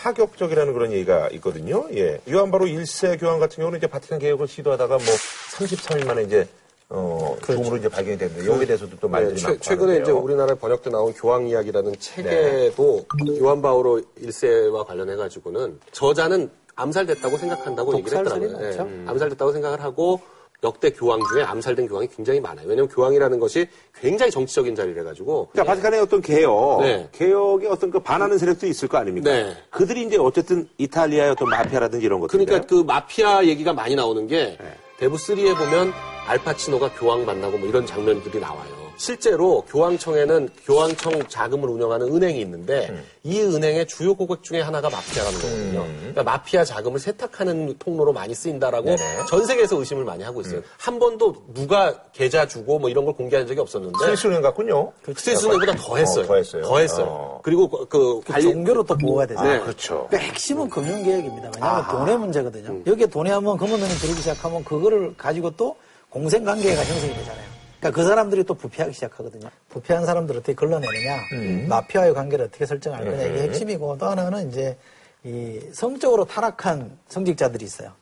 파격적이라는 0.00 0.72
그런 0.72 0.92
얘기가 0.92 1.28
있거든요. 1.34 1.86
예. 1.94 2.20
요한 2.30 2.50
바로 2.50 2.64
1세 2.64 3.20
교황 3.20 3.38
같은 3.38 3.56
경우는 3.56 3.78
이제 3.78 3.86
바티칸 3.86 4.18
개혁을 4.18 4.48
시도하다가 4.48 4.96
뭐 4.96 5.04
33일 5.04 6.06
만에 6.06 6.22
이제 6.22 6.48
어, 6.88 7.36
죽음으로 7.44 7.76
이제 7.76 7.88
발견이 7.88 8.16
됐는데 8.18 8.50
여기에 8.50 8.66
대해서도 8.66 8.96
또 8.98 9.08
말들이 9.08 9.36
네, 9.36 9.42
많고 9.42 9.60
최, 9.60 9.70
최근에 9.70 9.92
하는데요. 9.92 10.02
이제 10.02 10.10
우리나라에 10.12 10.54
번역돼 10.56 10.90
나온 10.90 11.12
교황 11.12 11.46
이야기라는 11.46 11.94
책에도 11.98 13.04
요한 13.40 13.60
바오로 13.60 14.00
1세와 14.22 14.86
관련해 14.86 15.16
가지고는 15.16 15.78
저자는 15.92 16.50
암살됐다고 16.74 17.36
생각한다고 17.36 17.96
얘기를 17.98 18.18
했더라고요. 18.18 18.52
많죠. 18.52 18.88
예, 18.90 19.08
암살됐다고 19.08 19.52
생각을 19.52 19.82
하고 19.82 20.20
역대 20.62 20.90
교황 20.90 21.20
중에 21.32 21.42
암살된 21.42 21.88
교황이 21.88 22.08
굉장히 22.14 22.40
많아요. 22.40 22.68
왜냐하면 22.68 22.88
교황이라는 22.88 23.38
것이 23.38 23.66
굉장히 23.94 24.30
정치적인 24.30 24.74
자리를 24.74 24.98
해가지고 25.00 25.48
자, 25.56 25.64
바티칸의 25.64 26.00
어떤 26.00 26.20
개혁, 26.20 26.82
네. 26.82 27.08
개혁의 27.12 27.68
어떤 27.70 27.90
그 27.90 28.00
반하는 28.00 28.38
세력도 28.38 28.66
있을 28.66 28.88
거 28.88 28.98
아닙니까? 28.98 29.30
네. 29.30 29.56
그들이 29.70 30.02
이제 30.02 30.16
어쨌든 30.18 30.68
이탈리아의 30.78 31.30
어떤 31.30 31.48
마피아라든지 31.48 32.04
이런 32.04 32.20
것들. 32.20 32.38
그러니까 32.38 32.66
그 32.66 32.82
마피아 32.82 33.44
얘기가 33.44 33.72
많이 33.72 33.94
나오는 33.94 34.26
게 34.26 34.56
네. 34.60 34.74
대부 34.98 35.16
3에 35.16 35.56
보면 35.56 35.92
알파치노가 36.26 36.92
교황 36.92 37.24
만나고 37.24 37.58
뭐 37.58 37.68
이런 37.68 37.86
장면들이 37.86 38.38
나와요. 38.38 38.79
실제로 39.00 39.62
교황청에는 39.62 40.50
교황청 40.66 41.26
자금을 41.26 41.70
운영하는 41.70 42.14
은행이 42.14 42.38
있는데 42.42 42.88
음. 42.90 43.02
이 43.22 43.40
은행의 43.40 43.86
주요 43.86 44.14
고객 44.14 44.42
중에 44.42 44.60
하나가 44.60 44.90
마피아라는 44.90 45.38
거거든요. 45.40 45.86
그러니까 46.00 46.22
마피아 46.22 46.64
자금을 46.64 47.00
세탁하는 47.00 47.78
통로로 47.78 48.12
많이 48.12 48.34
쓰인다라고 48.34 48.94
네네. 48.94 49.24
전 49.26 49.46
세계에서 49.46 49.78
의심을 49.78 50.04
많이 50.04 50.22
하고 50.22 50.42
있어요. 50.42 50.60
한 50.76 50.98
번도 50.98 51.34
누가 51.54 51.98
계좌 52.12 52.46
주고 52.46 52.78
뭐 52.78 52.90
이런 52.90 53.06
걸 53.06 53.14
공개한 53.14 53.46
적이 53.46 53.60
없었는데 53.60 53.96
스위스 54.04 54.26
은행 54.26 54.42
같군요. 54.42 54.92
스위스 55.16 55.46
은행보다 55.46 55.76
더 55.76 55.96
했어요. 55.96 56.24
어, 56.24 56.26
더 56.26 56.36
했어요. 56.36 56.76
했어요. 56.76 57.06
어. 57.08 57.40
그리고 57.42 57.70
그, 57.70 57.86
그그 57.88 58.20
관리 58.26 58.42
종교로 58.42 58.84
또 58.84 58.98
보호가 58.98 59.24
되죠. 59.24 59.42
네. 59.42 59.60
그렇죠. 59.60 60.08
그 60.10 60.18
핵심은 60.18 60.68
금융 60.68 61.02
개혁입니다. 61.02 61.52
왜냐하면 61.56 61.88
돈의 61.88 62.18
문제거든요. 62.18 62.82
여기에 62.86 63.06
돈이 63.06 63.30
한번 63.30 63.56
금은돈이 63.56 63.94
들어오기 63.94 64.20
시작하면 64.20 64.62
그거를 64.62 65.14
가지고 65.16 65.50
또 65.52 65.74
공생관계가 66.10 66.84
형성이 66.84 67.14
되잖아요. 67.14 67.49
그러니까 67.80 67.90
그 68.02 68.06
사람들이 68.06 68.44
또 68.44 68.54
부패하기 68.54 68.94
시작하거든요. 68.94 69.48
부패한 69.70 70.04
사람들을 70.06 70.40
어떻게 70.40 70.54
걸러내느냐, 70.54 71.66
마피아의 71.68 72.14
관계를 72.14 72.46
어떻게 72.46 72.66
설정할 72.66 73.04
거냐 73.04 73.22
이게 73.24 73.42
핵심이고 73.44 73.96
또 73.98 74.06
하나는 74.06 74.48
이제 74.50 74.76
이 75.22 75.60
성적으로 75.72 76.24
타락한 76.24 76.98
성직자들이 77.08 77.64
있어요. 77.64 77.92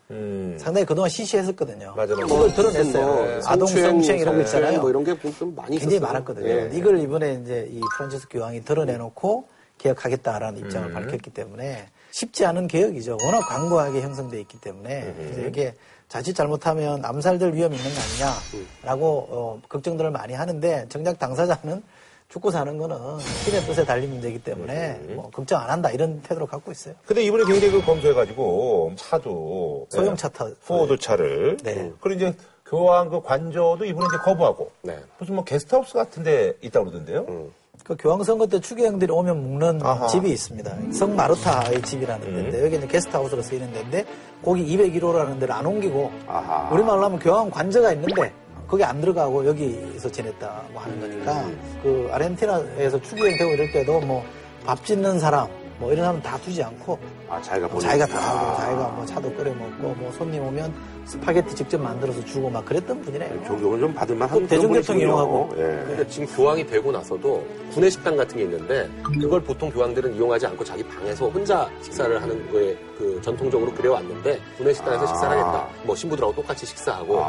상당히 0.58 0.84
그동안 0.84 1.10
시시했었거든요. 1.10 1.94
맞아, 1.96 2.14
맞아. 2.14 2.26
이걸 2.26 2.54
드러냈어요. 2.54 3.06
뭐 3.06 3.40
아동 3.46 3.66
성추행 3.66 4.20
이런 4.20 4.36
거 4.36 4.42
있잖아요. 4.42 4.80
뭐 4.80 4.90
이런 4.90 5.04
게 5.04 5.14
좀 5.38 5.54
많이 5.54 5.70
굉장히 5.78 5.96
있었어요. 5.96 6.00
많았거든요. 6.12 6.48
예. 6.48 6.70
이걸 6.72 6.98
이번에 7.00 7.40
이제 7.42 7.68
이 7.72 7.80
프란치스코 7.96 8.38
교황이 8.38 8.64
드러내놓고 8.64 9.48
개혁하겠다라는 9.78 10.60
입장을 10.60 10.88
음. 10.90 10.94
밝혔기 10.94 11.30
때문에 11.30 11.88
쉽지 12.10 12.44
않은 12.46 12.66
개혁이죠. 12.66 13.16
워낙 13.22 13.40
광고하게 13.48 14.00
형성돼 14.00 14.40
있기 14.40 14.60
때문에 14.60 15.02
음. 15.02 15.14
그래서 15.32 15.48
이게 15.48 15.74
자칫 16.08 16.34
잘못하면 16.34 17.04
암살될 17.04 17.52
위험이 17.54 17.76
있는 17.76 17.90
거 17.92 18.00
아니냐라고 18.00 19.26
어, 19.30 19.60
걱정들을 19.68 20.10
많이 20.10 20.32
하는데 20.34 20.86
정작 20.88 21.18
당사자는 21.18 21.82
죽고 22.28 22.50
사는 22.50 22.76
거는 22.76 22.96
신의 23.44 23.62
뜻에 23.62 23.84
달린 23.86 24.10
문제이기 24.10 24.40
때문에 24.40 25.00
음. 25.08 25.14
뭐 25.16 25.30
걱정 25.30 25.60
안 25.62 25.70
한다 25.70 25.90
이런 25.90 26.20
태도를 26.22 26.46
갖고 26.46 26.70
있어요. 26.72 26.94
근데 27.06 27.22
이번에 27.22 27.44
굉장히 27.44 27.72
그 27.72 27.82
검토해가지고 27.84 28.92
차도 28.96 29.86
소형차 29.90 30.28
타- 30.28 30.48
포워드 30.66 30.98
차를 30.98 31.56
네. 31.62 31.90
그리고 32.00 32.16
이제 32.16 32.34
교황 32.66 33.08
그 33.08 33.22
관저도 33.22 33.82
이번에 33.86 34.06
이제 34.08 34.16
거부하고 34.22 34.70
네. 34.82 34.98
무슨 35.18 35.36
뭐 35.36 35.44
게스트하우스 35.44 35.94
같은데 35.94 36.52
있다고 36.60 36.86
그러던데요. 36.90 37.48
그 37.84 37.96
교황 37.98 38.22
선거 38.22 38.46
때 38.46 38.60
추기경들이 38.60 39.10
오면 39.10 39.40
묵는 39.42 39.80
아하. 39.82 40.06
집이 40.08 40.28
있습니다. 40.30 40.92
성 40.92 41.16
마르타의 41.16 41.80
집이라는 41.80 42.26
음. 42.28 42.34
데인데 42.34 42.62
여기 42.64 42.76
이제 42.76 42.86
게스트하우스로 42.86 43.40
쓰이는 43.40 43.72
데인데 43.72 44.04
거기 44.44 44.64
201호라는 44.76 45.40
데를 45.40 45.54
안 45.54 45.66
옮기고 45.66 46.10
아하. 46.26 46.68
우리말로 46.72 47.04
하면 47.04 47.18
교황 47.18 47.50
관저가 47.50 47.92
있는데 47.92 48.32
거기 48.66 48.84
안 48.84 49.00
들어가고 49.00 49.46
여기서 49.46 50.10
지냈다고 50.10 50.78
하는 50.78 51.00
거니까 51.00 51.32
음. 51.44 51.80
그 51.82 52.08
아르헨티나에서 52.12 53.00
추기경 53.00 53.36
되고 53.38 53.50
이럴 53.52 53.72
때도 53.72 54.00
뭐 54.00 54.22
밥 54.68 54.84
짓는 54.84 55.18
사람 55.18 55.48
뭐 55.78 55.90
이런 55.92 56.04
사람 56.04 56.20
다 56.20 56.36
두지 56.38 56.62
않고 56.62 56.98
아, 57.28 57.40
자기가 57.42 57.68
본인. 57.68 57.80
자기가 57.82 58.06
다 58.06 58.18
하고 58.18 58.56
자기가 58.62 58.88
뭐 58.88 59.06
차도 59.06 59.32
끓여 59.34 59.52
먹고 59.54 59.94
뭐 59.94 60.12
손님 60.12 60.42
오면 60.44 60.72
스파게티 61.04 61.54
직접 61.54 61.78
만들어서 61.80 62.24
주고 62.24 62.50
막 62.50 62.64
그랬던 62.64 63.00
분이래요. 63.02 63.44
존경을 63.46 63.80
좀 63.80 63.94
받을만 63.94 64.28
꼭한 64.28 64.46
대중교통 64.46 64.98
이용하고. 64.98 65.50
예. 65.56 65.62
근데 65.86 66.08
지금 66.08 66.26
교황이 66.28 66.66
되고 66.66 66.90
나서도 66.92 67.46
구내 67.72 67.90
식당 67.90 68.16
같은 68.16 68.36
게 68.36 68.44
있는데 68.44 68.88
그걸 69.20 69.40
보통 69.42 69.70
교황들은 69.70 70.14
이용하지 70.14 70.46
않고 70.46 70.64
자기 70.64 70.82
방에서 70.82 71.28
혼자 71.28 71.68
식사를 71.82 72.20
하는 72.20 72.52
거에 72.52 72.76
그 72.98 73.20
전통적으로 73.22 73.72
그래왔는데 73.74 74.40
구내 74.56 74.72
식당에서 74.72 75.06
식사를 75.06 75.38
하겠다. 75.38 75.66
뭐 75.84 75.94
신부들하고 75.94 76.34
똑같이 76.34 76.66
식사하고 76.66 77.22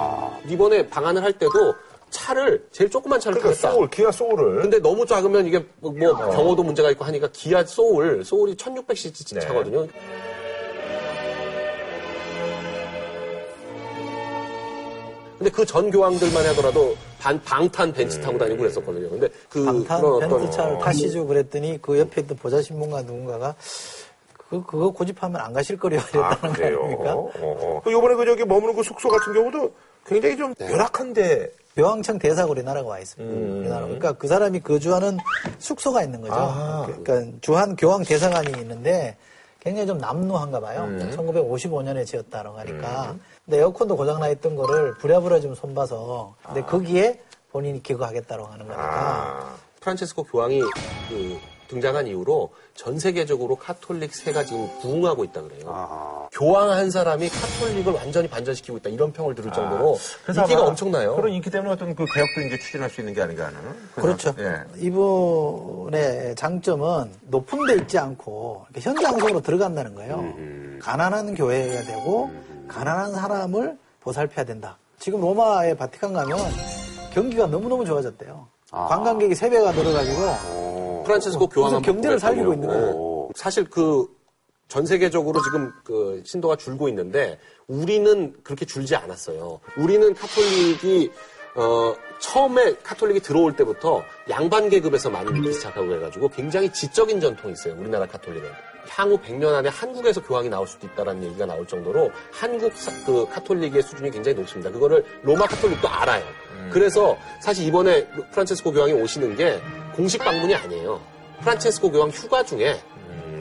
이번에 0.47 0.88
방안을 0.88 1.24
할 1.24 1.34
때도 1.34 1.74
차를 2.10 2.68
제일 2.72 2.89
조그만 2.89 3.20
차를 3.20 3.39
그러니까 3.39 3.62
타겠다. 3.62 3.72
소울, 3.74 3.89
기아 3.89 4.12
소울을. 4.12 4.62
근데 4.64 4.80
너무 4.80 5.05
작으면 5.05 5.45
이게 5.45 5.66
뭐 5.80 5.93
경호도 5.93 6.64
문제가 6.64 6.89
있고 6.91 7.05
하니까 7.05 7.30
기아 7.32 7.64
소울, 7.64 8.24
소울이 8.24 8.55
1600cc 8.55 9.36
네. 9.36 9.39
차거든요. 9.41 9.88
근데 15.38 15.49
그 15.51 15.66
전 15.66 15.89
교황들만 15.89 16.45
하더라도 16.47 16.97
반, 17.18 17.41
방탄 17.43 17.93
벤츠 17.93 18.20
타고 18.20 18.38
다니고 18.38 18.57
그랬었거든요. 18.57 19.10
근데 19.10 19.30
그 19.47 19.64
방탄 19.64 20.01
그런 20.01 20.14
어떤 20.16 20.30
벤트차를 20.41 20.80
타시죠 20.80 21.26
그랬더니 21.28 21.80
그 21.82 21.97
옆에 21.97 22.22
있던 22.22 22.38
보좌 22.38 22.62
신문가 22.62 23.03
누군가가 23.03 23.55
그 24.50 24.64
그거 24.64 24.89
고집하면 24.91 25.39
안 25.41 25.54
가실 25.54 25.78
거래요 25.78 26.02
아, 26.02 26.04
이랬다는 26.34 26.39
거 26.41 26.54
그래요. 26.54 26.80
아닙니까? 26.84 27.14
어, 27.14 27.32
어. 27.39 27.82
그 27.84 27.91
요번에 27.91 28.16
그 28.16 28.26
저기 28.26 28.45
머무는 28.45 28.76
그 28.76 28.84
숙소 28.84 29.10
같은 29.10 29.34
경우도 29.34 29.72
굉장히 30.06 30.38
좀 30.38 30.54
네. 30.56 30.72
열악한데. 30.72 31.52
교황청 31.76 32.20
대사가 32.20 32.52
우리나라가 32.52 32.89
와 32.89 33.00
있습니다. 33.00 33.34
음. 33.34 33.60
우리나라. 33.60 33.84
그러니까 33.84 34.12
그 34.14 34.28
사람이 34.28 34.60
거주하는 34.62 35.18
숙소가 35.60 36.04
있는 36.04 36.20
거죠. 36.20 36.34
아. 36.34 36.86
그러니까 36.88 37.38
주한 37.39 37.78
교황 37.78 38.04
대사관이 38.04 38.52
있는데 38.60 39.16
굉장히 39.62 39.88
좀 39.88 39.97
남루한가 39.97 40.60
봐요. 40.60 40.86
음. 40.86 41.10
1955년에 41.16 42.06
지었다라고 42.06 42.58
하니까. 42.58 43.16
근데 43.45 43.60
에어컨도 43.60 43.95
고장나 43.95 44.28
있던 44.30 44.56
거를 44.58 44.95
부랴부랴 44.95 45.39
좀 45.39 45.56
손봐서. 45.56 46.36
근데 46.43 46.62
거기에 46.64 47.22
본인이 47.52 47.82
기거하겠다고 47.82 48.45
하는 48.45 48.68
거니까. 48.68 48.84
아. 48.84 49.56
프란체스코 49.80 50.24
교황이 50.24 50.60
그 51.08 51.38
등장한 51.70 52.07
이후로 52.07 52.49
전 52.76 52.99
세계적으로 52.99 53.55
카톨릭 53.55 54.13
세가 54.13 54.43
지금 54.43 54.67
부흥하고 54.82 55.24
있다 55.24 55.41
그래요. 55.43 55.61
아. 55.67 56.28
교황 56.32 56.72
한 56.72 56.89
사람이 56.89 57.30
카톨릭을 57.30 57.93
완전히 57.93 58.28
반전시키고 58.28 58.78
있다 58.78 58.89
이런 58.89 59.13
평을 59.13 59.36
들을 59.36 59.51
정도로 59.51 59.95
아, 59.95 59.97
그래서 60.24 60.41
인기가 60.41 60.63
엄청나요. 60.63 61.15
그런 61.15 61.32
인기 61.32 61.49
때문에 61.49 61.72
어떤 61.72 61.95
그 61.95 62.05
개혁도 62.05 62.41
이제 62.41 62.57
추진할 62.57 62.89
수 62.89 63.01
있는 63.01 63.13
게 63.13 63.22
아닌가 63.22 63.45
하는. 63.45 63.59
그렇죠. 63.95 64.34
예. 64.39 64.63
이분의 64.84 66.36
장점은 66.36 67.11
높은 67.28 67.65
데 67.67 67.76
있지 67.76 67.97
않고 67.99 68.65
현장 68.76 69.20
속으로 69.20 69.41
들어간다는 69.41 69.93
거예요. 69.95 70.34
가난한 70.82 71.36
교회가 71.36 71.84
되고 71.84 72.32
가난한 72.67 73.13
사람을 73.13 73.78
보살펴야 74.01 74.45
된다. 74.45 74.78
지금 74.97 75.22
로마의 75.22 75.78
바티칸 75.78 76.13
가면 76.13 76.38
경기가 77.13 77.45
너무너무 77.47 77.86
좋아졌대요. 77.86 78.47
관광객이 78.72 79.36
세배가 79.36 79.72
늘어가지고 79.72 81.03
프란체스코 81.05 81.47
교황 81.47 81.72
무슨 81.72 81.82
경제를 81.82 82.20
살리고 82.20 82.53
있는. 82.53 82.67
거예요. 82.67 82.93
어, 82.95 83.30
사실 83.36 83.70
그 83.70 84.20
전 84.70 84.86
세계적으로 84.86 85.41
지금 85.41 85.74
그 85.84 86.22
신도가 86.24 86.55
줄고 86.55 86.88
있는데 86.89 87.39
우리는 87.67 88.36
그렇게 88.43 88.65
줄지 88.65 88.95
않았어요. 88.95 89.59
우리는 89.78 90.13
카톨릭이 90.13 91.11
어 91.55 91.95
처음에 92.20 92.76
카톨릭이 92.84 93.20
들어올 93.22 93.55
때부터 93.55 94.03
양반 94.30 94.70
계급에서 94.70 95.09
많이 95.09 95.32
믿기 95.32 95.51
시작하고 95.53 95.91
해가지고 95.95 96.30
굉장히 96.30 96.72
지적인 96.72 97.20
전통이 97.20 97.53
있어요. 97.53 97.74
우리나라 97.80 98.05
카톨릭은. 98.05 98.47
향후 98.90 99.18
100년 99.20 99.54
안에 99.54 99.70
한국에서 99.70 100.22
교황이 100.22 100.50
나올 100.50 100.68
수도 100.68 100.88
있다라는 100.88 101.24
얘기가 101.24 101.46
나올 101.46 101.66
정도로 101.68 102.12
한국 102.32 102.76
사- 102.76 102.92
그 103.06 103.28
카톨릭의 103.30 103.82
수준이 103.84 104.12
굉장히 104.12 104.38
높습니다. 104.38 104.72
그거를 104.72 105.04
로마 105.24 105.46
카톨릭도 105.46 105.88
알아요. 105.88 106.24
그래서 106.72 107.18
사실 107.42 107.66
이번에 107.68 108.06
프란체스코 108.32 108.72
교황이 108.74 108.94
오시는 108.94 109.36
게 109.36 109.60
공식 109.96 110.20
방문이 110.20 110.54
아니에요. 110.56 111.00
프란체스코 111.42 111.92
교황 111.92 112.10
휴가 112.10 112.44
중에 112.44 112.80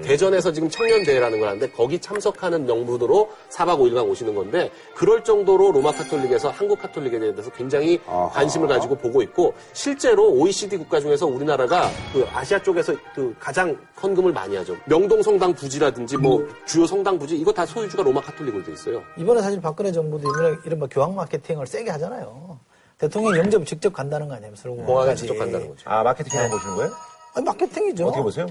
대전에서 0.02 0.52
지금 0.52 0.68
청년대회라는 0.68 1.38
걸 1.40 1.48
하는데 1.48 1.70
거기 1.70 1.98
참석하는 1.98 2.66
명분으로 2.66 3.30
4박 3.50 3.78
5일간 3.78 4.08
오시는 4.08 4.34
건데 4.34 4.70
그럴 4.94 5.22
정도로 5.22 5.72
로마 5.72 5.92
카톨릭에서 5.92 6.50
한국 6.50 6.80
카톨릭에 6.80 7.18
대해서 7.18 7.50
굉장히 7.50 8.00
아하. 8.06 8.28
관심을 8.30 8.68
가지고 8.68 8.94
보고 8.94 9.22
있고 9.22 9.54
실제로 9.72 10.30
OECD 10.32 10.76
국가 10.78 11.00
중에서 11.00 11.26
우리나라가 11.26 11.88
그 12.12 12.26
아시아 12.32 12.62
쪽에서 12.62 12.94
그 13.14 13.34
가장 13.38 13.76
헌금을 14.02 14.32
많이 14.32 14.56
하죠. 14.56 14.76
명동 14.86 15.22
성당 15.22 15.52
부지라든지 15.54 16.16
뭐 16.16 16.46
주요 16.66 16.86
성당 16.86 17.18
부지 17.18 17.36
이거 17.36 17.52
다 17.52 17.66
소유주가 17.66 18.02
로마 18.02 18.20
카톨릭으로 18.20 18.62
돼 18.64 18.72
있어요. 18.72 19.02
이번에 19.18 19.40
사실 19.42 19.60
박근혜 19.60 19.92
정부도 19.92 20.28
이번에 20.30 20.56
이른바 20.64 20.86
교황 20.90 21.14
마케팅을 21.14 21.66
세게 21.66 21.90
하잖아요. 21.92 22.58
대통령 22.98 23.36
영접 23.36 23.64
직접 23.64 23.92
간다는 23.92 24.26
거 24.28 24.34
아니에요? 24.34 24.54
설국까지. 24.56 24.86
공항에 24.86 25.14
직접 25.14 25.38
간다는 25.38 25.68
거죠. 25.68 25.82
아, 25.88 26.02
마케팅 26.02 26.36
하는 26.36 26.50
보시는 26.50 26.74
거예요? 26.76 26.90
아니, 27.34 27.44
마케팅이죠. 27.44 28.06
어떻게 28.06 28.22
보세요? 28.22 28.46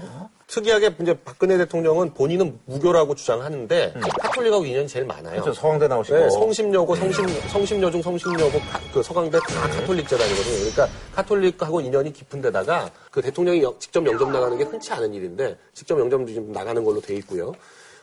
특이하게 0.46 0.94
이제 1.02 1.18
박근혜 1.24 1.58
대통령은 1.58 2.14
본인은 2.14 2.58
무교라고 2.64 3.14
주장하는데 3.14 3.94
카톨릭하고 4.20 4.64
인연이 4.64 4.88
제일 4.88 5.04
많아요. 5.04 5.42
그렇죠. 5.42 5.52
서강대 5.52 5.88
나오시고. 5.88 6.16
네, 6.18 6.30
성심여고, 6.30 6.96
성심, 6.96 7.26
성심여중, 7.48 8.00
성심여고, 8.00 8.58
카- 8.60 8.80
그 8.94 9.02
서강대 9.02 9.38
다 9.40 9.68
카톨릭 9.68 10.08
재단이거든요. 10.08 10.56
그러니까 10.70 10.88
카톨릭하고 11.14 11.80
인연이 11.82 12.12
깊은 12.12 12.40
데다가 12.40 12.90
그 13.10 13.20
대통령이 13.20 13.62
영- 13.62 13.74
직접 13.78 14.04
영접 14.06 14.30
나가는 14.30 14.56
게 14.56 14.64
흔치 14.64 14.90
않은 14.92 15.12
일인데 15.12 15.56
직접 15.74 15.98
영접 15.98 16.26
좀 16.26 16.52
나가는 16.52 16.82
걸로 16.82 17.00
돼 17.00 17.14
있고요. 17.16 17.52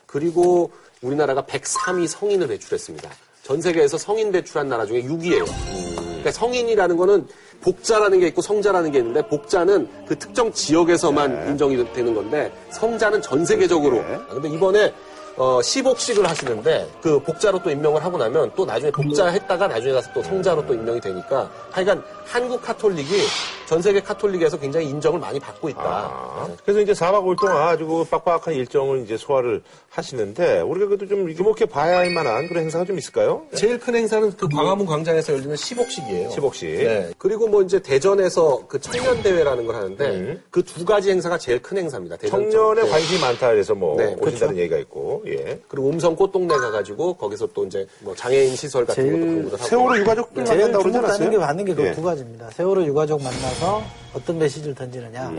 그리고 0.05 0.71
우리나라가 1.01 1.41
103위 1.41 2.07
성인을 2.07 2.47
배출했습니다. 2.47 3.09
전 3.41 3.59
세계에서 3.61 3.97
성인 3.97 4.31
배출한 4.31 4.69
나라 4.69 4.85
중에 4.85 5.01
6위예요. 5.01 6.14
그러니까 6.25 6.31
성인이라는 6.31 6.97
거는 6.97 7.27
복자라는 7.61 8.19
게 8.19 8.27
있고 8.27 8.41
성자라는 8.41 8.91
게 8.91 8.97
있는데 8.97 9.21
복자는 9.27 9.87
그 10.07 10.17
특정 10.17 10.51
지역에서만 10.51 11.49
인정이 11.49 11.93
되는 11.93 12.15
건데 12.15 12.51
성자는 12.71 13.21
전 13.21 13.45
세계적으로. 13.45 13.99
아, 13.99 14.25
근데 14.29 14.49
이번에 14.49 14.91
어, 15.37 15.61
시복식을 15.61 16.27
하시는데 16.27 16.89
그 17.01 17.19
복자로 17.19 17.61
또 17.61 17.69
임명을 17.69 18.03
하고 18.03 18.17
나면 18.17 18.51
또 18.55 18.65
나중에 18.65 18.91
복자 18.91 19.27
했다가 19.27 19.67
나중에 19.67 19.93
가서 19.93 20.11
또 20.13 20.23
성자로 20.23 20.65
또 20.65 20.73
임명이 20.73 20.99
되니까 20.99 21.49
하여간 21.71 22.01
한국 22.25 22.61
카톨릭이 22.61 23.21
전 23.65 23.81
세계 23.81 23.99
카톨릭에서 24.01 24.59
굉장히 24.59 24.89
인정을 24.89 25.19
많이 25.19 25.39
받고 25.39 25.69
있다. 25.69 25.81
아, 25.81 26.47
그래서 26.63 26.81
이제 26.81 26.93
4박 26.93 27.23
5일 27.23 27.39
동안 27.39 27.57
아주 27.67 27.85
그 27.87 28.03
빡빡한 28.03 28.53
일정을 28.53 29.03
이제 29.03 29.17
소화를 29.17 29.61
하시는데 29.89 30.61
우리가 30.61 30.87
그래도 30.87 31.07
좀 31.07 31.33
주목해 31.35 31.65
봐야 31.65 31.97
할 31.97 32.11
만한 32.11 32.47
그런 32.47 32.63
행사가 32.63 32.85
좀 32.85 32.97
있을까요? 32.97 33.43
제일 33.55 33.79
큰 33.79 33.95
행사는 33.95 34.31
그 34.37 34.47
광화문 34.49 34.85
광장에서 34.85 35.33
열리는 35.33 35.55
시복식이에요. 35.55 36.29
시복식. 36.29 36.69
네. 36.69 37.11
그리고 37.17 37.47
뭐 37.47 37.61
이제 37.63 37.79
대전에서 37.79 38.63
그 38.67 38.79
청년 38.79 39.21
대회라는 39.23 39.65
걸 39.65 39.75
하는데 39.75 40.05
음. 40.05 40.43
그두 40.51 40.85
가지 40.85 41.09
행사가 41.11 41.37
제일 41.37 41.61
큰 41.61 41.77
행사입니다. 41.77 42.17
대전 42.17 42.51
청년에 42.51 42.83
네. 42.83 42.89
관심이 42.89 43.19
많다 43.21 43.49
그래서 43.49 43.73
뭐 43.73 43.97
네, 43.97 44.15
오신다는 44.19 44.57
얘기가 44.57 44.77
있고, 44.77 45.23
예. 45.27 45.59
그리고 45.67 45.89
음성 45.89 46.15
꽃동네 46.15 46.55
가 46.55 46.71
가지고 46.71 47.13
거기서 47.15 47.47
또 47.53 47.65
이제 47.65 47.87
뭐 48.01 48.13
장애인 48.15 48.55
시설 48.55 48.85
같은 48.85 49.03
것도 49.03 49.15
제일 49.15 49.25
공부를 49.25 49.59
하고 49.59 49.67
세월호 49.69 49.97
유가족들 49.99 50.45
제일 50.45 50.59
만난다고 50.59 50.83
그러지 50.83 50.97
주목하는 50.97 51.09
않았어요? 51.09 51.31
게 51.31 51.37
받는 51.37 51.65
게그 51.65 51.87
예. 51.87 51.91
두 51.93 52.01
가지입니다. 52.01 52.49
세월호 52.51 52.83
유가족 52.85 53.21
만나 53.23 53.54
서 53.59 53.83
어떤 54.13 54.37
메시지를 54.37 54.75
던지느냐. 54.75 55.31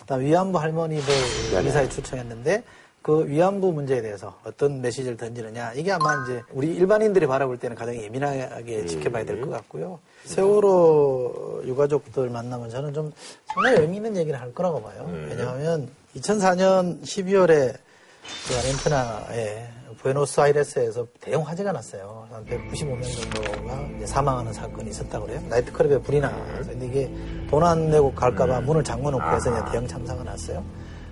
그다음 0.00 0.20
위안부 0.20 0.58
할머니들 0.58 1.14
네네. 1.52 1.68
이사에 1.68 1.88
초청했는데 1.88 2.62
그 3.02 3.26
위안부 3.26 3.72
문제에 3.72 4.00
대해서 4.00 4.38
어떤 4.44 4.80
메시지를 4.80 5.16
던지느냐. 5.16 5.72
이게 5.74 5.92
아마 5.92 6.24
이제 6.24 6.42
우리 6.52 6.74
일반인들이 6.74 7.26
바라볼 7.26 7.58
때는 7.58 7.76
가장 7.76 7.94
예민하게 7.96 8.86
지켜봐야 8.86 9.24
될 9.24 9.40
것 9.40 9.50
같고요. 9.50 9.98
세월호 10.24 11.62
유가족들 11.66 12.30
만나면 12.30 12.70
저는 12.70 12.94
좀 12.94 13.12
상당히 13.52 13.80
의미 13.80 13.96
있는 13.96 14.16
얘기를 14.16 14.40
할 14.40 14.54
거라고 14.54 14.82
봐요. 14.82 15.08
왜냐하면 15.28 15.88
2004년 16.16 17.02
12월에 17.02 17.74
그 18.48 18.56
아르헨티나의 18.56 19.68
부에노스아이레스에서 19.94 21.06
대형 21.20 21.42
화재가 21.42 21.72
났어요. 21.72 22.26
한 22.30 22.44
195명 22.46 23.02
정도가 23.32 23.88
이제 23.96 24.06
사망하는 24.06 24.52
사건이 24.52 24.90
있었다고 24.90 25.26
그래요. 25.26 25.40
나이트클럽에 25.48 25.98
불이 26.02 26.20
나. 26.20 26.30
근데 26.66 26.86
이게 26.86 27.10
돈 27.50 27.62
안 27.62 27.90
내고 27.90 28.12
갈까봐 28.14 28.60
문을 28.62 28.82
잠궈놓고 28.84 29.24
해서 29.36 29.50
이제 29.52 29.70
대형 29.70 29.86
참사가 29.86 30.22
났어요. 30.22 30.64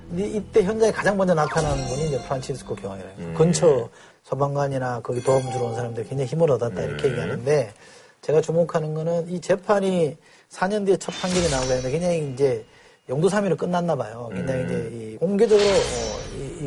근데 0.08 0.26
이때 0.28 0.62
현장에 0.62 0.92
가장 0.92 1.16
먼저 1.16 1.32
나타난 1.34 1.72
분이 1.88 2.08
이제 2.08 2.18
프란치스코 2.24 2.74
교황이래요. 2.76 3.34
근처 3.34 3.88
소방관이나 4.24 5.00
거기 5.00 5.22
도움 5.22 5.42
주러 5.50 5.64
온 5.66 5.74
사람들 5.74 6.04
굉장히 6.04 6.26
힘을 6.26 6.50
얻었다 6.50 6.80
이렇게 6.82 7.08
얘기하는데 7.08 7.72
제가 8.20 8.40
주목하는 8.40 8.94
거는 8.94 9.28
이 9.30 9.40
재판이 9.40 10.16
4년 10.50 10.84
뒤에 10.86 10.96
첫 10.98 11.12
판결이 11.12 11.50
나오게 11.50 11.68
되는데 11.68 11.90
굉장히 11.90 12.32
이제 12.32 12.64
영도삼위로 13.08 13.56
끝났나 13.56 13.96
봐요. 13.96 14.30
굉장히 14.32 14.64
이제 14.64 14.90
이 14.92 15.16
공개적으로 15.16 15.66
어, 15.68 16.11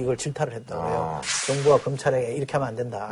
이, 0.06 0.08
걸 0.08 0.16
질타를 0.16 0.54
했다고 0.54 0.88
해요. 0.88 1.22
정부와 1.48 1.80
검찰에게 1.80 2.34
이렇게 2.34 2.54
하면 2.54 2.68
안 2.68 2.76
된다. 2.76 3.10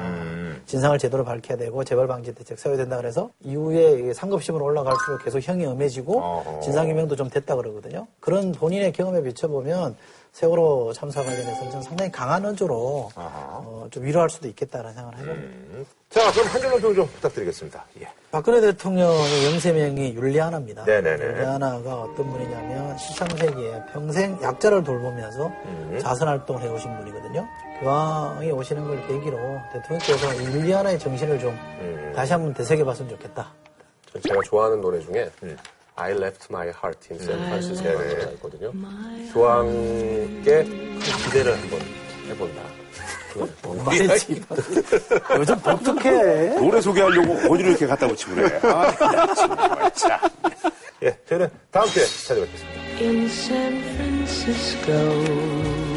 진상을 0.68 0.98
제대로 1.00 1.26
밝혀야 1.26 1.58
되고 1.58 1.84
재발 1.84 2.08
방지 2.08 2.34
대책 2.34 2.60
세워야 2.60 2.78
된다 2.78 2.98
그래서 2.98 3.30
이후에 3.41 4.10
이 4.10 4.14
상급심으로 4.14 4.64
올라갈수록 4.64 5.24
계속 5.24 5.39
형이 5.39 5.66
엄해지고. 5.66 6.62
진상규명도 6.64 7.16
좀 7.16 7.30
됐다 7.30 7.56
그러거든요. 7.56 8.08
그런 8.20 8.52
본인의 8.52 8.94
경험에 8.94 9.24
비춰보면 9.24 9.96
세월호 10.34 10.94
참사 10.94 11.24
관련해서 11.24 11.70
저는 11.70 11.84
상당히 11.84 12.12
강한 12.12 12.44
어조로 12.44 13.12
어, 13.16 13.88
좀 13.92 14.04
위로할 14.04 14.32
수도 14.32 14.48
있겠다라는 14.48 14.94
생각을 14.96 15.20
해봅니다. 15.20 15.90
자, 16.10 16.32
그럼 16.32 16.48
한 16.48 16.62
줄로 16.62 16.78
평좀 16.80 17.08
부탁드리겠습니다. 17.08 17.86
예. 18.02 18.08
박근혜 18.32 18.60
대통령의 18.60 19.46
영세명이 19.46 20.16
율리아나입니다. 20.16 20.86
네네네. 20.86 21.24
율리아나가 21.24 22.02
어떤 22.02 22.32
분이냐면 22.32 22.96
13세기에 22.98 23.94
평생 23.94 24.42
약자를 24.42 24.84
돌보면서 24.84 25.48
음. 25.66 26.00
자선 26.02 26.28
활동을 26.28 26.64
해오신 26.64 26.98
분이거든요. 26.98 27.48
교황이 27.80 28.52
오시는 28.52 28.88
걸 28.88 29.08
계기로 29.08 29.38
대통령께서 29.72 30.34
이 30.34 30.46
율리아나의 30.46 30.98
정신을 30.98 31.38
좀 31.40 31.52
음. 31.80 32.12
다시 32.16 32.34
한번 32.34 32.56
되새겨봤으면 32.56 33.12
좋겠다. 33.12 33.54
전 34.12 34.22
제가 34.24 34.40
좋아하는 34.46 34.82
노래 34.82 35.00
중에 35.00 35.30
I 35.96 36.12
Left 36.12 36.48
My 36.50 36.68
Heart 36.70 37.08
in 37.12 37.22
San 37.22 37.39
Francisco라는 37.44 38.08
노래가 38.10 38.32
있거든요. 38.32 38.72
교황께 39.34 40.64
큰 40.64 41.00
기대를 41.00 41.54
한번 41.60 41.80
해본다. 42.28 42.62
말이지. 43.86 44.44
요즘 45.38 45.60
독특해. 45.62 46.56
노래 46.60 46.82
소개하려고 46.82 47.34
어디로 47.54 47.70
이렇게 47.70 47.88
갖다 47.88 48.08
붙이고 48.08 48.36
그래. 48.36 48.60
아, 48.64 48.96
나 48.96 49.34
정말 49.34 49.94
참. 49.94 50.20
예, 51.04 51.18
저희는 51.28 51.50
다음 51.72 51.88
주에 51.89 52.06
찾아뵙겠습니다. 52.06 52.82
in 53.00 53.26
San 53.26 53.82
Francisco. 53.96 55.93